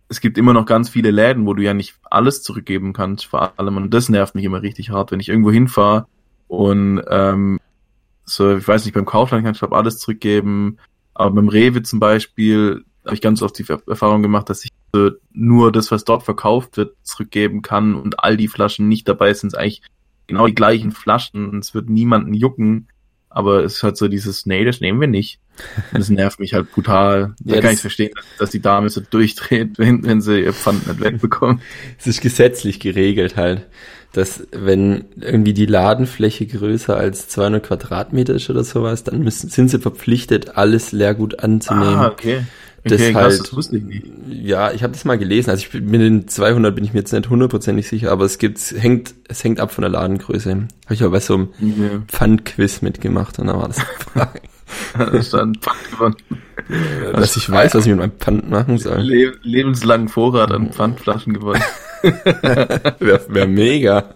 es 0.08 0.20
gibt 0.20 0.38
immer 0.38 0.52
noch 0.52 0.66
ganz 0.66 0.88
viele 0.88 1.10
Läden, 1.10 1.46
wo 1.46 1.54
du 1.54 1.62
ja 1.62 1.74
nicht 1.74 1.94
alles 2.10 2.42
zurückgeben 2.42 2.92
kannst, 2.92 3.26
vor 3.26 3.58
allem. 3.58 3.76
Und 3.76 3.94
das 3.94 4.08
nervt 4.08 4.34
mich 4.34 4.44
immer 4.44 4.62
richtig 4.62 4.90
hart, 4.90 5.12
wenn 5.12 5.20
ich 5.20 5.28
irgendwo 5.28 5.50
hinfahre 5.52 6.06
und 6.48 7.02
ähm, 7.08 7.60
so, 8.24 8.56
ich 8.56 8.66
weiß 8.66 8.84
nicht, 8.84 8.94
beim 8.94 9.06
Kaufland 9.06 9.44
kann 9.44 9.54
ich 9.54 9.60
glaube 9.60 9.76
alles 9.76 9.98
zurückgeben, 9.98 10.78
aber 11.20 11.34
beim 11.34 11.48
Rewe 11.48 11.82
zum 11.82 12.00
Beispiel 12.00 12.84
habe 13.04 13.14
ich 13.14 13.20
ganz 13.20 13.42
oft 13.42 13.58
die 13.58 13.66
Erfahrung 13.86 14.22
gemacht, 14.22 14.48
dass 14.48 14.64
ich 14.64 14.70
nur 15.32 15.70
das, 15.70 15.90
was 15.90 16.04
dort 16.04 16.22
verkauft 16.22 16.76
wird, 16.76 16.96
zurückgeben 17.02 17.62
kann 17.62 17.94
und 17.94 18.20
all 18.20 18.36
die 18.36 18.48
Flaschen 18.48 18.88
nicht 18.88 19.06
dabei 19.06 19.34
sind, 19.34 19.48
es 19.48 19.54
eigentlich 19.54 19.82
genau 20.26 20.46
die 20.46 20.54
gleichen 20.54 20.92
Flaschen 20.92 21.48
und 21.50 21.58
es 21.58 21.74
wird 21.74 21.90
niemanden 21.90 22.32
jucken. 22.32 22.88
Aber 23.30 23.64
es 23.64 23.76
ist 23.76 23.82
halt 23.82 23.96
so 23.96 24.08
dieses, 24.08 24.44
nee, 24.44 24.64
das 24.64 24.80
nehmen 24.80 25.00
wir 25.00 25.08
nicht. 25.08 25.38
Und 25.92 26.00
das 26.00 26.10
nervt 26.10 26.40
mich 26.40 26.52
halt 26.52 26.70
brutal. 26.72 27.34
Da 27.44 27.54
Ja, 27.54 27.60
kann 27.60 27.74
ich 27.74 27.80
verstehen, 27.80 28.12
dass 28.38 28.50
die 28.50 28.60
Dame 28.60 28.90
so 28.90 29.00
durchdreht, 29.00 29.78
wenn, 29.78 30.04
wenn 30.04 30.20
sie 30.20 30.40
ihr 30.40 30.52
Pfand 30.52 30.86
nicht 30.86 31.00
wegbekommt. 31.00 31.62
Es 31.98 32.06
ist 32.06 32.20
gesetzlich 32.20 32.80
geregelt 32.80 33.36
halt, 33.36 33.66
dass 34.12 34.46
wenn 34.50 35.04
irgendwie 35.20 35.54
die 35.54 35.66
Ladenfläche 35.66 36.46
größer 36.46 36.96
als 36.96 37.28
200 37.28 37.64
Quadratmeter 37.64 38.34
ist 38.34 38.50
oder 38.50 38.64
sowas, 38.64 39.04
dann 39.04 39.22
müssen, 39.22 39.48
sind 39.48 39.68
sie 39.70 39.78
verpflichtet, 39.78 40.56
alles 40.56 40.90
Leergut 40.90 41.38
anzunehmen. 41.40 41.96
Ah, 41.96 42.08
okay. 42.08 42.42
Das 42.84 42.94
Okay, 43.00 43.12
krass, 43.12 43.38
halt- 43.40 43.52
das 43.56 43.72
ich 43.72 43.82
nicht. 43.82 44.06
Ja, 44.28 44.72
ich 44.72 44.82
habe 44.82 44.92
das 44.92 45.04
mal 45.04 45.18
gelesen. 45.18 45.50
Also 45.50 45.62
ich 45.64 45.70
bin 45.70 45.90
mit 45.90 46.00
den 46.00 46.28
200 46.28 46.74
bin 46.74 46.84
ich 46.84 46.92
mir 46.94 47.00
jetzt 47.00 47.12
nicht 47.12 47.28
hundertprozentig 47.28 47.86
sicher, 47.88 48.10
aber 48.10 48.24
es 48.24 48.38
gibt, 48.38 48.58
es 48.58 48.72
hängt, 48.72 49.14
es 49.28 49.44
hängt 49.44 49.60
ab 49.60 49.70
von 49.72 49.82
der 49.82 49.90
Ladengröße. 49.90 50.50
Habe 50.50 50.68
ich 50.94 51.02
aber 51.02 51.12
bei 51.12 51.20
so 51.20 51.34
einem 51.34 51.48
Ja, 51.60 52.02
Pfandquiz 52.08 52.80
mitgemacht 52.80 53.38
und 53.38 53.48
da 53.48 53.58
war 53.58 53.68
das 53.68 53.80
Frage, 54.12 54.40
da 54.96 55.04
ist 55.08 55.34
dann 55.34 55.54
Pfand 55.56 55.90
gewonnen. 55.90 56.16
dass 57.12 57.36
ich 57.36 57.50
weiß, 57.50 57.74
was 57.74 57.84
ich 57.84 57.90
mit 57.90 57.98
meinem 58.00 58.12
Pfand 58.18 58.48
machen 58.48 58.78
soll. 58.78 59.00
Le 59.00 59.32
lebenslangen 59.42 60.08
Vorrat 60.08 60.50
an 60.52 60.72
Pfandflaschen 60.72 61.34
gewonnen. 61.34 61.62
Wäre 62.02 63.20
wär 63.28 63.46
mega. 63.46 64.14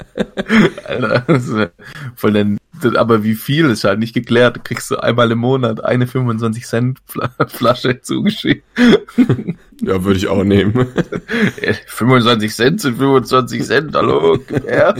Alter, 0.86 1.24
das 1.26 1.48
ist 1.48 1.68
voll 2.16 2.32
denn, 2.32 2.56
aber 2.96 3.22
wie 3.24 3.34
viel 3.34 3.66
ist 3.70 3.84
halt 3.84 3.98
nicht 3.98 4.14
geklärt. 4.14 4.56
Du 4.56 4.60
kriegst 4.62 4.90
du 4.90 4.96
einmal 4.96 5.30
im 5.30 5.38
Monat 5.38 5.84
eine 5.84 6.06
25 6.06 6.64
Cent 6.66 6.98
Fla- 7.08 7.30
Flasche 7.48 8.00
zugeschrieben. 8.00 8.62
Ja, 9.82 10.04
würde 10.04 10.16
ich 10.18 10.28
auch 10.28 10.44
nehmen. 10.44 10.86
Äh, 11.60 11.74
25 11.86 12.54
Cent 12.54 12.80
sind 12.80 12.96
25 12.96 13.64
Cent, 13.64 13.94
hallo? 13.96 14.38
Ja. 14.68 14.94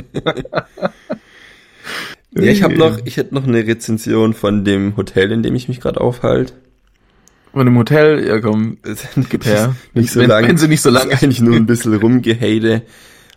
Ja, 2.36 2.42
ich 2.50 2.62
habe 2.64 2.74
noch, 2.76 2.98
ich 3.04 3.16
hätte 3.16 3.34
noch 3.34 3.46
eine 3.46 3.64
Rezension 3.66 4.34
von 4.34 4.64
dem 4.64 4.96
Hotel, 4.96 5.30
in 5.30 5.42
dem 5.42 5.54
ich 5.54 5.68
mich 5.68 5.80
gerade 5.80 6.00
aufhalte. 6.00 6.54
Und 7.52 7.66
im 7.68 7.78
Hotel, 7.78 8.26
ja 8.26 8.40
komm, 8.40 8.78
Gib 9.30 9.44
her. 9.46 9.76
Nicht 9.92 10.10
so 10.10 10.20
Wenn- 10.20 10.28
lang. 10.30 10.48
wenn 10.48 10.56
sie 10.58 10.66
nicht 10.66 10.82
so 10.82 10.90
lang 10.90 11.08
ist 11.10 11.22
eigentlich 11.22 11.40
nur 11.40 11.54
ein 11.54 11.66
bisschen 11.66 11.94
rumgehate. 11.94 12.82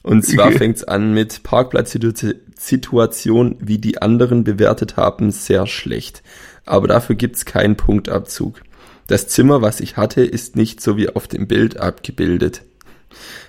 Und 0.07 0.25
zwar 0.25 0.47
Okay. 0.55 0.57
fängt's 0.57 0.83
an 0.85 1.13
mit 1.13 1.43
Parkplatzsituation, 1.43 3.57
wie 3.59 3.77
die 3.77 4.01
anderen 4.01 4.45
bewertet 4.45 4.95
haben, 4.95 5.31
sehr 5.31 5.67
schlecht. 5.67 6.23
Aber 6.65 6.87
dafür 6.87 7.15
gibt's 7.15 7.43
keinen 7.43 7.75
Punktabzug. 7.75 8.61
Das 9.07 9.27
Zimmer, 9.27 9.61
was 9.61 9.81
ich 9.81 9.97
hatte, 9.97 10.23
ist 10.23 10.55
nicht 10.55 10.79
so 10.81 10.95
wie 10.95 11.09
auf 11.09 11.27
dem 11.27 11.47
Bild 11.47 11.77
abgebildet. 11.77 12.61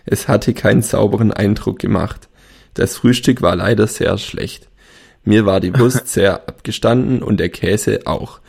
Es 0.05 0.27
hatte 0.27 0.53
keinen 0.53 0.83
sauberen 0.83 1.33
Eindruck 1.33 1.79
gemacht. 1.79 2.29
Das 2.75 2.97
Frühstück 2.97 3.41
war 3.41 3.55
leider 3.55 3.87
sehr 3.87 4.19
schlecht. 4.19 4.67
Mir 5.25 5.47
war 5.47 5.61
die 5.61 5.79
Wurst 5.79 6.09
sehr 6.13 6.49
abgestanden 6.49 7.23
und 7.23 7.39
der 7.39 7.51
Käse 7.51 8.01
auch. 8.07 8.41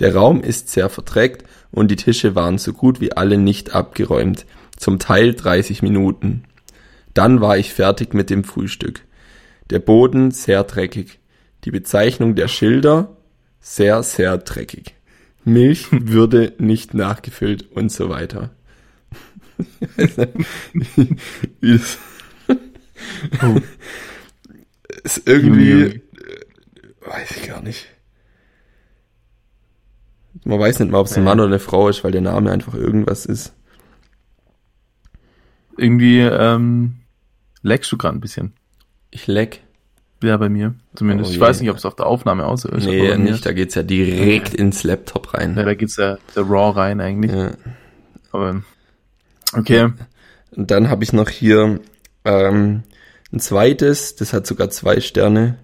Der 0.00 0.14
Raum 0.14 0.42
ist 0.42 0.68
sehr 0.70 0.90
verdreckt 0.90 1.44
und 1.70 1.90
die 1.90 1.96
Tische 1.96 2.34
waren 2.34 2.58
so 2.58 2.74
gut 2.74 3.00
wie 3.00 3.12
alle 3.12 3.38
nicht 3.38 3.74
abgeräumt. 3.74 4.44
Zum 4.76 4.98
Teil 4.98 5.32
30 5.34 5.80
Minuten. 5.82 6.44
Dann 7.14 7.40
war 7.40 7.56
ich 7.56 7.72
fertig 7.72 8.12
mit 8.12 8.28
dem 8.30 8.44
Frühstück. 8.44 9.02
Der 9.70 9.78
Boden 9.78 10.30
sehr 10.32 10.64
dreckig. 10.64 11.20
Die 11.64 11.70
Bezeichnung 11.70 12.34
der 12.34 12.48
Schilder 12.48 13.16
sehr, 13.60 14.02
sehr 14.02 14.36
dreckig. 14.36 14.94
Milch 15.44 15.88
würde 15.90 16.52
nicht 16.58 16.92
nachgefüllt 16.94 17.70
und 17.72 17.90
so 17.90 18.08
weiter. 18.08 18.50
Oh. 23.42 23.60
ist 25.02 25.26
irgendwie, 25.26 25.82
äh, 25.82 26.00
weiß 27.04 27.30
ich 27.32 27.48
gar 27.48 27.60
nicht. 27.62 27.86
Man 30.44 30.58
weiß 30.58 30.78
nicht 30.78 30.90
mal, 30.90 30.98
ob 30.98 31.06
es 31.06 31.16
ein. 31.16 31.24
Mann 31.24 31.40
oder 31.40 31.48
eine 31.48 31.58
Frau 31.58 31.88
ist, 31.88 32.04
weil 32.04 32.12
der 32.12 32.20
Name 32.20 32.50
einfach 32.50 32.74
irgendwas 32.74 33.26
ist. 33.26 33.52
irgendwie 35.76 36.20
ähm, 36.20 37.03
leckst 37.64 37.90
du 37.90 37.98
gerade 37.98 38.16
ein 38.16 38.20
bisschen. 38.20 38.52
Ich 39.10 39.26
leck. 39.26 39.62
Ja, 40.22 40.36
bei 40.36 40.48
mir 40.48 40.74
zumindest. 40.94 41.30
Oh 41.30 41.34
ich 41.34 41.40
weiß 41.40 41.60
nicht, 41.60 41.70
ob 41.70 41.76
es 41.76 41.84
auf 41.84 41.96
der 41.96 42.06
Aufnahme 42.06 42.46
aus 42.46 42.64
ist. 42.64 42.86
Nee, 42.86 43.16
nicht. 43.16 43.44
Da 43.44 43.52
geht's 43.52 43.74
ja 43.74 43.82
direkt 43.82 44.54
ins 44.54 44.84
Laptop 44.84 45.34
rein. 45.34 45.56
Ja, 45.56 45.64
da 45.64 45.74
geht's 45.74 45.96
ja 45.96 46.18
der 46.36 46.44
Raw 46.44 46.78
rein 46.78 47.00
eigentlich. 47.00 47.32
Ja. 47.32 47.52
Aber 48.30 48.62
okay. 49.52 49.90
Und 50.52 50.70
dann 50.70 50.88
habe 50.88 51.04
ich 51.04 51.12
noch 51.12 51.28
hier 51.28 51.80
ähm, 52.24 52.84
ein 53.32 53.40
zweites, 53.40 54.16
das 54.16 54.32
hat 54.32 54.46
sogar 54.46 54.70
zwei 54.70 55.00
Sterne. 55.00 55.58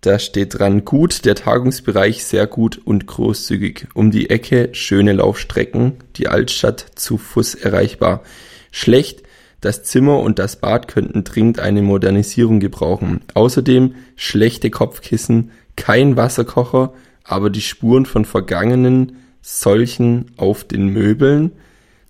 Da 0.00 0.18
steht 0.18 0.58
dran, 0.58 0.84
gut, 0.84 1.24
der 1.24 1.34
Tagungsbereich 1.34 2.24
sehr 2.24 2.46
gut 2.46 2.78
und 2.78 3.06
großzügig. 3.06 3.88
Um 3.94 4.10
die 4.10 4.30
Ecke 4.30 4.70
schöne 4.72 5.12
Laufstrecken, 5.12 5.94
die 6.16 6.28
Altstadt 6.28 6.86
zu 6.94 7.18
Fuß 7.18 7.54
erreichbar. 7.56 8.22
Schlecht, 8.70 9.22
das 9.66 9.82
Zimmer 9.82 10.20
und 10.20 10.38
das 10.38 10.56
Bad 10.56 10.86
könnten 10.86 11.24
dringend 11.24 11.58
eine 11.58 11.82
Modernisierung 11.82 12.60
gebrauchen. 12.60 13.22
Außerdem 13.34 13.96
schlechte 14.14 14.70
Kopfkissen, 14.70 15.50
kein 15.74 16.16
Wasserkocher, 16.16 16.92
aber 17.24 17.50
die 17.50 17.60
Spuren 17.60 18.06
von 18.06 18.24
vergangenen 18.24 19.16
solchen 19.42 20.30
auf 20.36 20.62
den 20.62 20.86
Möbeln, 20.86 21.50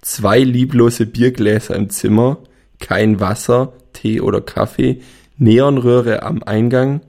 zwei 0.03 0.41
lieblose 0.41 1.07
Biergläser 1.07 1.75
im 1.77 1.89
Zimmer, 1.89 2.39
kein 2.79 3.21
Wasser, 3.21 3.73
Tee 3.95 4.21
oder 4.21 4.43
Kaffee, 4.43 5.01
Neonröhre 5.39 6.23
am 6.23 6.43
Eingang. 6.43 7.01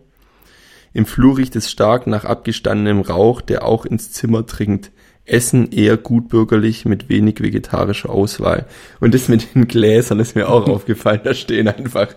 Im 0.93 1.05
Flur 1.05 1.37
riecht 1.37 1.57
es 1.57 1.69
stark 1.69 2.07
nach 2.07 2.23
abgestandenem 2.23 3.01
Rauch, 3.01 3.41
der 3.41 3.65
auch 3.65 3.85
ins 3.85 4.13
Zimmer 4.13 4.43
dringt. 4.43 4.91
Essen 5.27 5.71
eher 5.71 5.97
gutbürgerlich 5.97 6.85
mit 6.85 7.09
wenig 7.09 7.41
vegetarischer 7.41 8.09
Auswahl. 8.09 8.65
Und 8.99 9.13
das 9.13 9.27
mit 9.27 9.53
den 9.55 9.67
Gläsern 9.67 10.19
ist 10.19 10.35
mir 10.35 10.49
auch 10.49 10.67
aufgefallen. 10.69 11.21
Da 11.23 11.33
stehen 11.33 11.67
einfach, 11.67 12.07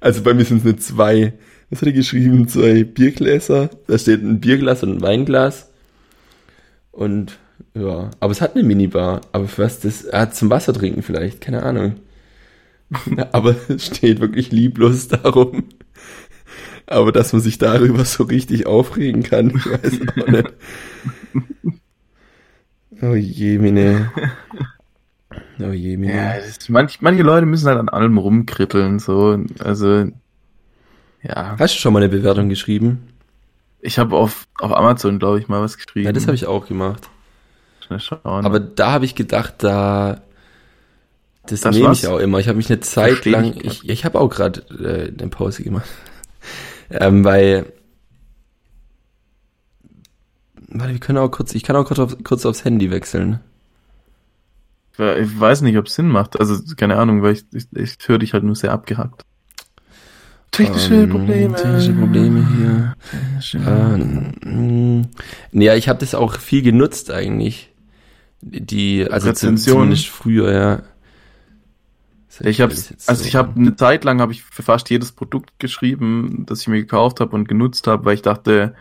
also 0.00 0.22
bei 0.22 0.34
mir 0.34 0.44
sind 0.44 0.58
es 0.58 0.64
nur 0.64 0.78
zwei, 0.78 1.34
was 1.70 1.80
hat 1.80 1.88
er 1.88 1.92
geschrieben? 1.92 2.48
Zwei 2.48 2.84
Biergläser. 2.84 3.70
Da 3.86 3.98
steht 3.98 4.22
ein 4.22 4.40
Bierglas 4.40 4.82
und 4.82 4.96
ein 4.96 5.02
Weinglas. 5.02 5.70
Und 6.92 7.38
ja, 7.74 8.10
aber 8.20 8.32
es 8.32 8.40
hat 8.40 8.54
eine 8.54 8.64
Minibar. 8.64 9.20
Aber 9.32 9.48
für 9.48 9.64
was 9.64 9.80
das? 9.80 10.08
Ah, 10.12 10.30
zum 10.30 10.50
Wasser 10.50 10.72
trinken 10.72 11.02
vielleicht, 11.02 11.40
keine 11.40 11.62
Ahnung. 11.62 11.96
aber 13.32 13.56
es 13.68 13.86
steht 13.86 14.20
wirklich 14.20 14.52
lieblos 14.52 15.08
darum. 15.08 15.64
Aber 16.86 17.10
dass 17.10 17.32
man 17.32 17.42
sich 17.42 17.58
darüber 17.58 18.04
so 18.04 18.24
richtig 18.24 18.66
aufregen 18.66 19.24
kann, 19.24 19.50
ich 19.50 19.66
weiß 19.66 20.00
auch 20.22 20.28
nicht. 20.28 20.52
Oh 23.10 23.14
je, 23.14 23.58
Mine. 23.58 24.10
Oh 25.58 25.72
je, 25.72 25.96
Mine. 25.96 26.14
Ja, 26.14 26.32
ist, 26.32 26.68
manch, 26.68 27.00
manche 27.00 27.22
Leute 27.22 27.46
müssen 27.46 27.66
halt 27.66 27.78
an 27.78 27.88
allem 27.88 28.18
rumkritteln, 28.18 28.98
so. 28.98 29.38
Also, 29.58 30.04
ja. 31.22 31.56
Hast 31.58 31.74
du 31.74 31.78
schon 31.78 31.92
mal 31.94 32.02
eine 32.02 32.10
Bewertung 32.10 32.48
geschrieben? 32.50 33.08
Ich 33.80 33.98
habe 33.98 34.16
auf, 34.16 34.46
auf 34.60 34.76
Amazon, 34.76 35.18
glaube 35.18 35.38
ich, 35.38 35.48
mal 35.48 35.62
was 35.62 35.76
geschrieben. 35.78 36.06
Ja, 36.06 36.12
das 36.12 36.26
habe 36.26 36.34
ich 36.34 36.46
auch 36.46 36.66
gemacht. 36.66 37.08
Schnell 37.86 38.00
schauen. 38.00 38.44
Aber 38.44 38.60
da 38.60 38.92
habe 38.92 39.04
ich 39.06 39.14
gedacht, 39.14 39.54
da 39.58 40.20
das, 41.46 41.60
Das 41.60 41.74
nehme 41.74 41.88
was? 41.88 42.02
ich 42.02 42.08
auch 42.08 42.18
immer. 42.18 42.38
Ich 42.38 42.48
habe 42.48 42.56
mich 42.56 42.68
eine 42.68 42.80
Zeit 42.80 43.12
Versteh 43.12 43.30
lang, 43.30 43.44
ich 43.44 43.64
ich, 43.64 43.88
ich 43.88 44.04
habe 44.04 44.18
auch 44.20 44.28
gerade 44.28 44.60
äh, 44.70 45.12
eine 45.18 45.30
Pause 45.30 45.62
gemacht, 45.62 45.88
ähm, 46.90 47.24
weil 47.24 47.72
warte, 50.78 50.92
wir 50.92 51.00
können 51.00 51.18
auch 51.18 51.30
kurz, 51.30 51.54
ich 51.54 51.62
kann 51.62 51.76
auch 51.76 51.84
kurz, 51.86 51.98
auf, 51.98 52.16
kurz 52.24 52.44
aufs 52.46 52.64
Handy 52.64 52.90
wechseln. 52.90 53.40
Ja, 54.98 55.16
ich 55.16 55.38
weiß 55.38 55.60
nicht, 55.62 55.76
ob 55.76 55.86
es 55.86 55.94
Sinn 55.94 56.08
macht. 56.08 56.40
Also, 56.40 56.56
keine 56.76 56.96
Ahnung, 56.96 57.22
weil 57.22 57.34
ich, 57.34 57.44
ich, 57.52 57.66
ich 57.72 57.96
höre 58.06 58.18
dich 58.18 58.32
halt 58.32 58.44
nur 58.44 58.56
sehr 58.56 58.72
abgehackt. 58.72 59.22
Technische 60.52 60.94
Ähm, 60.94 61.10
Probleme. 61.10 61.54
Technische 61.54 61.92
Probleme 61.92 62.48
hier. 62.56 62.94
Ähm, 63.66 65.08
ja, 65.52 65.74
ich 65.74 65.88
habe 65.90 65.98
das 65.98 66.14
auch 66.14 66.38
viel 66.38 66.62
genutzt 66.62 67.10
eigentlich. 67.10 67.70
Die, 68.40 69.02
also 69.10 69.26
zum, 69.26 69.30
Rezensionen? 69.50 69.78
zumindest 69.80 70.06
früher, 70.08 70.52
ja. 70.52 70.82
Ich 72.40 72.60
habe, 72.60 72.72
also 72.72 73.22
so- 73.22 73.24
ich 73.24 73.34
habe 73.34 73.58
eine 73.58 73.76
Zeit 73.76 74.04
lang 74.04 74.20
habe 74.20 74.32
ich 74.32 74.42
für 74.42 74.62
fast 74.62 74.90
jedes 74.90 75.12
Produkt 75.12 75.58
geschrieben, 75.58 76.44
das 76.46 76.60
ich 76.60 76.68
mir 76.68 76.76
gekauft 76.80 77.20
habe 77.20 77.34
und 77.34 77.48
genutzt 77.48 77.86
habe, 77.86 78.04
weil 78.04 78.14
ich 78.14 78.22
dachte, 78.22 78.74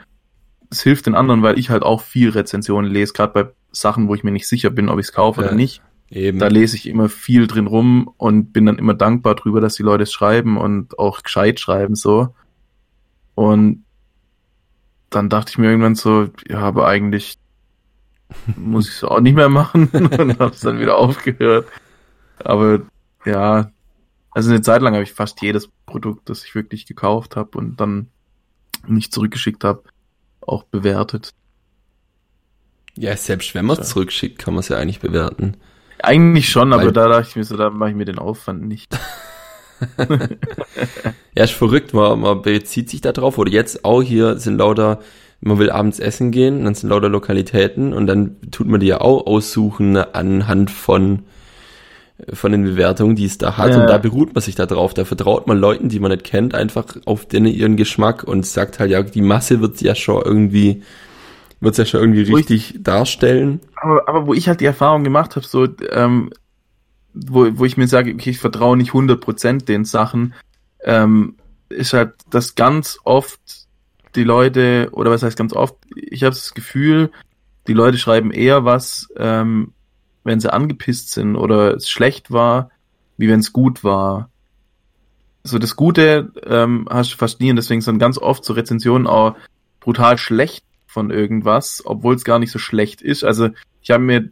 es 0.76 0.84
hilft 0.84 1.05
den 1.05 1.15
anderen, 1.15 1.41
weil 1.41 1.57
ich 1.57 1.69
halt 1.69 1.84
auch 1.84 2.01
viel 2.01 2.30
Rezensionen 2.30 2.91
lese, 2.91 3.13
gerade 3.13 3.34
bei 3.34 3.51
Sachen, 3.71 4.07
wo 4.07 4.15
ich 4.15 4.23
mir 4.23 4.32
nicht 4.32 4.47
sicher 4.47 4.69
bin, 4.69 4.89
ob 4.89 4.99
ich 4.99 5.07
es 5.07 5.13
kaufe 5.13 5.41
Ja. 5.41 5.47
oder 5.47 5.55
nicht. 5.55 5.82
Eben. 6.09 6.38
Da 6.39 6.47
lese 6.47 6.76
ich 6.76 6.88
immer 6.88 7.09
viel 7.09 7.47
drin 7.47 7.65
rum 7.67 8.09
und 8.17 8.53
bin 8.53 8.65
dann 8.67 8.78
immer 8.78 8.93
dankbar 8.93 9.36
drüber, 9.36 9.59
dass 9.59 9.76
die 9.76 9.84
Leute 9.84 10.03
es 10.03 10.13
schreiben 10.13 10.57
und 10.57 10.99
auch 10.99 11.23
gescheit 11.23 11.59
schreiben 11.59 11.95
so. 11.95 12.34
Und 13.34 13.84
dann 15.09 15.30
dachte 15.30 15.49
ich 15.51 15.57
mir 15.57 15.69
irgendwann 15.69 15.95
so, 15.95 16.30
ja, 16.47 16.59
aber 16.59 16.88
eigentlich 16.88 17.38
muss 18.55 18.88
ich 18.88 18.95
es 18.95 19.03
auch 19.03 19.19
nicht 19.19 19.36
mehr 19.36 19.49
machen 19.49 19.88
und 19.93 20.39
habe 20.39 20.53
es 20.53 20.59
dann 20.59 20.80
wieder 20.80 20.97
aufgehört. 20.97 21.67
Aber 22.43 22.82
ja, 23.26 23.71
also 24.32 24.51
eine 24.51 24.61
Zeit 24.61 24.82
lang 24.82 24.93
habe 24.93 25.03
ich 25.03 25.13
fast 25.13 25.41
jedes 25.41 25.69
Produkt, 25.86 26.30
das 26.30 26.43
ich 26.43 26.53
wirklich 26.53 26.86
gekauft 26.86 27.36
habe 27.36 27.57
und 27.57 27.80
dann 27.80 28.07
nicht 28.88 29.11
zurückgeschickt 29.13 29.63
habe, 29.63 29.84
auch 30.47 30.63
bewertet. 30.63 31.33
Ja, 32.97 33.15
selbst 33.17 33.53
wenn 33.55 33.65
man 33.65 33.77
es 33.77 33.89
zurückschickt, 33.89 34.39
kann 34.39 34.53
man 34.53 34.61
es 34.61 34.69
ja 34.69 34.77
eigentlich 34.77 34.99
bewerten. 34.99 35.57
Eigentlich 36.01 36.49
schon, 36.49 36.71
Weil, 36.71 36.81
aber 36.81 36.91
da 36.91 37.07
dachte 37.07 37.29
ich 37.29 37.35
mir 37.35 37.43
so, 37.43 37.57
da 37.57 37.69
mache 37.69 37.89
ich 37.89 37.95
mir 37.95 38.05
den 38.05 38.19
Aufwand 38.19 38.65
nicht. 38.67 38.97
ja, 41.35 41.43
ist 41.43 41.51
verrückt, 41.51 41.93
man, 41.93 42.19
man 42.19 42.41
bezieht 42.41 42.89
sich 42.89 43.01
da 43.01 43.11
drauf. 43.11 43.37
Oder 43.37 43.51
jetzt 43.51 43.85
auch 43.85 44.01
hier 44.01 44.37
sind 44.37 44.57
lauter, 44.57 44.99
man 45.41 45.59
will 45.59 45.69
abends 45.69 45.99
essen 45.99 46.31
gehen, 46.31 46.63
dann 46.63 46.75
sind 46.75 46.89
lauter 46.89 47.09
Lokalitäten 47.09 47.93
und 47.93 48.07
dann 48.07 48.37
tut 48.51 48.67
man 48.67 48.79
die 48.79 48.87
ja 48.87 49.01
auch 49.01 49.27
aussuchen 49.27 49.97
anhand 49.97 50.71
von 50.71 51.23
von 52.34 52.51
den 52.51 52.63
Bewertungen, 52.63 53.16
die 53.16 53.26
es 53.26 53.38
da 53.38 53.57
hat. 53.57 53.72
Ja. 53.72 53.82
Und 53.82 53.88
da 53.88 53.97
beruht 53.97 54.34
man 54.34 54.41
sich 54.41 54.55
da 54.55 54.66
drauf. 54.66 54.93
Da 54.93 55.03
vertraut 55.03 55.47
man 55.47 55.57
Leuten, 55.57 55.89
die 55.89 55.99
man 55.99 56.11
nicht 56.11 56.24
kennt, 56.24 56.55
einfach 56.55 56.86
auf 57.05 57.26
denen 57.26 57.47
ihren 57.47 57.76
Geschmack 57.76 58.24
und 58.24 58.45
sagt 58.45 58.80
halt, 58.80 58.91
ja, 58.91 59.03
die 59.03 59.22
Masse 59.22 59.61
wird 59.61 59.82
ja 59.82 59.95
schon 59.95 60.22
irgendwie, 60.24 60.84
wird 61.59 61.78
ja 61.78 61.86
schon 61.86 61.99
irgendwie 61.99 62.30
wo 62.32 62.36
richtig 62.36 62.76
ich, 62.76 62.84
darstellen. 62.84 63.59
Aber, 63.76 64.07
aber 64.07 64.28
wo 64.28 64.34
ich 64.34 64.47
halt 64.47 64.61
die 64.61 64.66
Erfahrung 64.66 65.03
gemacht 65.03 65.36
habe, 65.36 65.45
so, 65.45 65.68
ähm, 65.91 66.32
wo, 67.13 67.47
wo 67.57 67.66
ich 67.66 67.76
mir 67.76 67.88
sage, 67.88 68.13
okay, 68.13 68.30
ich 68.30 68.39
vertraue 68.39 68.78
nicht 68.78 68.91
100% 68.91 69.66
den 69.66 69.84
Sachen, 69.84 70.34
ähm, 70.84 71.36
ist 71.68 71.93
halt, 71.93 72.13
dass 72.30 72.55
ganz 72.55 72.97
oft 73.03 73.39
die 74.16 74.24
Leute, 74.24 74.89
oder 74.93 75.11
was 75.11 75.24
heißt 75.24 75.38
ganz 75.38 75.51
oft, 75.53 75.76
ich 75.95 76.24
habe 76.24 76.34
das 76.34 76.53
Gefühl, 76.53 77.11
die 77.68 77.74
Leute 77.74 77.97
schreiben 77.97 78.32
eher 78.32 78.63
was, 78.63 79.09
ähm, 79.18 79.74
wenn 80.26 80.41
sie 80.41 80.51
angepisst 80.51 81.11
sind 81.11 81.38
oder 81.38 81.76
es 81.76 81.89
schlecht 81.89 82.32
war, 82.32 82.71
wie 83.15 83.30
wenn 83.30 83.39
es 83.39 83.53
gut 83.53 83.84
war. 83.84 84.30
So 85.43 85.59
das 85.59 85.76
Gute 85.76 86.34
ähm, 86.45 86.88
hast 86.89 87.13
du 87.13 87.17
fast 87.17 87.39
nie 87.39 87.51
und 87.51 87.55
deswegen 87.55 87.82
sind 87.82 87.99
ganz 87.99 88.17
oft 88.17 88.43
so 88.43 88.53
Rezensionen 88.53 89.07
auch 89.07 89.36
brutal 89.80 90.17
schlecht 90.17 90.65
von 90.88 91.11
irgendwas, 91.11 91.84
obwohl 91.86 92.15
es 92.15 92.26
gar 92.26 92.39
nicht 92.39 92.51
so 92.51 92.57
schlecht 92.57 93.01
ist. 93.01 93.23
Also 93.23 93.49
ich 93.82 93.91
habe 93.91 94.03
mir, 94.03 94.28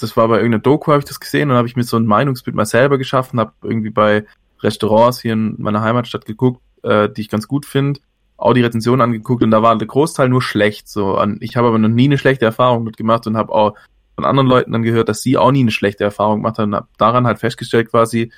das 0.00 0.16
war 0.16 0.26
bei 0.28 0.36
irgendeiner 0.36 0.62
Doku, 0.62 0.90
habe 0.90 1.00
ich 1.00 1.04
das 1.04 1.20
gesehen 1.20 1.50
und 1.50 1.56
habe 1.56 1.68
ich 1.68 1.76
mir 1.76 1.84
so 1.84 1.98
ein 1.98 2.06
Meinungsbild 2.06 2.56
mal 2.56 2.64
selber 2.64 2.96
geschaffen, 2.96 3.38
habe 3.38 3.52
irgendwie 3.62 3.90
bei 3.90 4.24
Restaurants 4.60 5.20
hier 5.20 5.34
in 5.34 5.56
meiner 5.58 5.82
Heimatstadt 5.82 6.24
geguckt, 6.24 6.62
äh, 6.82 7.10
die 7.10 7.20
ich 7.20 7.28
ganz 7.28 7.46
gut 7.46 7.66
finde, 7.66 8.00
auch 8.38 8.54
die 8.54 8.62
Rezensionen 8.62 9.02
angeguckt 9.02 9.42
und 9.42 9.50
da 9.50 9.60
war 9.60 9.76
der 9.76 9.86
Großteil 9.86 10.30
nur 10.30 10.40
schlecht. 10.40 10.88
So, 10.88 11.22
ich 11.40 11.56
habe 11.58 11.68
aber 11.68 11.78
noch 11.78 11.90
nie 11.90 12.06
eine 12.06 12.16
schlechte 12.16 12.46
Erfahrung 12.46 12.84
mitgemacht 12.84 13.26
und 13.26 13.36
habe 13.36 13.52
auch 13.52 13.74
von 14.14 14.24
anderen 14.24 14.48
Leuten 14.48 14.72
dann 14.72 14.82
gehört, 14.82 15.08
dass 15.08 15.22
sie 15.22 15.36
auch 15.36 15.50
nie 15.50 15.60
eine 15.60 15.70
schlechte 15.70 16.04
Erfahrung 16.04 16.38
gemacht 16.38 16.58
haben. 16.58 16.74
Hab 16.74 16.88
daran 16.98 17.26
halt 17.26 17.38
festgestellt 17.38 17.90
quasi, 17.90 18.32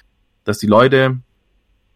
dass 0.44 0.58
die 0.58 0.66
Leute, 0.66 1.18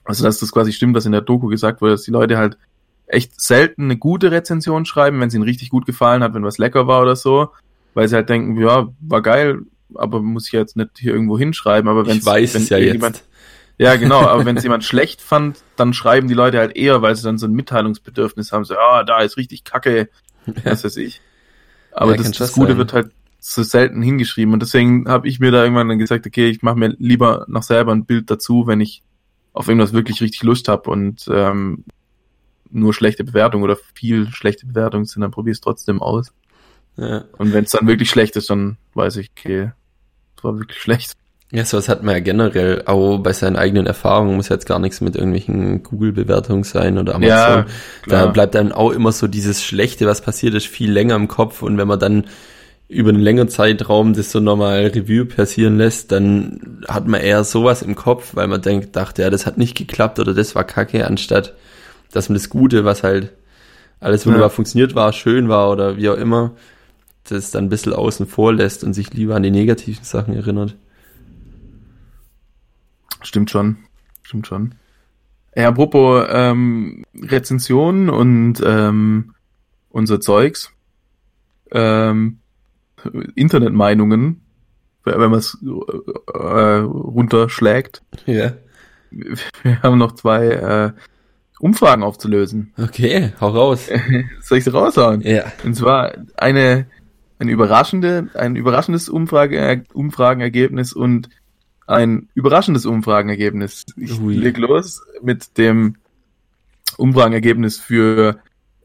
also 0.05 0.25
dass 0.25 0.41
das 0.41 0.53
quasi 0.53 0.73
stimmt, 0.73 0.95
was 0.95 1.07
in 1.07 1.13
der 1.13 1.23
Doku 1.23 1.49
gesagt 1.49 1.81
wurde, 1.81 1.93
dass 1.93 2.03
die 2.03 2.11
Leute 2.11 2.37
halt 2.37 2.59
echt 3.07 3.41
selten 3.41 3.85
eine 3.85 3.97
gute 3.97 4.31
Rezension 4.31 4.85
schreiben, 4.85 5.21
wenn 5.21 5.29
es 5.29 5.35
ihnen 5.35 5.45
richtig 5.45 5.71
gut 5.71 5.87
gefallen 5.87 6.23
hat, 6.23 6.35
wenn 6.35 6.45
was 6.45 6.59
lecker 6.59 6.87
war 6.87 7.03
oder 7.03 7.17
so, 7.17 7.51
weil 7.95 8.09
sie 8.09 8.17
halt 8.17 8.29
denken, 8.29 8.61
ja, 8.61 8.89
war 9.01 9.23
geil, 9.23 9.61
aber 9.95 10.21
muss 10.21 10.47
ich 10.47 10.53
jetzt 10.53 10.77
nicht 10.77 10.91
hier 10.99 11.13
irgendwo 11.13 11.39
hinschreiben, 11.39 11.89
aber 11.89 12.07
wenn 12.07 12.19
ich 12.19 12.27
weiß 12.27 12.55
wenn 12.55 12.63
es 12.63 12.69
ja 12.69 12.79
jetzt. 12.79 13.25
Ja, 13.79 13.97
genau, 13.97 14.21
aber 14.21 14.45
wenn 14.45 14.59
es 14.59 14.63
jemand 14.63 14.85
schlecht 14.85 15.23
fand, 15.23 15.63
dann 15.77 15.95
schreiben 15.95 16.29
die 16.29 16.35
Leute 16.35 16.59
halt 16.59 16.77
eher, 16.77 17.01
weil 17.01 17.17
sie 17.17 17.23
dann 17.23 17.39
so 17.39 17.47
ein 17.47 17.53
Mitteilungsbedürfnis 17.53 18.53
haben, 18.53 18.65
so, 18.65 18.77
ah, 18.77 19.05
da 19.05 19.21
ist 19.21 19.39
richtig 19.39 19.65
Kacke, 19.65 20.11
was 20.65 20.85
weiß 20.85 20.99
ich. 20.99 21.23
Aber 21.93 22.13
ja, 22.13 22.19
das, 22.19 22.33
das 22.33 22.53
Gute 22.53 22.73
sein. 22.73 22.79
wird 22.79 22.93
halt 22.93 23.11
so 23.41 23.63
selten 23.63 24.03
hingeschrieben. 24.03 24.53
Und 24.55 24.61
deswegen 24.61 25.09
habe 25.09 25.27
ich 25.27 25.41
mir 25.41 25.51
da 25.51 25.63
irgendwann 25.63 25.89
dann 25.89 25.99
gesagt, 25.99 26.27
okay, 26.27 26.49
ich 26.49 26.63
mache 26.63 26.79
mir 26.79 26.95
lieber 26.99 27.45
noch 27.49 27.63
selber 27.63 27.93
ein 27.93 28.05
Bild 28.05 28.31
dazu, 28.31 28.67
wenn 28.67 28.81
ich 28.81 29.03
auf 29.53 29.67
irgendwas 29.67 29.93
wirklich 29.93 30.21
richtig 30.21 30.43
Lust 30.43 30.69
habe 30.69 30.91
und 30.91 31.29
ähm, 31.33 31.85
nur 32.71 32.95
schlechte 32.95 33.25
Bewertungen 33.25 33.65
oder 33.65 33.77
viel 33.95 34.29
schlechte 34.31 34.67
Bewertungen 34.67 35.07
sind, 35.07 35.23
dann 35.23 35.33
probiere 35.33 35.53
ich 35.53 35.57
es 35.57 35.63
trotzdem 35.63 36.01
aus. 36.03 36.33
Ja. 36.97 37.25
Und 37.39 37.53
wenn 37.53 37.65
es 37.65 37.73
dann 37.73 37.87
wirklich 37.87 38.11
schlecht 38.11 38.37
ist, 38.37 38.51
dann 38.51 38.77
weiß 38.95 39.17
ich, 39.17 39.31
okay, 39.37 39.73
es 40.37 40.45
war 40.45 40.59
wirklich 40.59 40.79
schlecht. 40.79 41.17
Ja, 41.53 41.65
sowas 41.65 41.89
hat 41.89 42.05
man 42.05 42.15
ja 42.15 42.21
generell 42.21 42.83
auch 42.87 43.19
bei 43.19 43.33
seinen 43.33 43.57
eigenen 43.57 43.87
Erfahrungen, 43.87 44.37
muss 44.37 44.51
jetzt 44.51 44.67
gar 44.67 44.79
nichts 44.79 45.01
mit 45.01 45.17
irgendwelchen 45.17 45.83
Google-Bewertungen 45.83 46.63
sein 46.63 46.97
oder 46.97 47.17
Amazon. 47.17 47.29
Ja, 47.29 47.67
da 48.07 48.27
bleibt 48.27 48.55
dann 48.55 48.71
auch 48.71 48.93
immer 48.93 49.11
so 49.11 49.27
dieses 49.27 49.65
Schlechte, 49.65 50.07
was 50.07 50.21
passiert 50.21 50.55
ist, 50.55 50.69
viel 50.69 50.93
länger 50.93 51.17
im 51.17 51.27
Kopf 51.27 51.63
und 51.63 51.77
wenn 51.77 51.89
man 51.89 51.99
dann 51.99 52.27
über 52.91 53.11
einen 53.11 53.21
längeren 53.21 53.49
Zeitraum 53.49 54.15
das 54.15 54.33
so 54.33 54.41
nochmal 54.41 54.87
Review 54.87 55.25
passieren 55.25 55.79
lässt, 55.79 56.11
dann 56.11 56.83
hat 56.89 57.07
man 57.07 57.21
eher 57.21 57.45
sowas 57.45 57.83
im 57.83 57.95
Kopf, 57.95 58.35
weil 58.35 58.49
man 58.49 58.61
denkt, 58.61 58.97
dachte, 58.97 59.23
ja, 59.23 59.31
das 59.31 59.47
hat 59.47 59.59
nicht 59.59 59.77
geklappt 59.77 60.19
oder 60.19 60.35
das 60.35 60.55
war 60.55 60.65
kacke, 60.65 61.07
anstatt 61.07 61.55
dass 62.13 62.29
man 62.29 62.35
das 62.35 62.51
Gute, 62.51 62.85
was 62.85 63.03
halt 63.03 63.33
alles 64.01 64.27
wunderbar 64.27 64.49
ja. 64.49 64.55
funktioniert 64.55 64.95
war, 64.95 65.13
schön 65.13 65.49
war 65.49 65.71
oder 65.71 65.97
wie 65.97 66.09
auch 66.09 66.17
immer, 66.17 66.53
das 67.29 67.51
dann 67.51 67.67
ein 67.67 67.69
bisschen 67.69 67.93
außen 67.93 68.27
vor 68.27 68.53
lässt 68.53 68.83
und 68.83 68.95
sich 68.95 69.13
lieber 69.13 69.37
an 69.37 69.43
die 69.43 69.51
negativen 69.51 70.05
Sachen 70.05 70.35
erinnert. 70.35 70.77
Stimmt 73.23 73.51
schon. 73.51 73.77
Stimmt 74.23 74.47
schon. 74.47 74.75
Ja, 75.55 75.69
apropos 75.69 76.27
ähm, 76.31 77.05
Rezensionen 77.15 78.09
und 78.09 78.61
ähm, 78.65 79.35
unser 79.91 80.21
Zeugs. 80.21 80.73
Ähm, 81.71 82.40
Internetmeinungen, 83.35 84.43
wenn 85.05 85.19
man 85.19 85.35
es 85.35 85.59
äh, 85.63 86.37
runterschlägt. 86.37 88.03
Ja. 88.27 88.53
Wir 89.11 89.83
haben 89.83 89.99
noch 89.99 90.13
zwei 90.13 90.47
äh, 90.47 90.93
Umfragen 91.59 92.03
aufzulösen. 92.03 92.73
Okay, 92.79 93.33
hau 93.41 93.49
raus. 93.49 93.89
Soll 94.41 94.59
ich 94.59 94.65
sie 94.65 94.71
raushauen? 94.71 95.21
Ja. 95.23 95.45
Und 95.65 95.75
zwar 95.75 96.15
eine, 96.37 96.87
eine 97.39 97.51
überraschende, 97.51 98.29
ein 98.35 98.57
überraschendes 98.57 99.09
Umfrage, 99.09 99.85
Umfragenergebnis 99.93 100.93
und 100.93 101.29
ein 101.87 102.29
überraschendes 102.35 102.87
Umfragenergebnis. 102.87 103.85
Ich 103.97 104.21
Ui. 104.21 104.37
leg 104.37 104.57
los 104.59 105.03
mit 105.23 105.59
dem 105.59 105.97
Umfragenergebnis 106.97 107.79
für 107.79 108.39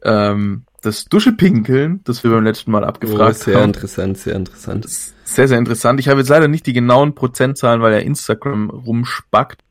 ähm, 0.04 0.64
das 0.86 1.06
Duschepinkeln, 1.06 2.02
das 2.04 2.24
wir 2.24 2.32
beim 2.32 2.44
letzten 2.44 2.72
Mal 2.72 2.84
abgefragt 2.84 3.38
oh, 3.42 3.44
sehr 3.44 3.56
haben. 3.56 3.62
Sehr 3.62 3.64
interessant, 3.66 4.18
sehr 4.18 4.36
interessant. 4.36 4.88
Sehr, 5.24 5.48
sehr 5.48 5.58
interessant. 5.58 6.00
Ich 6.00 6.08
habe 6.08 6.20
jetzt 6.20 6.30
leider 6.30 6.48
nicht 6.48 6.66
die 6.66 6.74
genauen 6.74 7.16
Prozentzahlen, 7.16 7.82
weil 7.82 7.94
er 7.94 8.04
Instagram 8.04 8.70
rumspackt. 8.70 9.62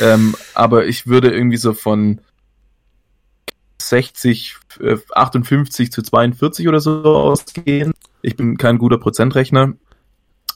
Ähm, 0.00 0.34
aber 0.54 0.86
ich 0.86 1.06
würde 1.06 1.30
irgendwie 1.30 1.58
so 1.58 1.74
von 1.74 2.20
60, 3.80 4.56
äh, 4.80 4.96
58 5.14 5.92
zu 5.92 6.02
42 6.02 6.66
oder 6.68 6.80
so 6.80 7.02
ausgehen. 7.02 7.92
Ich 8.22 8.36
bin 8.36 8.56
kein 8.56 8.78
guter 8.78 8.98
Prozentrechner. 8.98 9.74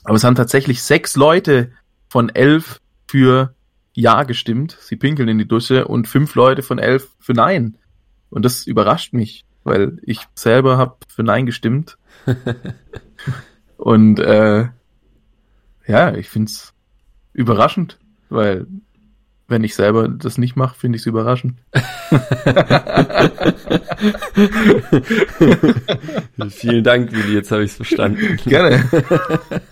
Aber 0.03 0.15
es 0.15 0.23
haben 0.23 0.35
tatsächlich 0.35 0.81
sechs 0.81 1.15
Leute 1.15 1.71
von 2.09 2.29
elf 2.29 2.79
für 3.07 3.53
Ja 3.93 4.23
gestimmt. 4.23 4.77
Sie 4.81 4.95
pinkeln 4.95 5.29
in 5.29 5.37
die 5.37 5.47
Dusche 5.47 5.87
und 5.87 6.07
fünf 6.07 6.33
Leute 6.33 6.63
von 6.63 6.79
elf 6.79 7.09
für 7.19 7.33
Nein. 7.33 7.77
Und 8.31 8.43
das 8.43 8.65
überrascht 8.65 9.13
mich 9.13 9.45
weil 9.63 9.99
ich 10.03 10.19
selber 10.35 10.77
habe 10.77 10.97
für 11.07 11.23
Nein 11.23 11.45
gestimmt. 11.45 11.97
Und 13.77 14.19
äh, 14.19 14.67
ja, 15.87 16.13
ich 16.15 16.29
find's 16.29 16.73
überraschend, 17.33 17.97
weil 18.29 18.67
wenn 19.47 19.63
ich 19.63 19.75
selber 19.75 20.07
das 20.07 20.37
nicht 20.37 20.55
mache, 20.55 20.79
finde 20.79 20.95
ich 20.95 21.01
es 21.01 21.07
überraschend. 21.07 21.59
Vielen 26.49 26.83
Dank, 26.83 27.11
Willi, 27.11 27.33
jetzt 27.33 27.51
habe 27.51 27.63
ich 27.63 27.71
es 27.71 27.75
verstanden. 27.75 28.37
Gerne. 28.45 28.83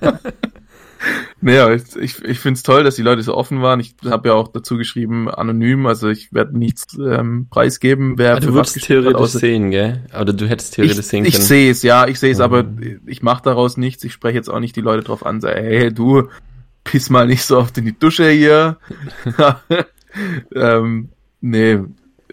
Naja, 1.42 1.74
ich, 1.74 1.96
ich, 1.96 2.24
ich 2.24 2.40
finde 2.40 2.58
es 2.58 2.64
toll, 2.64 2.84
dass 2.84 2.96
die 2.96 3.02
Leute 3.02 3.22
so 3.22 3.36
offen 3.36 3.62
waren. 3.62 3.80
Ich 3.80 3.96
habe 4.06 4.30
ja 4.30 4.36
auch 4.36 4.50
dazu 4.50 4.78
geschrieben, 4.78 5.30
anonym, 5.30 5.86
also 5.86 6.10
ich 6.10 6.34
werde 6.34 6.58
nichts 6.58 6.98
ähm, 6.98 7.48
preisgeben, 7.50 8.18
wer 8.18 8.34
aber 8.34 8.42
Du 8.42 8.54
würdest 8.54 8.82
theoretisch 8.82 9.32
sehen, 9.32 9.72
gell? 9.72 10.04
Oder 10.20 10.34
du 10.34 10.48
hättest 10.48 10.76
theoretisch 10.76 11.00
ich, 11.00 11.06
sehen 11.08 11.24
können. 11.24 11.36
Ich 11.36 11.40
sehe 11.40 11.72
es, 11.72 11.84
ja, 11.84 12.08
ich 12.08 12.20
sehe 12.20 12.32
es, 12.32 12.40
mhm. 12.40 12.44
aber 12.44 12.66
ich 13.06 13.22
mache 13.22 13.44
daraus 13.44 13.78
nichts. 13.78 14.04
Ich 14.04 14.14
spreche 14.14 14.36
jetzt 14.36 14.50
auch 14.50 14.60
nicht 14.60 14.76
die 14.76 14.82
Leute 14.82 15.04
drauf 15.04 15.26
an, 15.26 15.42
sage, 15.42 15.62
hey, 15.62 15.94
du, 15.94 16.28
piss 16.84 17.10
mal 17.10 17.28
nicht 17.28 17.44
so 17.44 17.58
oft 17.58 17.78
in 17.78 17.86
die 17.86 17.98
Dusche 17.98 18.30
hier. 18.30 18.78
ähm, 20.54 21.10
nee, 21.40 21.80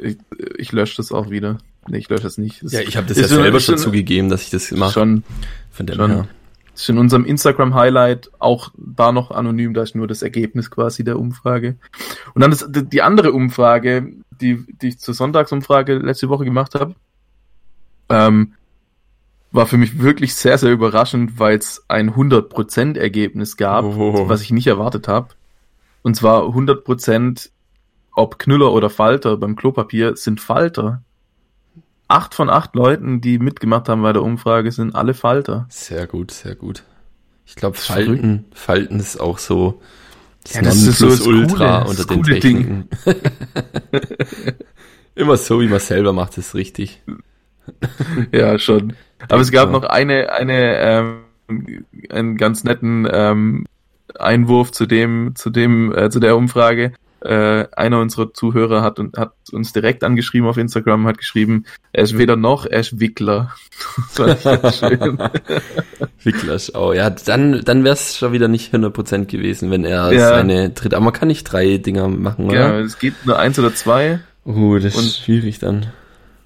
ich, 0.00 0.16
ich 0.58 0.72
lösche 0.72 0.96
das 0.96 1.12
auch 1.12 1.30
wieder. 1.30 1.58
Nee, 1.88 1.98
ich 1.98 2.08
lösche 2.08 2.24
das 2.24 2.38
nicht. 2.38 2.64
Das 2.64 2.72
ja, 2.72 2.80
ich 2.80 2.96
habe 2.96 3.06
das 3.06 3.18
ja 3.18 3.28
selber 3.28 3.60
schon 3.60 3.78
zugegeben, 3.78 4.28
dass 4.28 4.42
ich 4.42 4.50
das 4.50 4.72
mache. 4.72 4.94
Schon. 4.94 5.22
Von 5.70 5.86
dem 5.86 5.96
schon. 5.96 6.10
her 6.10 6.28
ist 6.80 6.88
in 6.88 6.98
unserem 6.98 7.24
Instagram-Highlight 7.24 8.30
auch 8.38 8.70
da 8.76 9.12
noch 9.12 9.30
anonym, 9.30 9.74
da 9.74 9.82
ist 9.82 9.94
nur 9.94 10.06
das 10.06 10.22
Ergebnis 10.22 10.70
quasi 10.70 11.04
der 11.04 11.18
Umfrage. 11.18 11.76
Und 12.34 12.42
dann 12.42 12.50
das, 12.50 12.66
die 12.68 13.02
andere 13.02 13.32
Umfrage, 13.32 14.12
die, 14.30 14.64
die 14.80 14.88
ich 14.88 14.98
zur 14.98 15.14
Sonntagsumfrage 15.14 15.94
letzte 15.98 16.28
Woche 16.28 16.44
gemacht 16.44 16.74
habe, 16.74 16.94
ähm, 18.08 18.54
war 19.52 19.66
für 19.66 19.78
mich 19.78 20.00
wirklich 20.00 20.34
sehr, 20.34 20.58
sehr 20.58 20.72
überraschend, 20.72 21.38
weil 21.38 21.56
es 21.56 21.84
ein 21.88 22.14
100% 22.14 22.98
Ergebnis 22.98 23.56
gab, 23.56 23.84
oh. 23.84 24.28
was 24.28 24.42
ich 24.42 24.50
nicht 24.50 24.66
erwartet 24.66 25.08
habe. 25.08 25.28
Und 26.02 26.14
zwar 26.14 26.42
100% 26.42 27.50
ob 28.16 28.38
Knüller 28.38 28.72
oder 28.72 28.90
Falter 28.90 29.36
beim 29.36 29.56
Klopapier 29.56 30.16
sind 30.16 30.40
Falter. 30.40 31.02
Acht 32.08 32.34
von 32.34 32.50
acht 32.50 32.74
Leuten, 32.74 33.20
die 33.20 33.38
mitgemacht 33.38 33.88
haben 33.88 34.02
bei 34.02 34.12
der 34.12 34.22
Umfrage, 34.22 34.72
sind 34.72 34.94
alle 34.94 35.14
Falter. 35.14 35.66
Sehr 35.68 36.06
gut, 36.06 36.30
sehr 36.30 36.54
gut. 36.54 36.84
Ich 37.44 37.54
glaube, 37.54 37.76
Falten, 37.76 38.46
Falten 38.52 38.98
ist 38.98 39.20
auch 39.20 39.38
so 39.38 39.80
das 40.46 40.54
ja, 40.54 40.62
das 40.62 40.82
ist 40.82 40.98
so 40.98 41.08
das 41.08 41.20
Ultra 41.22 41.82
coole, 41.82 41.90
unter 41.90 42.04
den 42.04 42.22
Techniken. 42.22 42.88
Immer 45.16 45.36
so, 45.36 45.60
wie 45.60 45.66
man 45.66 45.80
selber 45.80 46.12
macht, 46.12 46.38
ist 46.38 46.54
richtig. 46.54 47.02
ja, 48.32 48.56
schon. 48.58 48.92
Aber 49.28 49.40
es 49.40 49.50
gab 49.50 49.72
noch 49.72 49.82
eine, 49.82 50.32
eine, 50.32 51.18
ähm, 51.48 51.84
einen 52.10 52.36
ganz 52.36 52.62
netten 52.62 53.08
ähm, 53.10 53.66
Einwurf 54.16 54.70
zu 54.70 54.86
dem, 54.86 55.32
zu 55.34 55.50
dem, 55.50 55.92
äh, 55.92 56.10
zu 56.10 56.20
der 56.20 56.36
Umfrage. 56.36 56.92
Äh, 57.26 57.66
einer 57.74 57.98
unserer 58.00 58.32
Zuhörer 58.32 58.82
hat, 58.82 59.00
hat 59.16 59.32
uns 59.50 59.72
direkt 59.72 60.04
angeschrieben 60.04 60.48
auf 60.48 60.58
Instagram, 60.58 61.08
hat 61.08 61.18
geschrieben, 61.18 61.64
er 61.92 62.04
ist 62.04 62.16
weder 62.16 62.36
noch, 62.36 62.66
er 62.66 62.78
ist 62.78 63.00
Wickler. 63.00 63.52
das 64.16 64.78
schön. 64.78 65.18
Wickler 66.22 66.60
oh 66.74 66.92
ja, 66.92 67.10
dann, 67.10 67.62
dann 67.64 67.82
wäre 67.82 67.94
es 67.94 68.16
schon 68.16 68.32
wieder 68.32 68.46
nicht 68.46 68.72
100% 68.72 69.24
gewesen, 69.24 69.72
wenn 69.72 69.84
er 69.84 70.12
ja. 70.12 70.28
seine 70.28 70.70
dritte, 70.70 70.94
aber 70.94 71.06
man 71.06 71.14
kann 71.14 71.26
nicht 71.26 71.44
drei 71.44 71.78
Dinger 71.78 72.06
machen, 72.06 72.44
oder? 72.44 72.54
Ja, 72.54 72.78
es 72.78 73.00
geht 73.00 73.14
nur 73.26 73.36
eins 73.38 73.58
oder 73.58 73.74
zwei. 73.74 74.20
Oh, 74.44 74.78
das 74.78 74.94
ist 74.94 75.18
schwierig 75.18 75.58
dann. 75.58 75.86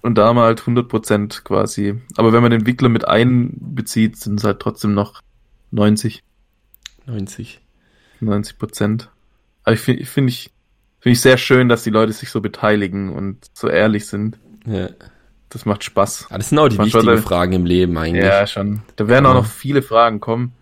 Und 0.01 0.17
da 0.17 0.29
haben 0.29 0.37
wir 0.37 0.45
halt 0.45 0.63
100% 0.63 1.45
quasi. 1.45 2.01
Aber 2.17 2.33
wenn 2.33 2.41
man 2.41 2.53
den 2.53 2.65
Wickler 2.65 2.89
mit 2.89 3.07
einbezieht, 3.07 4.17
sind 4.17 4.39
es 4.39 4.45
halt 4.45 4.61
trotzdem 4.61 4.95
noch 4.95 5.21
90. 5.73 6.23
90. 7.05 7.61
90 8.21 8.59
Prozent. 8.59 9.11
Aber 9.65 9.75
ich 9.75 9.81
finde, 9.81 10.07
finde 10.07 10.31
ich, 10.31 10.51
finde 11.01 11.13
ich 11.15 11.21
sehr 11.21 11.39
schön, 11.39 11.69
dass 11.69 11.83
die 11.83 11.91
Leute 11.91 12.13
sich 12.13 12.31
so 12.31 12.41
beteiligen 12.41 13.11
und 13.11 13.39
so 13.55 13.69
ehrlich 13.69 14.07
sind. 14.07 14.39
Ja. 14.67 14.89
Das 15.49 15.67
macht 15.67 15.83
Spaß. 15.83 16.27
Aber 16.29 16.39
das 16.39 16.51
sind 16.51 16.59
auch 16.59 16.69
die 16.69 16.79
wichtigen 16.79 17.07
da, 17.07 17.17
Fragen 17.17 17.53
im 17.53 17.67
Leben 17.67 17.99
eigentlich. 17.99 18.25
Ja, 18.25 18.47
schon. 18.47 18.83
Da 18.97 19.09
werden 19.09 19.25
ja. 19.25 19.31
auch 19.33 19.35
noch 19.35 19.47
viele 19.47 19.83
Fragen 19.83 20.21
kommen. 20.21 20.53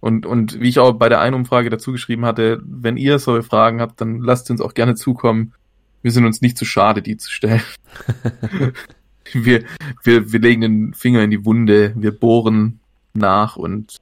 Und, 0.00 0.26
und 0.26 0.60
wie 0.60 0.68
ich 0.68 0.78
auch 0.78 0.92
bei 0.92 1.08
der 1.08 1.20
einen 1.20 1.34
Umfrage 1.34 1.70
dazu 1.70 1.92
geschrieben 1.92 2.24
hatte, 2.24 2.60
wenn 2.64 2.96
ihr 2.96 3.18
solche 3.18 3.46
Fragen 3.46 3.80
habt, 3.80 4.00
dann 4.00 4.20
lasst 4.20 4.50
uns 4.50 4.60
auch 4.60 4.74
gerne 4.74 4.94
zukommen. 4.94 5.54
Wir 6.02 6.10
sind 6.10 6.24
uns 6.24 6.40
nicht 6.40 6.58
zu 6.58 6.64
schade, 6.64 7.02
die 7.02 7.16
zu 7.16 7.30
stellen. 7.30 7.62
wir, 9.32 9.64
wir, 10.02 10.32
wir 10.32 10.40
legen 10.40 10.60
den 10.60 10.94
Finger 10.94 11.22
in 11.22 11.30
die 11.30 11.44
Wunde, 11.44 11.92
wir 11.96 12.12
bohren 12.12 12.80
nach 13.14 13.56
und 13.56 13.98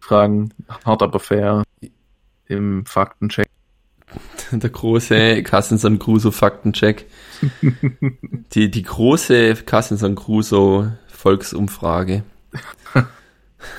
fragen 0.00 0.52
hart 0.84 1.02
aber 1.02 1.20
fair 1.20 1.64
im 2.46 2.84
Faktencheck. 2.86 3.48
Der 4.52 4.70
große 4.70 5.42
Kassenson 5.42 5.98
Crusoe 5.98 6.32
Faktencheck. 6.32 7.06
die, 8.54 8.70
die 8.70 8.82
große 8.82 9.54
Kassenson 9.56 10.14
Crusoe 10.14 10.98
Volksumfrage. 11.08 12.22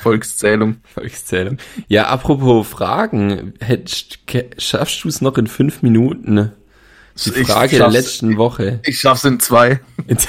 Volkszählung. 0.02 0.78
Volkszählung. 0.84 1.58
Ja, 1.88 2.08
apropos 2.08 2.68
Fragen, 2.68 3.54
hätt, 3.60 4.20
schaffst 4.58 5.04
du 5.04 5.08
es 5.08 5.22
noch 5.22 5.38
in 5.38 5.48
fünf 5.48 5.82
Minuten? 5.82 6.52
Die 7.26 7.44
Frage 7.44 7.78
der 7.78 7.90
letzten 7.90 8.38
Woche. 8.38 8.80
Ich 8.86 9.00
schaff's 9.00 9.26
in 9.26 9.40
zwei. 9.40 9.80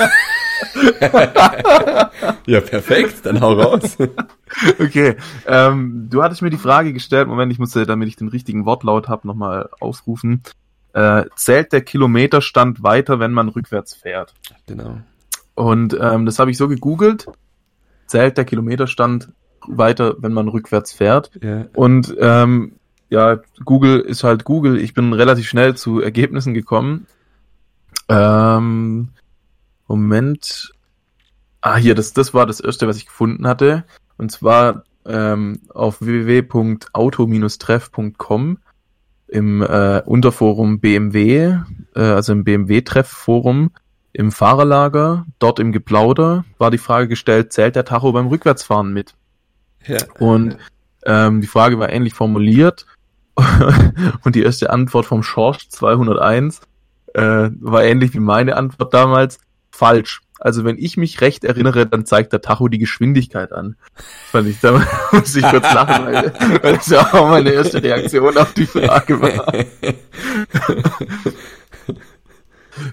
ja, 2.46 2.60
perfekt, 2.60 3.26
dann 3.26 3.40
hau 3.40 3.52
raus. 3.52 3.96
Okay, 4.80 5.16
ähm, 5.46 6.08
du 6.10 6.22
hattest 6.22 6.40
mir 6.40 6.48
die 6.48 6.56
Frage 6.56 6.94
gestellt, 6.94 7.28
Moment, 7.28 7.52
ich 7.52 7.58
musste, 7.58 7.84
damit 7.84 8.08
ich 8.08 8.16
den 8.16 8.28
richtigen 8.28 8.64
Wortlaut 8.64 9.06
habe, 9.06 9.26
nochmal 9.26 9.68
aufrufen. 9.78 10.42
Äh, 10.94 11.26
zählt 11.36 11.72
der 11.72 11.82
Kilometerstand 11.82 12.82
weiter, 12.82 13.20
wenn 13.20 13.32
man 13.32 13.50
rückwärts 13.50 13.94
fährt? 13.94 14.32
Genau. 14.66 15.00
Und 15.54 15.96
ähm, 16.00 16.24
das 16.24 16.38
habe 16.38 16.50
ich 16.50 16.56
so 16.56 16.66
gegoogelt. 16.66 17.26
Zählt 18.06 18.38
der 18.38 18.46
Kilometerstand 18.46 19.28
weiter, 19.66 20.16
wenn 20.18 20.32
man 20.32 20.48
rückwärts 20.48 20.92
fährt? 20.92 21.30
Ja. 21.42 21.66
Und 21.74 22.16
ähm, 22.18 22.72
ja, 23.10 23.40
Google 23.64 24.00
ist 24.00 24.24
halt 24.24 24.44
Google. 24.44 24.78
Ich 24.78 24.94
bin 24.94 25.12
relativ 25.12 25.46
schnell 25.48 25.76
zu 25.76 26.00
Ergebnissen 26.00 26.54
gekommen. 26.54 27.06
Ähm, 28.08 29.08
Moment. 29.86 30.72
Ah, 31.60 31.76
hier, 31.76 31.94
das, 31.94 32.12
das 32.12 32.34
war 32.34 32.46
das 32.46 32.60
erste, 32.60 32.86
was 32.86 32.98
ich 32.98 33.06
gefunden 33.06 33.46
hatte. 33.46 33.84
Und 34.16 34.30
zwar 34.30 34.84
ähm, 35.06 35.60
auf 35.70 36.00
www.auto-treff.com 36.00 38.58
im 39.28 39.62
äh, 39.62 40.02
Unterforum 40.04 40.80
BMW, 40.80 41.58
äh, 41.94 42.00
also 42.00 42.32
im 42.32 42.44
BMW-Treff-Forum, 42.44 43.70
im 44.12 44.32
Fahrerlager, 44.32 45.26
dort 45.38 45.60
im 45.60 45.72
Geplauder, 45.72 46.44
war 46.58 46.70
die 46.70 46.78
Frage 46.78 47.08
gestellt, 47.08 47.52
zählt 47.52 47.76
der 47.76 47.84
Tacho 47.84 48.12
beim 48.12 48.28
Rückwärtsfahren 48.28 48.92
mit? 48.92 49.14
Ja. 49.86 49.98
Und 50.18 50.56
ähm, 51.04 51.40
die 51.40 51.46
Frage 51.46 51.78
war 51.78 51.90
ähnlich 51.90 52.14
formuliert 52.14 52.86
und 54.24 54.34
die 54.34 54.42
erste 54.42 54.70
Antwort 54.70 55.06
vom 55.06 55.22
Schorsch 55.22 55.68
201 55.68 56.60
äh, 57.14 57.50
war 57.60 57.84
ähnlich 57.84 58.14
wie 58.14 58.20
meine 58.20 58.56
Antwort 58.56 58.92
damals. 58.92 59.38
Falsch. 59.70 60.22
Also 60.40 60.64
wenn 60.64 60.78
ich 60.78 60.96
mich 60.96 61.20
recht 61.20 61.44
erinnere, 61.44 61.86
dann 61.86 62.06
zeigt 62.06 62.32
der 62.32 62.40
Tacho 62.40 62.68
die 62.68 62.78
Geschwindigkeit 62.78 63.52
an. 63.52 63.76
Fand 64.30 64.48
ich, 64.48 64.60
da 64.60 64.80
muss 65.12 65.34
ich 65.34 65.44
kurz 65.44 65.72
lachen, 65.72 66.06
weil, 66.06 66.32
weil 66.62 66.76
das 66.76 66.86
ja 66.88 67.00
auch 67.12 67.28
meine 67.28 67.50
erste 67.50 67.82
Reaktion 67.82 68.36
auf 68.36 68.54
die 68.54 68.66
Frage 68.66 69.20
war. 69.20 69.52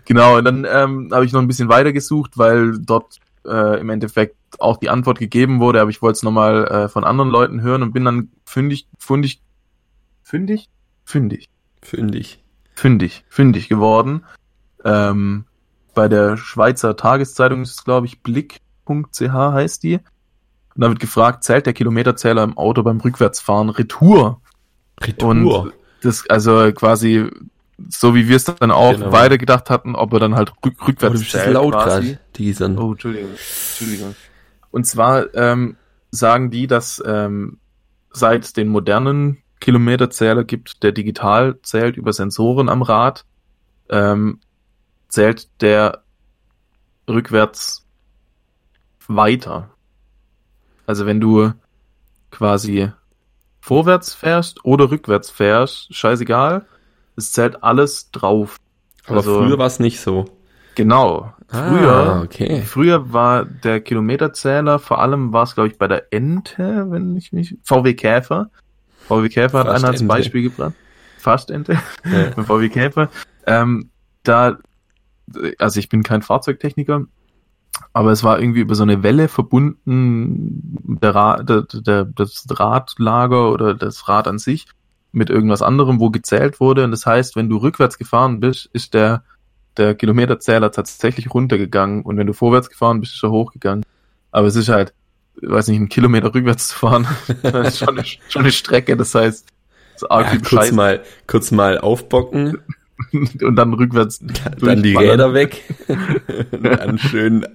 genau, 0.06 0.38
und 0.38 0.46
dann 0.46 0.66
ähm, 0.70 1.10
habe 1.12 1.26
ich 1.26 1.34
noch 1.34 1.42
ein 1.42 1.48
bisschen 1.48 1.70
weiter 1.70 1.94
gesucht, 1.94 2.32
weil 2.36 2.80
dort 2.80 3.20
äh, 3.46 3.80
im 3.80 3.90
Endeffekt 3.90 4.38
auch 4.60 4.78
die 4.78 4.90
Antwort 4.90 5.20
gegeben 5.20 5.60
wurde, 5.60 5.82
aber 5.82 5.92
ich 5.92 6.02
wollte 6.02 6.18
es 6.18 6.24
nochmal 6.24 6.66
äh, 6.66 6.90
von 6.90 7.04
anderen 7.04 7.30
Leuten 7.30 7.62
hören 7.62 7.84
und 7.84 7.94
bin 7.94 8.06
dann 8.06 8.30
fündig, 8.46 8.88
fundig 8.98 9.42
fündig? 10.26 10.70
Fündig. 11.06 11.50
Fündig. 11.82 12.44
Fündig. 12.74 13.24
Fündig 13.30 13.70
geworden. 13.70 14.26
Ähm, 14.84 15.46
bei 15.94 16.10
der 16.10 16.36
Schweizer 16.36 16.98
Tageszeitung 16.98 17.62
ist 17.62 17.72
es, 17.72 17.84
glaube 17.84 18.08
ich, 18.08 18.22
blick.ch 18.22 19.22
heißt 19.22 19.84
die. 19.84 19.96
Und 19.96 20.82
da 20.82 20.90
wird 20.90 21.00
gefragt, 21.00 21.44
zählt 21.44 21.66
der 21.68 21.74
Kilometerzähler 21.74 22.44
im 22.44 22.58
Auto 22.58 22.84
beim 22.84 23.00
Rückwärtsfahren 23.00 23.70
Retour? 23.70 24.42
Retour? 25.02 25.30
Und 25.30 25.74
das, 26.02 26.30
also 26.30 26.72
quasi, 26.74 27.30
so 27.88 28.14
wie 28.14 28.28
wir 28.28 28.36
es 28.36 28.44
dann 28.44 28.72
auch 28.72 28.94
genau. 28.94 29.12
weiter 29.12 29.38
gedacht 29.38 29.70
hatten, 29.70 29.96
ob 29.96 30.12
er 30.14 30.20
dann 30.20 30.36
halt 30.36 30.54
rück, 30.66 30.88
rückwärts 30.88 31.22
oh, 31.22 31.24
zählt. 31.24 31.54
laut 31.54 31.74
quasi. 31.74 32.18
Grad, 32.34 32.78
oh, 32.78 32.92
Entschuldigung. 32.92 33.30
Entschuldigung. 33.30 34.16
Und 34.72 34.86
zwar 34.86 35.34
ähm, 35.34 35.78
sagen 36.12 36.52
die, 36.52 36.68
dass 36.68 37.02
ähm, 37.06 37.60
seit 38.12 38.58
den 38.58 38.68
modernen 38.68 39.38
Kilometerzähler 39.60 40.44
gibt, 40.44 40.84
der 40.84 40.92
digital 40.92 41.60
zählt 41.62 41.98
über 41.98 42.14
Sensoren 42.14 42.70
am 42.70 42.82
Rad, 42.82 43.26
ähm, 43.90 44.40
zählt 45.08 45.50
der 45.62 46.04
rückwärts 47.08 47.86
weiter. 49.08 49.70
Also 50.88 51.06
wenn 51.06 51.20
du 51.20 51.52
quasi 52.32 52.92
vorwärts 53.60 54.14
fährst 54.14 54.64
oder 54.66 54.92
rückwärts 54.92 55.30
fährst, 55.30 55.94
scheißegal, 55.96 56.66
es 57.16 57.32
zählt 57.32 57.64
alles 57.64 58.12
drauf. 58.12 58.58
Aber 59.08 59.18
also, 59.18 59.40
früher 59.42 59.58
war 59.58 59.68
es 59.68 59.80
nicht 59.80 60.00
so. 60.00 60.26
Genau. 60.76 61.34
Ah, 61.50 61.70
früher, 61.70 62.22
okay. 62.24 62.62
früher 62.62 63.14
war 63.14 63.46
der 63.46 63.80
Kilometerzähler, 63.80 64.80
vor 64.80 65.00
allem 65.00 65.32
war 65.32 65.44
es, 65.44 65.56
glaube 65.56 65.70
ich, 65.70 65.78
bei 65.78 65.88
der 65.88 66.12
Ente, 66.12 66.88
wenn 66.90 67.16
ich 67.16 67.32
mich, 67.32 67.58
VW 67.64 67.94
Käfer, 67.94 68.50
VW 69.08 69.30
Käfer 69.30 69.60
hat 69.60 69.68
einer 69.68 69.90
als 69.90 70.06
Beispiel 70.06 70.44
gebracht. 70.44 70.74
Fast 71.18 71.52
Ente. 71.52 71.78
Ja. 72.06 72.32
VW 72.44 72.70
Käfer. 72.70 73.10
Ähm, 73.46 73.90
da, 74.24 74.58
also 75.60 75.80
ich 75.80 75.90
bin 75.90 76.04
kein 76.04 76.22
Fahrzeugtechniker, 76.22 77.06
aber 77.94 78.12
es 78.12 78.24
war 78.24 78.40
irgendwie 78.40 78.62
über 78.62 78.76
so 78.76 78.84
eine 78.84 79.04
Welle 79.04 79.28
verbunden, 79.28 80.98
der, 81.02 81.16
Ra 81.16 81.44
der, 81.44 81.64
der, 81.64 82.06
das 82.06 82.46
Radlager 82.50 83.52
oder 83.52 83.74
das 83.74 84.08
Rad 84.08 84.28
an 84.28 84.40
sich 84.40 84.66
mit 85.12 85.30
irgendwas 85.30 85.62
anderem, 85.62 86.00
wo 86.00 86.10
gezählt 86.10 86.60
wurde. 86.60 86.84
Und 86.84 86.92
das 86.92 87.06
heißt, 87.06 87.36
wenn 87.36 87.50
du 87.50 87.58
rückwärts 87.58 87.98
gefahren 87.98 88.40
bist, 88.40 88.70
ist 88.74 88.94
der, 88.94 89.24
der 89.78 89.96
Kilometerzähler 89.96 90.72
tatsächlich 90.72 91.34
runtergegangen. 91.34 92.04
Und 92.04 92.18
wenn 92.18 92.28
du 92.28 92.34
vorwärts 92.34 92.70
gefahren 92.70 93.00
bist, 93.00 93.16
ist 93.16 93.24
er 93.24 93.32
hochgegangen. 93.32 93.86
Aber 94.32 94.48
es 94.48 94.56
ist 94.56 94.70
halt, 94.70 94.94
weiß 95.42 95.68
nicht, 95.68 95.78
einen 95.78 95.90
Kilometer 95.90 96.34
rückwärts 96.34 96.70
zu 96.70 96.80
fahren. 96.80 97.08
das 97.44 97.68
ist 97.70 97.80
schon 97.80 97.98
eine, 97.98 98.06
schon 98.30 98.42
eine 98.42 98.52
Strecke, 98.52 98.98
das 98.98 99.16
heißt, 99.16 99.48
das 99.94 100.08
ja, 100.10 100.24
kurz 100.24 100.50
Scheiß. 100.50 100.72
mal, 100.74 101.04
kurz 101.28 101.52
mal 101.52 101.78
aufbocken. 101.78 102.60
und 103.12 103.56
dann 103.56 103.74
rückwärts. 103.74 104.20
Dann 104.60 104.84
die 104.84 104.96
Räder 104.96 105.34
weg. 105.34 105.64
dann 106.52 106.98
schön 106.98 107.46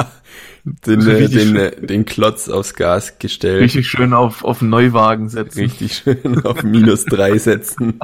den, 0.65 1.01
den, 1.01 1.87
den 1.87 2.05
Klotz 2.05 2.49
aufs 2.49 2.75
Gas 2.75 3.19
gestellt. 3.19 3.63
Richtig 3.63 3.89
schön 3.89 4.13
auf, 4.13 4.45
auf 4.45 4.61
Neuwagen 4.61 5.29
setzen. 5.29 5.61
Richtig 5.61 5.95
schön 5.97 6.45
auf 6.45 6.63
minus 6.63 7.07
drei 7.07 7.39
setzen. 7.39 7.99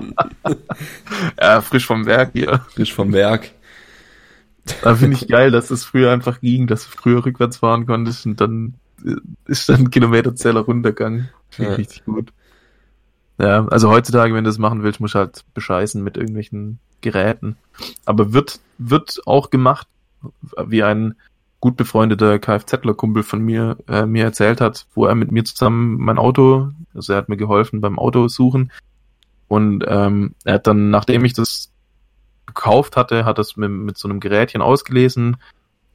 ja, 1.41 1.61
frisch 1.61 1.87
vom 1.87 2.07
Werk 2.07 2.31
hier. 2.33 2.63
Frisch 2.75 2.95
vom 2.95 3.13
Werk. 3.13 3.51
Da 4.83 4.95
finde 4.97 5.17
ich 5.17 5.29
geil, 5.29 5.51
dass 5.51 5.71
es 5.71 5.85
früher 5.85 6.11
einfach 6.11 6.41
ging, 6.41 6.67
dass 6.67 6.85
du 6.85 6.91
früher 6.97 7.25
rückwärts 7.25 7.59
fahren 7.59 7.87
konntest 7.87 8.27
und 8.27 8.41
dann 8.41 8.75
ist 9.47 9.69
dann 9.69 9.91
Kilometerzähler 9.91 10.61
runtergegangen. 10.61 11.29
Ja. 11.59 11.75
richtig 11.75 12.05
gut. 12.05 12.33
Ja, 13.39 13.67
also 13.69 13.91
heutzutage, 13.91 14.35
wenn 14.35 14.45
du 14.45 14.51
das 14.51 14.59
machen 14.59 14.83
willst, 14.83 15.01
musst 15.01 15.15
du 15.15 15.19
halt 15.19 15.45
bescheißen 15.55 16.03
mit 16.03 16.17
irgendwelchen 16.17 16.79
Geräten. 17.03 17.57
Aber 18.05 18.33
wird, 18.33 18.61
wird 18.79 19.21
auch 19.27 19.51
gemacht, 19.51 19.87
wie 20.67 20.83
ein 20.83 21.15
gut 21.61 21.77
befreundeter 21.77 22.39
Kfzler-Kumpel 22.39 23.23
von 23.23 23.41
mir 23.41 23.77
äh, 23.89 24.07
mir 24.07 24.25
erzählt 24.25 24.61
hat, 24.61 24.87
wo 24.95 25.07
er 25.07 25.15
mit 25.15 25.33
mir 25.33 25.45
zusammen 25.45 25.97
mein 25.99 26.19
Auto, 26.19 26.71
also 26.95 27.13
er 27.13 27.19
hat 27.19 27.29
mir 27.29 27.37
geholfen 27.37 27.81
beim 27.81 27.99
Auto 27.99 28.29
suchen 28.29 28.71
und 29.49 29.85
ähm, 29.87 30.35
er 30.45 30.55
hat 30.55 30.67
dann, 30.67 30.91
nachdem 30.91 31.25
ich 31.25 31.33
das 31.33 31.71
gekauft 32.47 32.97
hatte, 32.97 33.25
hat 33.25 33.39
das 33.39 33.57
mit, 33.57 33.71
mit 33.71 33.99
so 33.99 34.09
einem 34.09 34.21
Gerätchen 34.21 34.63
ausgelesen 34.63 35.37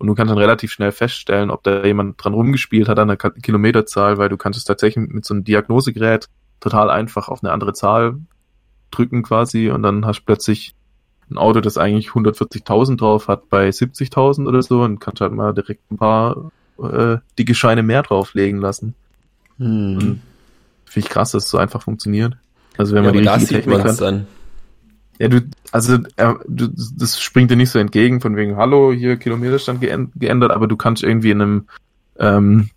und 0.02 0.08
du 0.08 0.16
kannst 0.16 0.32
dann 0.32 0.39
relativ 0.39 0.72
schnell 0.72 0.91
feststellen, 0.91 1.52
ob 1.52 1.62
da 1.62 1.86
jemand 1.86 2.16
dran 2.24 2.34
rumgespielt 2.34 2.89
hat 2.89 2.97
an 2.97 3.10
der 3.10 3.18
Kilometerzahl, 3.18 4.18
weil 4.18 4.30
du 4.30 4.38
kannst 4.38 4.58
es 4.58 4.66
tatsächlich 4.66 5.08
mit 5.08 5.24
so 5.26 5.36
einem 5.36 5.43
Diagnosegerät 5.43 6.28
total 6.60 6.89
einfach 6.89 7.30
auf 7.30 7.43
eine 7.43 7.54
andere 7.54 7.74
Zahl 7.74 8.16
drücken 8.89 9.22
quasi 9.22 9.70
und 9.70 9.84
dann 9.84 10.08
hast 10.08 10.22
du 10.22 10.26
plötzlich 10.26 10.74
ein 11.30 11.38
Auto, 11.38 11.62
das 11.62 11.78
eigentlich 11.78 12.10
140.000 12.10 12.97
drauf 12.97 13.28
hat, 13.28 13.47
bei 13.49 13.70
70.000 13.70 14.47
oder 14.47 14.64
so 14.64 14.82
und 14.82 14.97
kannst 14.99 15.22
halt 15.22 15.34
mal 15.34 15.54
direkt 15.54 15.91
ein 15.91 15.97
paar 15.97 16.52
äh, 16.82 17.18
dicke 17.38 17.54
Scheine 17.54 17.84
mehr 17.84 18.02
drauflegen 18.02 18.60
lassen. 18.60 18.95
Hm. 19.60 20.20
Finde 20.86 21.08
ich 21.08 21.10
krass, 21.10 21.32
dass 21.32 21.43
es 21.43 21.49
so 21.52 21.60
einfach 21.60 21.84
funktioniert. 21.84 22.38
Also 22.76 22.95
wenn 22.95 23.04
ja, 23.04 23.14
man 23.14 23.22
die 23.22 23.28
richtige 23.30 23.62
Technik 23.62 23.84
hat. 23.84 24.02
dann. 24.02 24.26
Ja, 25.22 25.28
du, 25.28 25.41
also 25.72 25.97
äh, 26.15 26.34
du, 26.47 26.67
das 26.97 27.22
springt 27.22 27.51
dir 27.51 27.55
nicht 27.55 27.69
so 27.69 27.78
entgegen 27.78 28.22
von 28.22 28.36
wegen, 28.36 28.55
hallo, 28.55 28.91
hier 28.91 29.17
Kilometerstand 29.17 29.80
geänd- 29.80 30.09
geändert, 30.15 30.49
aber 30.49 30.67
du 30.67 30.76
kannst 30.76 31.03
irgendwie 31.03 31.30
in 31.30 31.41
einem, 31.43 31.67
ähm, 32.17 32.72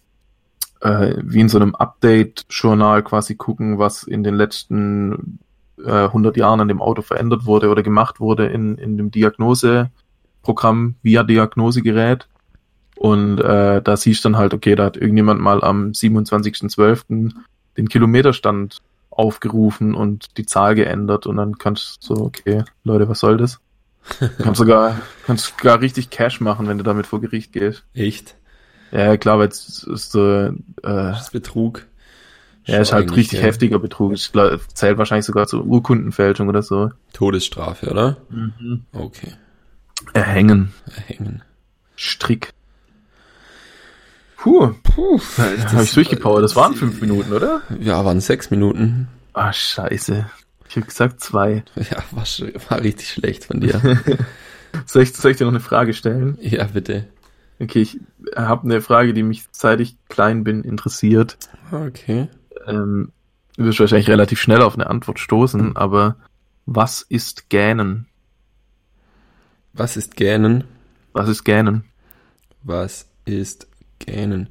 äh, 0.83 1.15
wie 1.23 1.41
in 1.41 1.49
so 1.49 1.57
einem 1.57 1.75
Update-Journal 1.75 3.03
quasi 3.03 3.35
gucken, 3.35 3.79
was 3.79 4.03
in 4.03 4.23
den 4.25 4.35
letzten 4.35 5.39
äh, 5.83 5.91
100 5.91 6.37
Jahren 6.37 6.61
an 6.61 6.69
dem 6.69 6.83
Auto 6.83 7.01
verändert 7.01 7.47
wurde 7.47 7.71
oder 7.71 7.83
gemacht 7.83 8.21
wurde 8.21 8.45
in, 8.49 8.77
in 8.77 8.99
dem 8.99 9.11
Diagnoseprogramm 9.11 10.97
via 11.03 11.23
Diagnosegerät. 11.23 12.29
Und 12.97 13.41
äh, 13.41 13.81
da 13.81 13.97
siehst 13.97 14.23
du 14.23 14.29
dann 14.29 14.37
halt, 14.37 14.53
okay, 14.53 14.75
da 14.75 14.85
hat 14.85 14.99
irgendjemand 14.99 15.41
mal 15.41 15.65
am 15.65 15.93
27.12. 15.93 17.33
den 17.79 17.89
Kilometerstand 17.89 18.83
aufgerufen 19.17 19.95
und 19.95 20.37
die 20.39 20.47
Zahl 20.47 20.75
geändert 20.75 21.27
und 21.27 21.37
dann 21.37 21.59
kannst 21.59 22.09
du 22.09 22.15
so, 22.15 22.23
okay, 22.25 22.65
Leute, 22.83 23.09
was 23.09 23.21
soll 23.21 23.37
das? 23.37 23.61
kannst 24.39 24.59
sogar, 24.59 25.01
kannst 25.27 25.47
sogar 25.57 25.81
richtig 25.81 26.11
Cash 26.11 26.41
machen, 26.41 26.69
wenn 26.69 26.79
du 26.79 26.85
damit 26.85 27.07
vor 27.07 27.21
Gericht 27.21 27.53
gehst. 27.53 27.85
Echt? 27.95 28.37
Ja, 28.93 29.17
klar, 29.17 29.39
weil 29.39 29.49
es 29.49 29.83
ist 29.85 30.13
so, 30.13 30.47
äh, 30.47 30.53
Das 30.83 31.23
ist 31.23 31.33
Betrug. 31.33 31.87
ja, 32.67 32.79
ist 32.79 32.93
halt 32.93 33.15
richtig 33.17 33.41
ja. 33.41 33.47
heftiger 33.47 33.79
Betrug. 33.79 34.13
Es 34.13 34.31
zählt 34.75 34.99
wahrscheinlich 34.99 35.27
sogar 35.27 35.47
zur 35.47 35.65
Urkundenfälschung 35.65 36.49
oder 36.49 36.63
so. 36.63 36.91
Todesstrafe, 37.13 37.91
oder? 37.91 38.19
Okay. 38.93 39.33
Erhängen. 40.13 40.73
Hängen. 41.07 41.43
Strick. 41.97 42.53
Puh, 44.45 44.75
Puh, 44.83 45.19
da 45.39 45.73
habe 45.73 45.85
ich 45.85 45.95
durchgepowert. 45.95 46.45
Das 46.45 46.55
waren 46.55 46.75
fünf 46.75 47.01
Minuten, 47.01 47.33
oder? 47.33 47.63
Ja, 47.81 48.05
waren 48.05 48.21
sechs 48.21 48.51
Minuten. 48.51 49.09
Ah, 49.33 49.55
scheiße. 49.55 50.27
Ich 50.69 50.77
habe 50.77 50.85
gesagt 50.85 51.23
zwei. 51.23 51.65
Ja, 51.77 52.05
war, 52.11 52.25
war 52.69 52.81
richtig 52.83 53.09
schlecht 53.09 53.47
von 53.47 53.61
dir. 53.61 53.81
Soll 54.87 55.05
ich, 55.05 55.15
soll 55.15 55.31
ich 55.31 55.39
dir 55.39 55.45
noch 55.45 55.53
eine 55.53 55.61
Frage 55.61 55.95
stellen? 55.95 56.37
ja, 56.43 56.65
bitte. 56.65 57.07
Okay, 57.59 57.81
ich 57.81 58.01
habe 58.37 58.65
eine 58.65 58.83
Frage, 58.83 59.15
die 59.15 59.23
mich 59.23 59.45
seit 59.51 59.81
ich 59.81 59.97
klein 60.09 60.45
bin 60.45 60.63
interessiert. 60.63 61.39
Okay. 61.73 62.29
Ähm, 62.67 63.13
du 63.57 63.65
wirst 63.65 63.81
wahrscheinlich 63.81 64.11
relativ 64.11 64.43
schnell 64.43 64.61
auf 64.61 64.75
eine 64.75 64.89
Antwort 64.89 65.21
stoßen, 65.21 65.75
aber 65.75 66.17
was 66.67 67.01
ist 67.01 67.49
Gähnen? 67.49 68.09
Was 69.73 69.97
ist 69.97 70.17
Gähnen? 70.17 70.65
Was 71.15 71.31
ist 71.31 71.45
Gähnen? 71.45 71.85
Was 72.63 73.09
ist 73.25 73.69
Gähnen? 73.99 74.49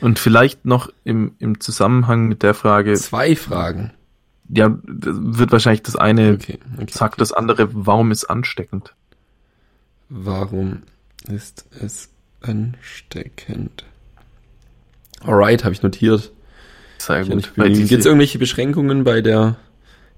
Und 0.00 0.18
vielleicht 0.18 0.64
noch 0.64 0.90
im, 1.04 1.34
im 1.38 1.60
Zusammenhang 1.60 2.26
mit 2.26 2.42
der 2.42 2.54
Frage, 2.54 2.94
Zwei 2.94 3.36
Fragen. 3.36 3.92
ja, 4.48 4.76
wird 4.84 5.52
wahrscheinlich 5.52 5.82
das 5.82 5.96
eine 5.96 6.32
Okay. 6.32 6.58
okay. 6.76 6.86
sagt 6.92 7.20
das 7.20 7.32
andere, 7.32 7.68
warum 7.72 8.10
ist 8.10 8.24
ansteckend? 8.24 8.94
Warum 10.08 10.82
ist 11.28 11.66
es 11.80 12.10
ansteckend? 12.42 13.84
Alright, 15.22 15.64
habe 15.64 15.72
ich 15.72 15.82
notiert. 15.82 16.32
Sehr 16.98 17.22
ich 17.22 17.30
gut. 17.30 17.54
Gibt 17.54 17.92
es 17.92 18.06
irgendwelche 18.06 18.38
Beschränkungen 18.38 19.04
bei 19.04 19.20
der 19.22 19.56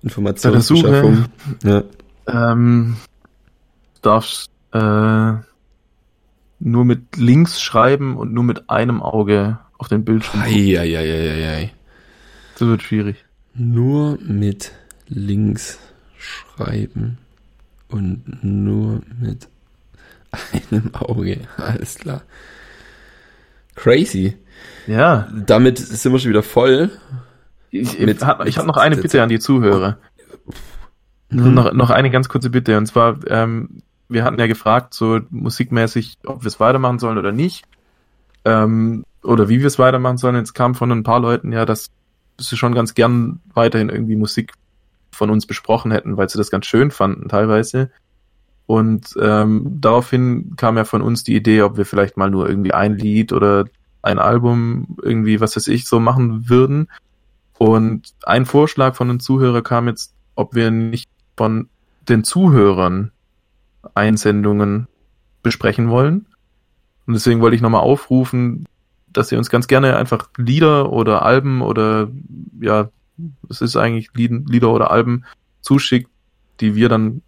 Informationsbeschaffung? 0.03 1.27
Ja. 1.63 1.85
ähm, 2.27 2.97
du 3.95 4.01
darfst 4.03 4.51
äh, 4.73 5.33
nur 6.59 6.85
mit 6.85 7.17
links 7.17 7.61
schreiben 7.61 8.17
und 8.17 8.33
nur 8.33 8.45
mit 8.45 8.71
einem 8.71 9.03
Auge 9.03 9.59
auf 9.79 9.89
den 9.89 10.05
Bildschirm. 10.05 10.41
gucken. 10.41 10.55
Eieieiei. 10.55 11.73
Das 12.59 12.69
wird 12.69 12.83
schwierig. 12.83 13.25
Nur 13.55 14.19
mit 14.23 14.73
links 15.09 15.79
schreiben 16.19 17.19
und 17.89 18.43
nur 18.43 19.03
mit 19.21 19.49
einem 20.71 20.95
Auge. 20.95 21.41
Alles 21.57 21.97
klar. 21.97 22.23
Crazy. 23.75 24.37
Ja. 24.87 25.29
Damit 25.47 25.79
sind 25.79 26.13
wir 26.13 26.19
schon 26.19 26.31
wieder 26.31 26.43
voll. 26.43 26.91
Ich, 27.71 27.99
ich 28.01 28.23
habe 28.23 28.51
hab 28.51 28.67
noch 28.67 28.77
eine 28.77 28.97
Bitte 28.97 29.23
an 29.23 29.29
die 29.29 29.39
Zuhörer. 29.39 29.99
Mhm. 31.29 31.55
Noch, 31.55 31.73
noch 31.73 31.91
eine 31.91 32.11
ganz 32.11 32.29
kurze 32.29 32.51
Bitte. 32.51 32.79
Und 32.79 32.87
zwar, 32.87 33.19
ähm, 33.29 33.83
wir 34.09 34.25
hatten 34.25 34.39
ja 34.39 34.47
gefragt, 34.47 34.95
so 34.95 35.21
musikmäßig, 35.31 36.19
ob 36.25 36.43
wir 36.43 36.49
es 36.49 36.61
weitermachen 36.61 36.99
sollen 36.99 37.19
oder 37.19 37.33
nicht. 37.33 37.65
Ähm, 38.45 39.05
oder 39.23 39.49
wie 39.49 39.61
wir 39.61 39.67
es 39.67 39.79
weitermachen 39.79 40.19
sollen. 40.19 40.37
Jetzt 40.37 40.55
kam 40.55 40.75
von 40.75 40.93
ein 40.93 41.03
paar 41.03 41.21
Leuten 41.21 41.53
ja, 41.53 41.65
dass 41.65 41.91
sie 42.39 42.57
schon 42.57 42.75
ganz 42.75 42.95
gern 42.95 43.41
weiterhin 43.55 43.89
irgendwie 43.89 44.17
Musik 44.17 44.53
von 45.11 45.31
uns 45.31 45.47
besprochen 45.47 45.91
hätten, 45.91 46.17
weil 46.17 46.29
sie 46.29 46.39
das 46.39 46.51
ganz 46.51 46.67
schön 46.67 46.91
fanden 46.91 47.29
teilweise. 47.29 47.91
Und 48.67 49.15
ähm, 49.21 49.79
daraufhin 49.81 50.55
kam 50.57 50.77
ja 50.77 50.85
von 50.85 51.03
uns 51.03 51.25
die 51.25 51.37
Idee, 51.37 51.63
ob 51.63 51.77
wir 51.77 51.87
vielleicht 51.87 52.17
mal 52.17 52.31
nur 52.31 52.49
irgendwie 52.49 52.73
ein 52.73 52.97
Lied 52.97 53.33
oder 53.33 53.65
ein 54.03 54.19
Album 54.19 54.97
irgendwie, 55.03 55.41
was 55.41 55.57
weiß 55.57 55.69
ich, 55.69 55.87
so 55.87 56.01
machen 56.01 56.49
würden. 56.49 56.89
Und 57.59 58.15
ein 58.25 58.45
Vorschlag 58.45 58.95
von 58.95 59.09
einem 59.09 59.21
Zuhörer 59.21 59.63
kam 59.63 59.89
jetzt, 59.89 60.15
ob 60.35 60.55
wir 60.55 60.71
nicht 60.71 61.09
von 61.37 61.69
den 62.09 62.23
Zuhörern 62.23 63.13
Einsendungen 63.95 64.89
besprechen 65.43 65.89
wollen. 65.91 66.27
Und 67.07 67.15
deswegen 67.15 67.41
wollte 67.41 67.57
ich 67.57 67.63
nochmal 67.63 67.83
aufrufen, 67.83 68.67
dass 69.13 69.31
ihr 69.33 69.39
uns 69.39 69.49
ganz 69.51 69.67
gerne 69.69 69.97
einfach 69.97 70.29
Lieder 70.37 70.93
oder 70.93 71.23
Alben 71.23 71.63
oder 71.63 72.09
ja, 72.61 72.91
es 73.49 73.61
ist 73.61 73.77
eigentlich 73.77 74.11
Lied, 74.15 74.33
Lieder 74.49 74.71
oder 74.71 74.91
Alben 74.91 75.25
zuschickt, 75.61 76.11
die 76.61 76.75
wir 76.75 76.89
dann 76.89 77.23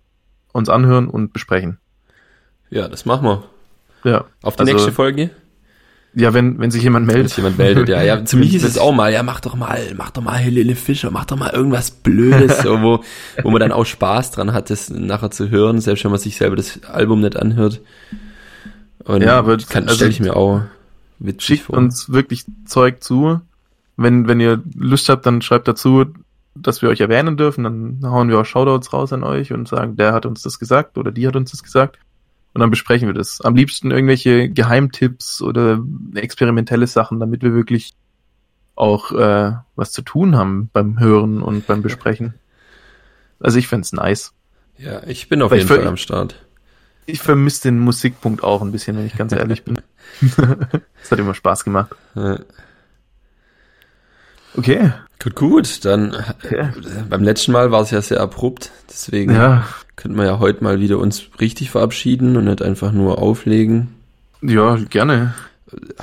uns 0.52 0.68
anhören 0.68 1.08
und 1.08 1.32
besprechen. 1.32 1.78
Ja, 2.70 2.88
das 2.88 3.06
machen 3.06 3.24
wir. 3.26 3.44
Ja. 4.04 4.24
Auf 4.42 4.56
die 4.56 4.60
Also- 4.60 4.72
nächste 4.72 4.92
Folge. 4.92 5.30
Ja, 6.14 6.32
wenn, 6.34 6.58
wenn 6.58 6.70
sich 6.70 6.82
jemand 6.82 7.06
Wenn 7.06 7.14
meldet. 7.14 7.28
sich 7.30 7.36
jemand 7.36 7.58
meldet, 7.58 7.88
ja. 7.88 8.02
Ja, 8.02 8.24
zu 8.24 8.36
mir 8.38 8.44
hieß 8.46 8.62
Wenn- 8.62 8.70
es 8.70 8.78
auch 8.78 8.92
mal, 8.92 9.12
ja, 9.12 9.22
mach 9.22 9.40
doch 9.40 9.54
mal, 9.54 9.78
mach 9.96 10.10
doch 10.10 10.22
mal 10.22 10.36
Helene 10.36 10.74
Fischer, 10.74 11.10
mach 11.10 11.26
doch 11.26 11.36
mal 11.36 11.50
irgendwas 11.50 11.90
Blödes, 11.90 12.58
so, 12.62 12.80
wo, 12.82 13.00
wo 13.42 13.50
man 13.50 13.60
dann 13.60 13.72
auch 13.72 13.84
Spaß 13.84 14.30
dran 14.32 14.52
hat, 14.52 14.70
das 14.70 14.90
nachher 14.90 15.30
zu 15.30 15.50
hören, 15.50 15.80
selbst 15.80 16.04
wenn 16.04 16.10
man 16.10 16.18
sich 16.20 16.36
selber 16.36 16.56
das 16.56 16.82
Album 16.84 17.20
nicht 17.20 17.36
anhört. 17.36 17.80
Und 19.04 19.22
Ja, 19.22 19.38
aber 19.38 19.56
kann, 19.58 19.84
also- 19.84 19.96
stelle 19.96 20.10
ich 20.10 20.20
mir 20.20 20.34
auch 20.36 20.62
witzig 21.18 21.44
Schickt 21.44 21.64
vor. 21.64 21.76
uns 21.76 22.10
wirklich 22.10 22.44
Zeug 22.64 23.02
zu. 23.02 23.40
Wenn, 23.96 24.28
wenn 24.28 24.40
ihr 24.40 24.62
Lust 24.76 25.08
habt, 25.08 25.26
dann 25.26 25.42
schreibt 25.42 25.66
dazu, 25.68 26.04
dass 26.54 26.82
wir 26.82 26.88
euch 26.88 27.00
erwähnen 27.00 27.36
dürfen. 27.36 27.64
Dann 27.64 27.98
hauen 28.04 28.28
wir 28.28 28.38
auch 28.40 28.44
Shoutouts 28.46 28.92
raus 28.92 29.12
an 29.12 29.24
euch 29.24 29.52
und 29.52 29.68
sagen, 29.68 29.96
der 29.96 30.12
hat 30.12 30.24
uns 30.26 30.42
das 30.42 30.58
gesagt 30.58 30.96
oder 30.98 31.10
die 31.12 31.26
hat 31.26 31.36
uns 31.36 31.50
das 31.50 31.62
gesagt. 31.62 31.98
Und 32.54 32.60
dann 32.60 32.70
besprechen 32.70 33.08
wir 33.08 33.14
das. 33.14 33.40
Am 33.40 33.54
liebsten 33.54 33.90
irgendwelche 33.90 34.48
Geheimtipps 34.48 35.42
oder 35.42 35.80
experimentelle 36.14 36.86
Sachen, 36.86 37.20
damit 37.20 37.42
wir 37.42 37.54
wirklich 37.54 37.94
auch 38.74 39.12
äh, 39.12 39.52
was 39.76 39.92
zu 39.92 40.02
tun 40.02 40.36
haben 40.36 40.70
beim 40.72 40.98
Hören 40.98 41.42
und 41.42 41.66
beim 41.66 41.82
Besprechen. 41.82 42.34
Also 43.40 43.58
ich 43.58 43.68
fänd's 43.68 43.92
nice. 43.92 44.32
Ja, 44.78 45.02
ich 45.06 45.28
bin 45.28 45.42
auf 45.42 45.50
Weil 45.50 45.58
jeden 45.58 45.68
Fall 45.68 45.86
am 45.86 45.96
Start. 45.96 46.46
Ich 47.06 47.20
vermisse 47.20 47.62
den 47.62 47.78
Musikpunkt 47.78 48.44
auch 48.44 48.62
ein 48.62 48.70
bisschen, 48.70 48.96
wenn 48.96 49.06
ich 49.06 49.16
ganz 49.16 49.32
ehrlich 49.32 49.64
bin. 49.64 49.80
Es 51.02 51.10
hat 51.10 51.18
immer 51.18 51.34
Spaß 51.34 51.64
gemacht. 51.64 51.94
Ja. 52.14 52.40
Okay. 54.58 54.90
Gut, 55.22 55.34
gut. 55.36 55.84
Dann 55.84 56.14
okay. 56.44 56.68
beim 57.08 57.22
letzten 57.22 57.52
Mal 57.52 57.70
war 57.70 57.82
es 57.82 57.90
ja 57.90 58.02
sehr 58.02 58.20
abrupt. 58.20 58.70
Deswegen 58.88 59.34
Ja. 59.34 59.64
könnten 59.96 60.16
wir 60.18 60.24
ja 60.26 60.38
heute 60.38 60.62
mal 60.64 60.80
wieder 60.80 60.98
uns 60.98 61.22
richtig 61.40 61.70
verabschieden 61.70 62.36
und 62.36 62.44
nicht 62.44 62.62
einfach 62.62 62.92
nur 62.92 63.18
auflegen. 63.18 63.88
Ja, 64.42 64.76
gerne. 64.90 65.34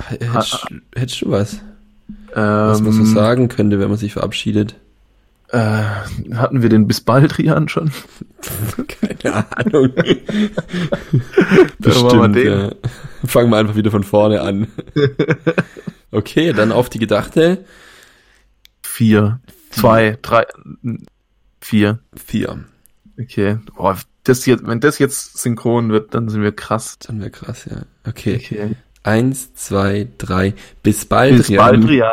Hättest, 0.08 0.66
hättest 0.94 1.22
du 1.22 1.30
was, 1.30 1.58
was 2.34 2.80
man 2.80 2.92
so 2.92 3.00
Ähm, 3.00 3.06
sagen 3.14 3.48
könnte, 3.48 3.80
wenn 3.80 3.88
man 3.88 3.98
sich 3.98 4.12
verabschiedet? 4.12 4.74
äh, 5.50 5.82
hatten 6.34 6.60
wir 6.62 6.68
den 6.68 6.88
bis 6.88 7.00
bald 7.00 7.38
Rian 7.38 7.68
schon? 7.68 7.92
Keine 9.22 9.44
Ahnung. 9.56 9.90
Den. 11.78 12.46
ja. 12.46 12.70
Fangen 13.24 13.50
wir 13.50 13.56
einfach 13.56 13.76
wieder 13.76 13.90
von 13.90 14.04
vorne 14.04 14.40
an. 14.40 14.68
Okay, 16.12 16.52
dann 16.54 16.72
auf 16.72 16.88
die 16.88 17.00
Gedachte. 17.00 17.64
Vier, 18.96 19.40
zwei, 19.68 20.16
drei, 20.22 20.46
vier. 21.60 21.98
Vier. 22.16 22.64
Okay. 23.20 23.58
Boah, 23.76 23.98
das 24.24 24.46
jetzt, 24.46 24.66
wenn 24.66 24.80
das 24.80 24.98
jetzt 24.98 25.36
synchron 25.36 25.90
wird, 25.90 26.14
dann 26.14 26.30
sind 26.30 26.40
wir 26.40 26.52
krass. 26.52 26.98
Dann 27.00 27.20
wäre 27.20 27.30
krass, 27.30 27.66
ja. 27.66 27.82
Okay. 28.08 28.36
Okay. 28.36 28.76
Eins, 29.02 29.52
zwei, 29.52 30.08
drei. 30.16 30.54
Bis 30.82 31.04
bald. 31.04 31.36
Bis 31.36 31.54
bald, 31.54 31.86
Rian. 31.86 32.08